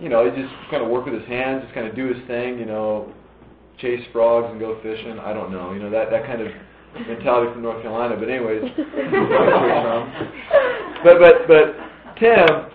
you 0.00 0.08
know 0.08 0.28
he 0.28 0.40
just 0.40 0.52
kind 0.70 0.82
of 0.82 0.88
work 0.88 1.04
with 1.06 1.14
his 1.14 1.26
hands, 1.28 1.62
just 1.62 1.74
kind 1.74 1.86
of 1.86 1.94
do 1.94 2.12
his 2.12 2.26
thing. 2.26 2.58
You 2.58 2.66
know, 2.66 3.12
chase 3.78 4.04
frogs 4.12 4.48
and 4.50 4.60
go 4.60 4.80
fishing. 4.82 5.18
I 5.18 5.32
don't 5.32 5.52
know. 5.52 5.72
You 5.72 5.80
know 5.80 5.90
that 5.90 6.10
that 6.10 6.26
kind 6.26 6.42
of 6.42 6.48
mentality 7.06 7.52
from 7.52 7.62
North 7.62 7.82
Carolina. 7.82 8.16
But 8.18 8.28
anyways, 8.28 8.62
but 11.04 11.18
but 11.18 11.48
but 11.48 11.76
Tim. 12.18 12.68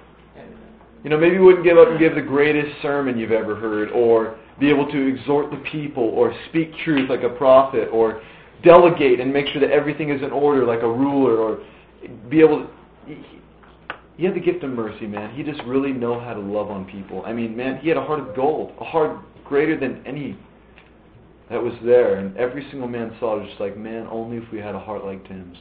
You 1.03 1.11
know, 1.11 1.19
maybe 1.19 1.37
wouldn't 1.37 1.63
give 1.63 1.77
up 1.77 1.87
and 1.87 1.99
give 1.99 2.15
the 2.15 2.21
greatest 2.21 2.81
sermon 2.81 3.17
you've 3.17 3.31
ever 3.31 3.55
heard, 3.55 3.91
or 3.91 4.35
be 4.59 4.69
able 4.69 4.89
to 4.91 5.07
exhort 5.07 5.51
the 5.51 5.57
people 5.71 6.03
or 6.03 6.33
speak 6.49 6.71
truth 6.83 7.09
like 7.09 7.23
a 7.23 7.29
prophet 7.29 7.89
or 7.91 8.21
delegate 8.63 9.19
and 9.19 9.31
make 9.31 9.47
sure 9.47 9.61
that 9.61 9.71
everything 9.71 10.09
is 10.09 10.21
in 10.21 10.31
order 10.31 10.65
like 10.65 10.81
a 10.81 10.91
ruler 10.91 11.37
or 11.37 11.59
be 12.29 12.39
able 12.39 12.63
to 12.63 12.69
he, 13.05 13.23
he 14.17 14.25
had 14.25 14.33
the 14.33 14.39
gift 14.39 14.63
of 14.63 14.71
mercy 14.71 15.05
man. 15.05 15.33
He 15.35 15.43
just 15.43 15.61
really 15.63 15.91
know 15.91 16.19
how 16.19 16.33
to 16.33 16.39
love 16.39 16.71
on 16.71 16.85
people. 16.85 17.23
I 17.25 17.33
mean 17.33 17.55
man 17.55 17.79
he 17.79 17.89
had 17.89 17.97
a 17.97 18.03
heart 18.03 18.19
of 18.19 18.35
gold 18.35 18.73
a 18.79 18.83
heart 18.83 19.19
greater 19.45 19.79
than 19.79 20.01
any 20.05 20.37
that 21.49 21.61
was 21.61 21.73
there. 21.83 22.15
And 22.15 22.35
every 22.35 22.67
single 22.71 22.87
man 22.87 23.15
saw 23.19 23.39
it 23.39 23.47
just 23.47 23.59
like 23.59 23.77
man 23.77 24.07
only 24.09 24.37
if 24.37 24.51
we 24.51 24.59
had 24.59 24.75
a 24.75 24.79
heart 24.79 25.05
like 25.05 25.27
tim's. 25.27 25.57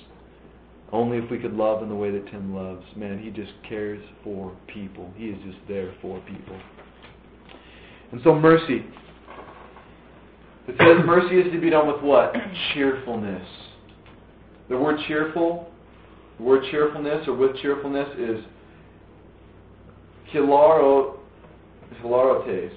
Only 0.93 1.19
if 1.19 1.31
we 1.31 1.39
could 1.39 1.53
love 1.53 1.83
in 1.83 1.89
the 1.89 1.95
way 1.95 2.11
that 2.13 2.31
tim 2.31 2.55
loves. 2.55 2.85
Man 2.97 3.19
he 3.19 3.31
just 3.31 3.53
cares 3.69 4.03
for 4.25 4.57
people. 4.67 5.13
He 5.17 5.27
is 5.27 5.39
just 5.45 5.59
there 5.69 5.95
for 6.01 6.19
people 6.21 6.59
and 8.13 8.21
so 8.25 8.35
mercy. 8.35 8.85
It 10.69 10.75
says 10.79 11.07
mercy 11.07 11.37
is 11.37 11.53
to 11.53 11.61
be 11.61 11.71
done 11.71 11.87
with 11.87 12.03
what? 12.03 12.35
Cheerfulness. 12.75 13.47
The 14.69 14.77
word 14.77 14.99
cheerful, 15.07 15.71
the 16.39 16.43
word 16.43 16.65
cheerfulness 16.71 17.27
or 17.29 17.35
with 17.35 17.57
cheerfulness 17.59 18.09
is 18.19 18.45
hilaro, 20.35 21.19
hilarotes. 22.03 22.75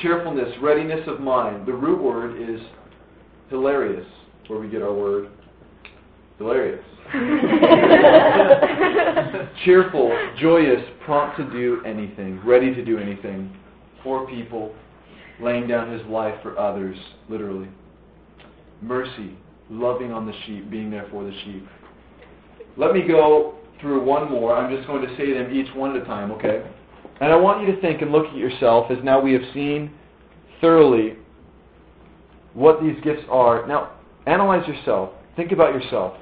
Cheerfulness, 0.00 0.48
readiness 0.62 1.06
of 1.06 1.20
mind. 1.20 1.66
The 1.66 1.72
root 1.72 2.02
word 2.02 2.40
is 2.40 2.60
hilarious, 3.50 4.06
where 4.46 4.60
we 4.60 4.68
get 4.68 4.80
our 4.80 4.94
word 4.94 5.28
hilarious. 6.38 6.84
Cheerful, 9.64 10.12
joyous, 10.40 10.82
prompt 11.04 11.36
to 11.38 11.50
do 11.50 11.82
anything, 11.84 12.40
ready 12.44 12.74
to 12.74 12.84
do 12.84 12.98
anything 12.98 13.56
for 14.02 14.26
people, 14.26 14.74
laying 15.40 15.66
down 15.66 15.90
his 15.90 16.06
life 16.06 16.34
for 16.42 16.58
others, 16.58 16.96
literally. 17.28 17.68
Mercy, 18.82 19.36
loving 19.70 20.12
on 20.12 20.26
the 20.26 20.32
sheep, 20.46 20.70
being 20.70 20.90
there 20.90 21.06
for 21.10 21.24
the 21.24 21.32
sheep. 21.44 21.66
Let 22.76 22.92
me 22.92 23.02
go 23.06 23.54
through 23.80 24.04
one 24.04 24.30
more. 24.30 24.56
I'm 24.56 24.74
just 24.74 24.86
going 24.86 25.06
to 25.06 25.16
say 25.16 25.32
them 25.32 25.52
each 25.52 25.74
one 25.74 25.96
at 25.96 26.02
a 26.02 26.04
time, 26.04 26.30
okay? 26.32 26.62
And 27.20 27.32
I 27.32 27.36
want 27.36 27.66
you 27.66 27.74
to 27.74 27.80
think 27.80 28.02
and 28.02 28.12
look 28.12 28.26
at 28.26 28.36
yourself 28.36 28.90
as 28.90 28.98
now 29.02 29.20
we 29.20 29.32
have 29.32 29.42
seen 29.52 29.90
thoroughly 30.60 31.16
what 32.54 32.80
these 32.80 32.96
gifts 33.02 33.22
are. 33.30 33.66
Now, 33.66 33.92
analyze 34.26 34.66
yourself. 34.68 35.10
Think 35.36 35.52
about 35.52 35.74
yourself. 35.74 36.16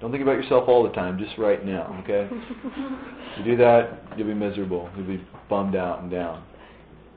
Don't 0.00 0.12
think 0.12 0.22
about 0.22 0.36
yourself 0.36 0.68
all 0.68 0.84
the 0.84 0.92
time, 0.92 1.18
just 1.18 1.36
right 1.38 1.64
now, 1.64 2.00
okay? 2.04 2.28
you 3.38 3.44
do 3.44 3.56
that, 3.56 4.00
you'll 4.16 4.28
be 4.28 4.34
miserable. 4.34 4.88
You'll 4.96 5.06
be 5.06 5.24
bummed 5.50 5.74
out 5.74 6.02
and 6.02 6.10
down. 6.10 6.44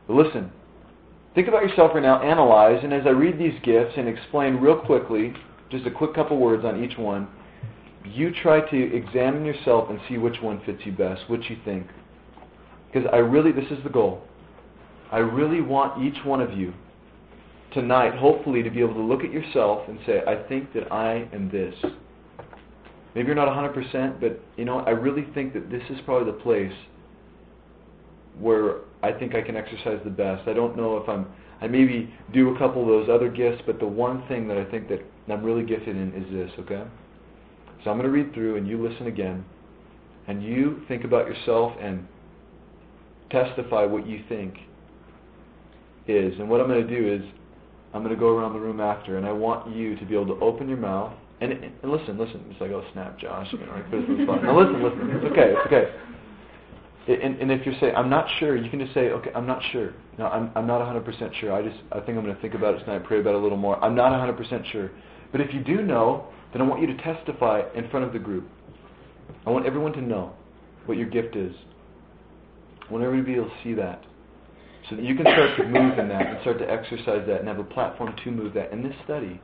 But 0.07 0.15
listen, 0.15 0.51
think 1.35 1.47
about 1.47 1.61
yourself 1.61 1.91
right 1.93 2.01
now, 2.01 2.21
analyze, 2.21 2.83
and 2.83 2.91
as 2.91 3.03
I 3.05 3.09
read 3.09 3.37
these 3.37 3.59
gifts 3.63 3.93
and 3.97 4.07
explain 4.07 4.55
real 4.55 4.79
quickly, 4.79 5.33
just 5.69 5.85
a 5.85 5.91
quick 5.91 6.15
couple 6.15 6.37
words 6.37 6.65
on 6.65 6.83
each 6.83 6.97
one, 6.97 7.27
you 8.03 8.33
try 8.41 8.61
to 8.61 8.95
examine 8.95 9.45
yourself 9.45 9.89
and 9.89 9.99
see 10.09 10.17
which 10.17 10.41
one 10.41 10.59
fits 10.65 10.81
you 10.83 10.91
best, 10.91 11.29
which 11.29 11.49
you 11.49 11.57
think. 11.63 11.87
Because 12.91 13.07
I 13.13 13.17
really, 13.17 13.51
this 13.51 13.69
is 13.71 13.83
the 13.83 13.89
goal. 13.89 14.23
I 15.11 15.19
really 15.19 15.61
want 15.61 16.03
each 16.03 16.25
one 16.25 16.41
of 16.41 16.57
you 16.57 16.73
tonight, 17.73 18.15
hopefully, 18.15 18.63
to 18.63 18.69
be 18.69 18.79
able 18.79 18.95
to 18.95 19.01
look 19.01 19.23
at 19.23 19.31
yourself 19.31 19.87
and 19.87 19.99
say, 20.05 20.21
I 20.25 20.35
think 20.47 20.73
that 20.73 20.91
I 20.91 21.29
am 21.31 21.49
this. 21.51 21.75
Maybe 23.15 23.27
you're 23.27 23.35
not 23.35 23.47
100%, 23.47 24.21
but 24.21 24.39
you 24.57 24.65
know, 24.65 24.79
I 24.79 24.91
really 24.91 25.27
think 25.33 25.53
that 25.53 25.69
this 25.69 25.83
is 25.89 25.97
probably 26.05 26.31
the 26.31 26.39
place 26.39 26.73
where 28.39 28.77
I 29.03 29.11
think 29.11 29.35
I 29.35 29.41
can 29.41 29.57
exercise 29.57 29.99
the 30.03 30.09
best. 30.09 30.47
I 30.47 30.53
don't 30.53 30.77
know 30.77 30.97
if 30.97 31.09
I'm 31.09 31.27
I 31.61 31.67
maybe 31.67 32.11
do 32.33 32.55
a 32.55 32.57
couple 32.57 32.81
of 32.81 32.87
those 32.87 33.07
other 33.07 33.29
gifts, 33.29 33.61
but 33.67 33.79
the 33.79 33.85
one 33.85 34.27
thing 34.27 34.47
that 34.47 34.57
I 34.57 34.65
think 34.65 34.89
that 34.89 34.99
I'm 35.29 35.43
really 35.43 35.63
gifted 35.63 35.95
in 35.95 36.11
is 36.13 36.31
this, 36.31 36.51
okay? 36.59 36.83
So 37.83 37.91
I'm 37.91 37.97
going 37.97 38.03
to 38.03 38.09
read 38.09 38.33
through 38.33 38.57
and 38.57 38.67
you 38.67 38.81
listen 38.81 39.05
again 39.05 39.45
and 40.27 40.43
you 40.43 40.81
think 40.87 41.03
about 41.03 41.27
yourself 41.27 41.73
and 41.79 42.07
testify 43.29 43.85
what 43.85 44.07
you 44.07 44.23
think 44.27 44.55
is. 46.07 46.33
And 46.39 46.49
what 46.49 46.61
I'm 46.61 46.67
going 46.67 46.85
to 46.85 46.99
do 46.99 47.13
is 47.13 47.21
I'm 47.93 48.03
going 48.03 48.13
to 48.13 48.19
go 48.19 48.35
around 48.35 48.53
the 48.53 48.59
room 48.59 48.81
after 48.81 49.17
and 49.17 49.25
I 49.25 49.31
want 49.31 49.75
you 49.75 49.95
to 49.97 50.05
be 50.05 50.15
able 50.15 50.35
to 50.35 50.43
open 50.43 50.67
your 50.67 50.77
mouth 50.77 51.13
and, 51.41 51.51
and 51.53 51.91
listen, 51.91 52.17
listen. 52.17 52.45
It's 52.49 52.61
like, 52.61 52.71
oh 52.71 52.85
snap, 52.93 53.19
Josh, 53.19 53.47
you 53.51 53.59
know? 53.59 53.83
Put 53.89 54.07
this 54.07 54.25
spot. 54.25 54.43
Now 54.43 54.59
listen, 54.59 54.83
listen. 54.83 55.09
It's 55.09 55.25
okay, 55.31 55.53
it's 55.57 55.65
okay. 55.67 55.91
And, 57.07 57.41
and 57.41 57.51
if 57.51 57.65
you're 57.65 57.75
saying, 57.79 57.95
I'm 57.95 58.09
not 58.09 58.27
sure, 58.39 58.55
you 58.55 58.69
can 58.69 58.79
just 58.79 58.93
say, 58.93 59.09
okay, 59.09 59.31
I'm 59.33 59.47
not 59.47 59.59
sure. 59.71 59.93
No, 60.19 60.27
I'm, 60.27 60.51
I'm 60.55 60.67
not 60.67 60.81
100% 60.81 61.33
sure. 61.39 61.51
I 61.51 61.63
just, 61.63 61.81
I 61.91 61.99
think 61.99 62.17
I'm 62.17 62.23
going 62.23 62.35
to 62.35 62.41
think 62.41 62.53
about 62.53 62.75
it 62.75 62.79
tonight, 62.85 63.03
pray 63.05 63.19
about 63.19 63.33
it 63.33 63.39
a 63.39 63.39
little 63.39 63.57
more. 63.57 63.83
I'm 63.83 63.95
not 63.95 64.11
100% 64.11 64.71
sure. 64.71 64.91
But 65.31 65.41
if 65.41 65.51
you 65.51 65.63
do 65.63 65.81
know, 65.81 66.27
then 66.53 66.61
I 66.61 66.65
want 66.67 66.79
you 66.79 66.87
to 66.87 66.97
testify 67.01 67.63
in 67.75 67.89
front 67.89 68.05
of 68.05 68.13
the 68.13 68.19
group. 68.19 68.47
I 69.47 69.49
want 69.49 69.65
everyone 69.65 69.93
to 69.93 70.01
know 70.01 70.33
what 70.85 70.97
your 70.97 71.09
gift 71.09 71.35
is. 71.35 71.53
I 72.87 72.93
want 72.93 73.03
everybody 73.03 73.33
to 73.33 73.41
be 73.41 73.45
able 73.45 73.49
to 73.49 73.63
see 73.63 73.73
that. 73.73 74.03
So 74.89 74.95
that 74.95 75.03
you 75.03 75.15
can 75.15 75.25
start 75.25 75.57
to 75.57 75.63
move 75.63 75.97
in 75.97 76.07
that 76.09 76.27
and 76.27 76.41
start 76.41 76.59
to 76.59 76.69
exercise 76.69 77.25
that 77.27 77.39
and 77.39 77.47
have 77.47 77.59
a 77.59 77.63
platform 77.63 78.13
to 78.23 78.31
move 78.31 78.53
that 78.53 78.71
in 78.71 78.83
this 78.83 78.93
study. 79.05 79.41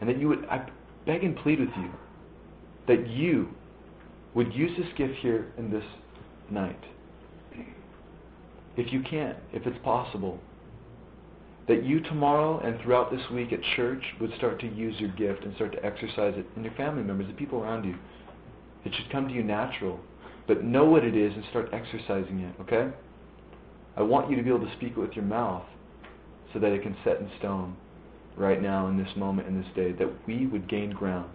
And 0.00 0.08
that 0.08 0.18
you 0.18 0.28
would, 0.28 0.44
I, 0.46 0.68
beg 1.06 1.24
and 1.24 1.36
plead 1.36 1.60
with 1.60 1.70
you 1.76 1.90
that 2.86 3.08
you 3.08 3.48
would 4.34 4.52
use 4.52 4.76
this 4.76 4.88
gift 4.96 5.14
here 5.20 5.52
in 5.58 5.70
this 5.70 5.84
night. 6.50 6.80
If 8.76 8.92
you 8.92 9.02
can, 9.02 9.36
if 9.52 9.66
it's 9.66 9.78
possible, 9.84 10.40
that 11.68 11.84
you 11.84 12.00
tomorrow 12.00 12.58
and 12.58 12.80
throughout 12.82 13.10
this 13.10 13.22
week 13.32 13.52
at 13.52 13.60
church 13.76 14.02
would 14.20 14.34
start 14.36 14.60
to 14.60 14.68
use 14.68 14.94
your 14.98 15.10
gift 15.10 15.44
and 15.44 15.54
start 15.54 15.72
to 15.72 15.84
exercise 15.84 16.34
it 16.36 16.46
in 16.56 16.64
your 16.64 16.74
family 16.74 17.02
members, 17.02 17.26
the 17.26 17.32
people 17.32 17.62
around 17.62 17.84
you. 17.84 17.94
It 18.84 18.92
should 18.94 19.10
come 19.10 19.28
to 19.28 19.34
you 19.34 19.42
natural, 19.42 19.98
but 20.46 20.64
know 20.64 20.84
what 20.84 21.04
it 21.04 21.16
is 21.16 21.32
and 21.32 21.44
start 21.50 21.70
exercising 21.72 22.40
it, 22.40 22.54
okay? 22.60 22.94
I 23.96 24.02
want 24.02 24.28
you 24.28 24.36
to 24.36 24.42
be 24.42 24.50
able 24.50 24.66
to 24.66 24.72
speak 24.76 24.92
it 24.92 24.98
with 24.98 25.12
your 25.12 25.24
mouth 25.24 25.64
so 26.52 26.58
that 26.58 26.72
it 26.72 26.82
can 26.82 26.96
set 27.04 27.20
in 27.20 27.30
stone 27.38 27.76
right 28.36 28.60
now 28.60 28.88
in 28.88 28.96
this 28.96 29.08
moment 29.16 29.48
in 29.48 29.60
this 29.60 29.70
day 29.74 29.92
that 29.92 30.08
we 30.26 30.46
would 30.46 30.68
gain 30.68 30.90
ground. 30.90 31.30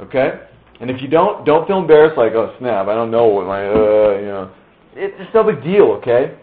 Okay? 0.00 0.40
And 0.80 0.90
if 0.90 1.00
you 1.00 1.08
don't, 1.08 1.44
don't 1.44 1.66
feel 1.66 1.78
embarrassed 1.78 2.18
like, 2.18 2.32
oh 2.32 2.54
snap, 2.58 2.88
I 2.88 2.94
don't 2.94 3.10
know 3.10 3.26
what 3.26 3.46
my, 3.46 3.66
uh, 3.66 4.18
you 4.18 4.26
know. 4.26 4.52
It's 4.96 5.34
no 5.34 5.44
big 5.44 5.62
deal, 5.62 5.84
okay? 5.98 6.36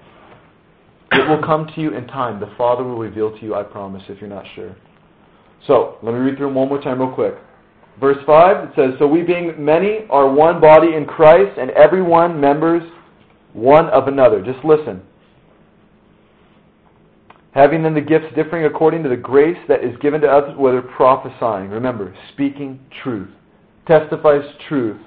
It 1.14 1.30
will 1.30 1.42
come 1.46 1.68
to 1.74 1.82
you 1.82 1.94
in 1.94 2.08
time. 2.08 2.40
The 2.40 2.54
Father 2.58 2.84
will 2.84 2.98
reveal 2.98 3.32
to 3.32 3.42
you, 3.42 3.56
I 3.56 3.64
promise, 3.64 4.04
if 4.10 4.20
you're 4.20 4.30
not 4.30 4.46
sure. 4.56 4.76
So, 5.68 5.98
let 6.04 6.14
me 6.14 6.20
read 6.20 6.38
through 6.38 6.48
them 6.48 6.56
one 6.56 6.68
more 6.68 6.82
time 6.82 7.00
real 7.00 7.14
quick. 7.14 7.36
Verse 8.00 8.18
5, 8.26 8.70
it 8.70 8.72
says, 8.76 8.92
So 9.00 9.08
we 9.08 9.22
being 9.22 9.54
many 9.64 10.06
are 10.10 10.30
one 10.30 10.60
body 10.60 10.96
in 10.96 11.06
Christ, 11.06 11.58
and 11.58 11.72
every 11.72 12.02
one 12.02 12.40
members 12.40 12.84
one 13.54 13.88
of 13.90 14.08
another. 14.08 14.42
Just 14.42 14.64
listen. 14.64 15.02
Having 17.54 17.84
then 17.84 17.94
the 17.94 18.02
gifts 18.02 18.34
differing 18.34 18.66
according 18.66 19.04
to 19.04 19.10
the 19.10 19.18
grace 19.18 19.58
that 19.68 19.84
is 19.84 19.98
given 19.98 20.22
to 20.22 20.28
us, 20.28 20.58
whether 20.58 20.82
prophesying, 20.82 21.70
remember, 21.70 22.16
speaking 22.34 22.80
truth, 23.04 23.30
testifies 23.88 24.44
truth, 24.70 25.02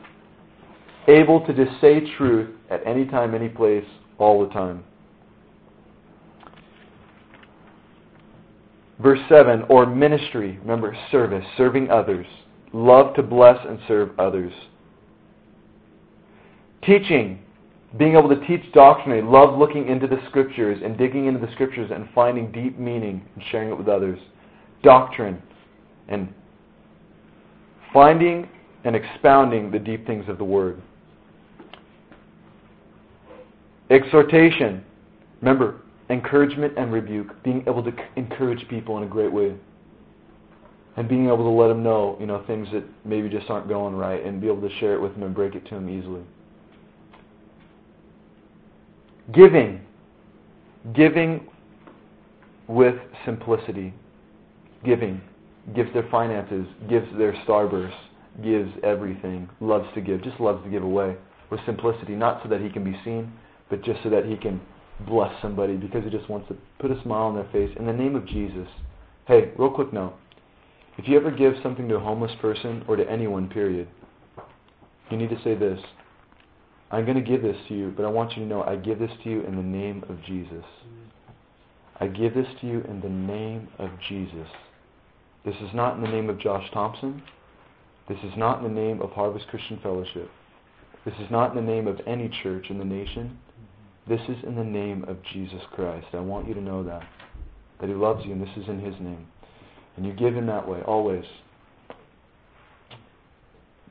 able 1.09 1.45
to 1.47 1.55
just 1.55 1.81
say 1.81 2.01
truth 2.17 2.51
at 2.71 2.87
any 2.87 3.07
time, 3.07 3.35
any 3.35 3.49
place, 3.49 3.85
all 4.19 4.47
the 4.47 4.53
time. 4.53 4.85
Verse 9.01 9.21
7, 9.29 9.63
or 9.69 9.87
ministry, 9.87 10.59
remember, 10.61 10.97
service, 11.11 11.45
serving 11.57 11.91
others, 11.91 12.27
love 12.73 13.15
to 13.15 13.23
bless 13.23 13.59
and 13.67 13.79
serve 13.89 14.11
others. 14.19 14.53
Teaching, 16.83 17.43
being 17.99 18.17
able 18.17 18.29
to 18.29 18.41
teach 18.47 18.63
doctrine, 18.73 19.21
doctrinally, 19.21 19.23
love 19.23 19.59
looking 19.59 19.89
into 19.89 20.07
the 20.07 20.19
scriptures 20.29 20.81
and 20.85 20.99
digging 20.99 21.27
into 21.27 21.45
the 21.45 21.53
scriptures 21.53 21.91
and 21.95 22.09
finding 22.15 22.51
deep 22.51 22.79
meaning 22.79 23.23
and 23.35 23.45
sharing 23.51 23.71
it 23.71 23.79
with 23.79 23.89
others. 23.89 24.19
Doctrine 24.83 25.41
and 26.09 26.33
finding 27.93 28.49
and 28.85 28.97
expounding 28.97 29.71
the 29.71 29.79
deep 29.79 30.07
things 30.07 30.25
of 30.29 30.39
the 30.39 30.45
Word. 30.45 30.83
Exhortation. 33.91 34.85
Remember, 35.41 35.83
encouragement 36.11 36.75
and 36.77 36.93
rebuke. 36.93 37.43
Being 37.45 37.63
able 37.69 37.85
to 37.85 37.93
encourage 38.17 38.67
people 38.69 38.99
in 38.99 39.05
a 39.05 39.09
great 39.09 39.33
way. 39.33 39.55
And 40.97 41.09
being 41.09 41.27
able 41.27 41.39
to 41.39 41.49
let 41.49 41.69
them 41.69 41.83
know, 41.83 42.17
you 42.21 42.27
know, 42.27 42.45
things 42.47 42.69
that 42.73 42.85
maybe 43.05 43.29
just 43.29 43.49
aren't 43.51 43.69
going 43.69 43.95
right 43.95 44.25
and 44.25 44.41
be 44.41 44.49
able 44.49 44.69
to 44.69 44.79
share 44.79 44.95
it 44.95 45.01
with 45.01 45.13
them 45.15 45.23
and 45.23 45.35
break 45.35 45.55
it 45.55 45.65
to 45.67 45.75
them 45.75 45.89
easily. 45.89 46.23
Giving. 49.33 49.81
Giving 50.95 51.47
with 52.69 52.97
simplicity. 53.25 53.95
Giving. 54.85 55.21
Gives 55.75 55.93
their 55.95 56.07
finances, 56.11 56.67
gives 56.91 57.07
their 57.17 57.33
starburst, 57.47 57.97
gives 58.43 58.71
everything, 58.83 59.49
loves 59.61 59.87
to 59.95 60.03
give, 60.03 60.23
just 60.23 60.39
loves 60.39 60.63
to 60.65 60.71
give 60.71 60.83
away 60.83 61.17
with 61.51 61.61
simplicity, 61.65 62.15
not 62.15 62.43
so 62.43 62.51
that 62.51 62.61
he 62.61 62.69
can 62.69 62.85
be 62.85 62.99
seen, 63.03 63.33
but 63.71 63.83
just 63.83 64.03
so 64.03 64.11
that 64.11 64.27
he 64.27 64.37
can 64.37 64.61
bless 65.09 65.33
somebody 65.41 65.77
because 65.77 66.05
he 66.05 66.11
just 66.11 66.29
wants 66.29 66.49
to 66.49 66.57
put 66.79 66.91
a 66.91 67.03
smile 67.03 67.25
on 67.25 67.35
their 67.35 67.49
face 67.51 67.75
in 67.79 67.87
the 67.87 67.93
name 67.93 68.15
of 68.15 68.27
Jesus. 68.27 68.69
Hey, 69.27 69.53
real 69.57 69.71
quick 69.71 69.93
note. 69.93 70.15
If 70.99 71.09
you 71.09 71.17
ever 71.17 71.31
give 71.31 71.55
something 71.63 71.89
to 71.89 71.97
a 71.97 72.01
homeless 72.01 72.33
person 72.41 72.85
or 72.87 72.97
to 72.97 73.11
anyone, 73.11 73.49
period, 73.49 73.89
you 75.11 75.17
need 75.17 75.31
to 75.31 75.43
say 75.43 75.55
this 75.55 75.81
I'm 76.95 77.05
going 77.05 77.17
to 77.17 77.29
give 77.29 77.43
this 77.43 77.57
to 77.67 77.75
you, 77.75 77.93
but 77.97 78.05
I 78.05 78.09
want 78.09 78.37
you 78.37 78.45
to 78.45 78.49
know 78.49 78.63
I 78.63 78.77
give 78.77 79.01
this 79.01 79.11
to 79.25 79.29
you 79.29 79.41
in 79.41 79.57
the 79.57 79.63
name 79.63 80.05
of 80.09 80.23
Jesus. 80.23 80.65
I 81.99 82.07
give 82.07 82.35
this 82.35 82.47
to 82.61 82.69
you 82.69 82.83
in 82.83 83.01
the 83.01 83.09
name 83.09 83.67
of 83.81 83.91
Jesus. 84.09 84.47
This 85.45 85.57
is 85.57 85.75
not 85.75 85.97
in 85.97 86.03
the 86.03 86.09
name 86.09 86.31
of 86.31 86.39
Josh 86.39 86.71
Thompson. 86.73 87.21
This 88.09 88.19
is 88.19 88.31
not 88.37 88.59
in 88.59 88.73
the 88.73 88.81
name 88.81 89.03
of 89.03 89.11
Harvest 89.11 89.49
Christian 89.49 89.81
Fellowship. 89.83 90.31
This 91.05 91.15
is 91.15 91.29
not 91.33 91.51
in 91.51 91.67
the 91.67 91.73
name 91.73 91.89
of 91.89 92.01
any 92.07 92.31
church 92.45 92.67
in 92.71 92.79
the 92.79 92.85
nation. 92.85 93.39
This 94.09 94.21
is 94.29 94.37
in 94.47 94.55
the 94.55 94.63
name 94.63 95.05
of 95.09 95.17
Jesus 95.33 95.63
Christ. 95.73 96.07
I 96.13 96.21
want 96.21 96.47
you 96.47 96.55
to 96.55 96.61
know 96.61 96.85
that. 96.85 97.03
That 97.81 97.89
He 97.89 97.95
loves 97.97 98.25
you, 98.25 98.31
and 98.35 98.41
this 98.41 98.57
is 98.57 98.69
in 98.69 98.79
His 98.79 98.95
name. 99.01 99.27
And 99.97 100.07
you 100.07 100.13
give 100.13 100.37
Him 100.37 100.47
that 100.47 100.69
way, 100.69 100.81
always. 100.83 101.25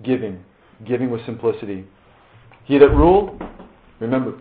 Giving. 0.06 0.42
Giving 0.88 1.12
with 1.12 1.26
simplicity. 1.26 1.86
He 2.66 2.78
that 2.78 2.90
ruled, 2.90 3.42
remember, 4.00 4.40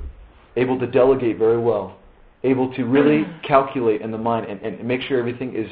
able 0.56 0.78
to 0.78 0.86
delegate 0.86 1.38
very 1.38 1.58
well, 1.58 1.98
able 2.44 2.72
to 2.74 2.84
really 2.84 3.24
mm-hmm. 3.24 3.46
calculate 3.46 4.00
in 4.00 4.10
the 4.10 4.18
mind 4.18 4.46
and, 4.46 4.60
and 4.60 4.86
make 4.86 5.00
sure 5.02 5.18
everything 5.18 5.54
is 5.54 5.68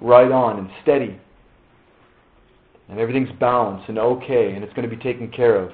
right 0.00 0.30
on 0.30 0.58
and 0.58 0.68
steady, 0.82 1.18
and 2.88 2.98
everything's 2.98 3.32
balanced 3.38 3.88
and 3.88 3.98
okay, 3.98 4.52
and 4.54 4.62
it's 4.62 4.72
going 4.74 4.88
to 4.88 4.94
be 4.94 5.02
taken 5.02 5.28
care 5.30 5.56
of. 5.56 5.72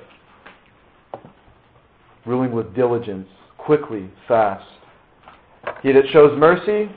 Ruling 2.27 2.53
with 2.53 2.75
diligence, 2.75 3.27
quickly, 3.59 4.11
fast. 4.29 4.67
He 5.83 5.93
that 5.93 6.05
shows 6.13 6.39
mercy, 6.39 6.91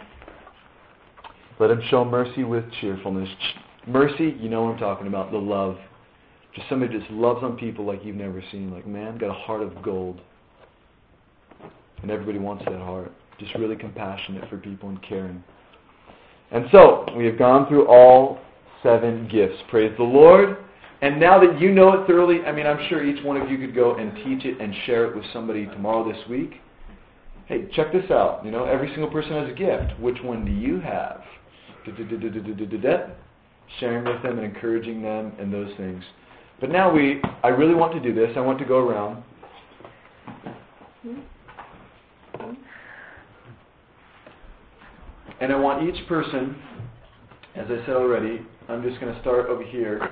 let 1.59 1.71
him 1.71 1.81
show 1.89 2.05
mercy 2.05 2.43
with 2.43 2.65
cheerfulness. 2.81 3.29
Mercy, 3.87 4.35
you 4.39 4.49
know 4.49 4.63
what 4.63 4.73
I'm 4.73 4.79
talking 4.79 5.07
about, 5.07 5.31
the 5.31 5.37
love. 5.37 5.77
Just 6.55 6.69
somebody 6.69 6.97
just 6.97 7.09
loves 7.11 7.43
on 7.43 7.57
people 7.57 7.85
like 7.85 8.03
you've 8.03 8.15
never 8.15 8.43
seen. 8.51 8.71
Like, 8.71 8.85
man, 8.85 9.17
got 9.17 9.29
a 9.29 9.33
heart 9.33 9.61
of 9.61 9.81
gold. 9.81 10.21
And 12.01 12.11
everybody 12.11 12.37
wants 12.37 12.63
that 12.65 12.79
heart. 12.79 13.11
Just 13.39 13.55
really 13.55 13.75
compassionate 13.75 14.47
for 14.49 14.57
people 14.57 14.89
and 14.89 15.01
caring. 15.01 15.43
And 16.51 16.65
so, 16.71 17.05
we 17.17 17.25
have 17.25 17.39
gone 17.39 17.67
through 17.67 17.87
all 17.87 18.39
seven 18.83 19.27
gifts. 19.31 19.55
Praise 19.69 19.93
the 19.97 20.03
Lord. 20.03 20.57
And 21.01 21.19
now 21.19 21.39
that 21.39 21.59
you 21.59 21.71
know 21.71 21.91
it 21.93 22.07
thoroughly, 22.07 22.41
I 22.45 22.51
mean, 22.51 22.67
I'm 22.67 22.87
sure 22.87 23.03
each 23.03 23.23
one 23.25 23.35
of 23.35 23.49
you 23.49 23.57
could 23.57 23.73
go 23.73 23.95
and 23.95 24.15
teach 24.23 24.45
it 24.45 24.61
and 24.61 24.73
share 24.85 25.05
it 25.05 25.15
with 25.15 25.25
somebody 25.33 25.65
tomorrow 25.65 26.09
this 26.09 26.21
week. 26.29 26.61
Hey, 27.45 27.67
check 27.73 27.91
this 27.91 28.09
out. 28.09 28.45
You 28.45 28.51
know, 28.51 28.65
every 28.65 28.87
single 28.89 29.09
person 29.09 29.31
has 29.31 29.49
a 29.49 29.53
gift. 29.53 29.99
Which 29.99 30.17
one 30.21 30.45
do 30.45 30.51
you 30.51 30.79
have? 30.79 31.21
Sharing 33.79 34.05
with 34.05 34.23
them 34.23 34.37
and 34.37 34.45
encouraging 34.45 35.01
them 35.01 35.33
and 35.39 35.51
those 35.51 35.75
things. 35.75 36.03
But 36.63 36.71
now 36.71 36.89
we, 36.89 37.19
I 37.43 37.49
really 37.49 37.75
want 37.75 37.91
to 37.91 37.99
do 37.99 38.13
this. 38.13 38.31
I 38.37 38.39
want 38.39 38.57
to 38.59 38.63
go 38.63 38.77
around. 38.77 39.21
And 45.41 45.51
I 45.51 45.57
want 45.57 45.83
each 45.83 46.07
person, 46.07 46.55
as 47.57 47.65
I 47.65 47.85
said 47.85 47.97
already, 47.97 48.45
I'm 48.69 48.81
just 48.81 49.01
going 49.01 49.13
to 49.13 49.19
start 49.19 49.49
over 49.49 49.61
here 49.61 50.09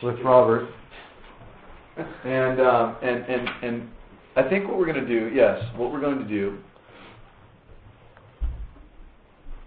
with 0.00 0.20
Robert. 0.20 0.68
And, 2.24 2.60
um, 2.60 2.98
and, 3.02 3.24
and, 3.24 3.48
and 3.64 3.88
I 4.36 4.48
think 4.48 4.68
what 4.68 4.78
we're 4.78 4.86
going 4.86 5.04
to 5.04 5.08
do, 5.08 5.34
yes, 5.34 5.60
what 5.74 5.92
we're 5.92 6.00
going 6.00 6.20
to 6.20 6.28
do 6.28 6.56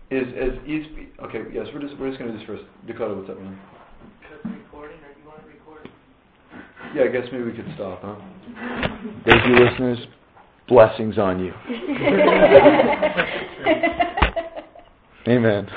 is 0.10 0.26
as 0.42 0.58
each, 0.66 0.88
okay, 1.22 1.42
yes, 1.52 1.68
we're 1.74 1.82
just, 1.82 2.00
we're 2.00 2.08
just 2.08 2.18
going 2.18 2.32
to 2.32 2.38
do 2.38 2.46
this 2.46 2.48
first. 2.48 2.64
Dakota, 2.88 3.14
what's 3.14 3.30
up, 3.30 3.42
man? 3.42 3.60
Yeah, 6.94 7.04
I 7.04 7.08
guess 7.08 7.24
maybe 7.32 7.46
we 7.46 7.54
could 7.54 7.72
stop, 7.76 8.02
huh? 8.02 8.16
Thank 9.26 9.48
you 9.48 9.56
listeners, 9.56 9.98
blessings 10.68 11.18
on 11.18 11.40
you. 11.40 11.54
Amen. 15.28 15.70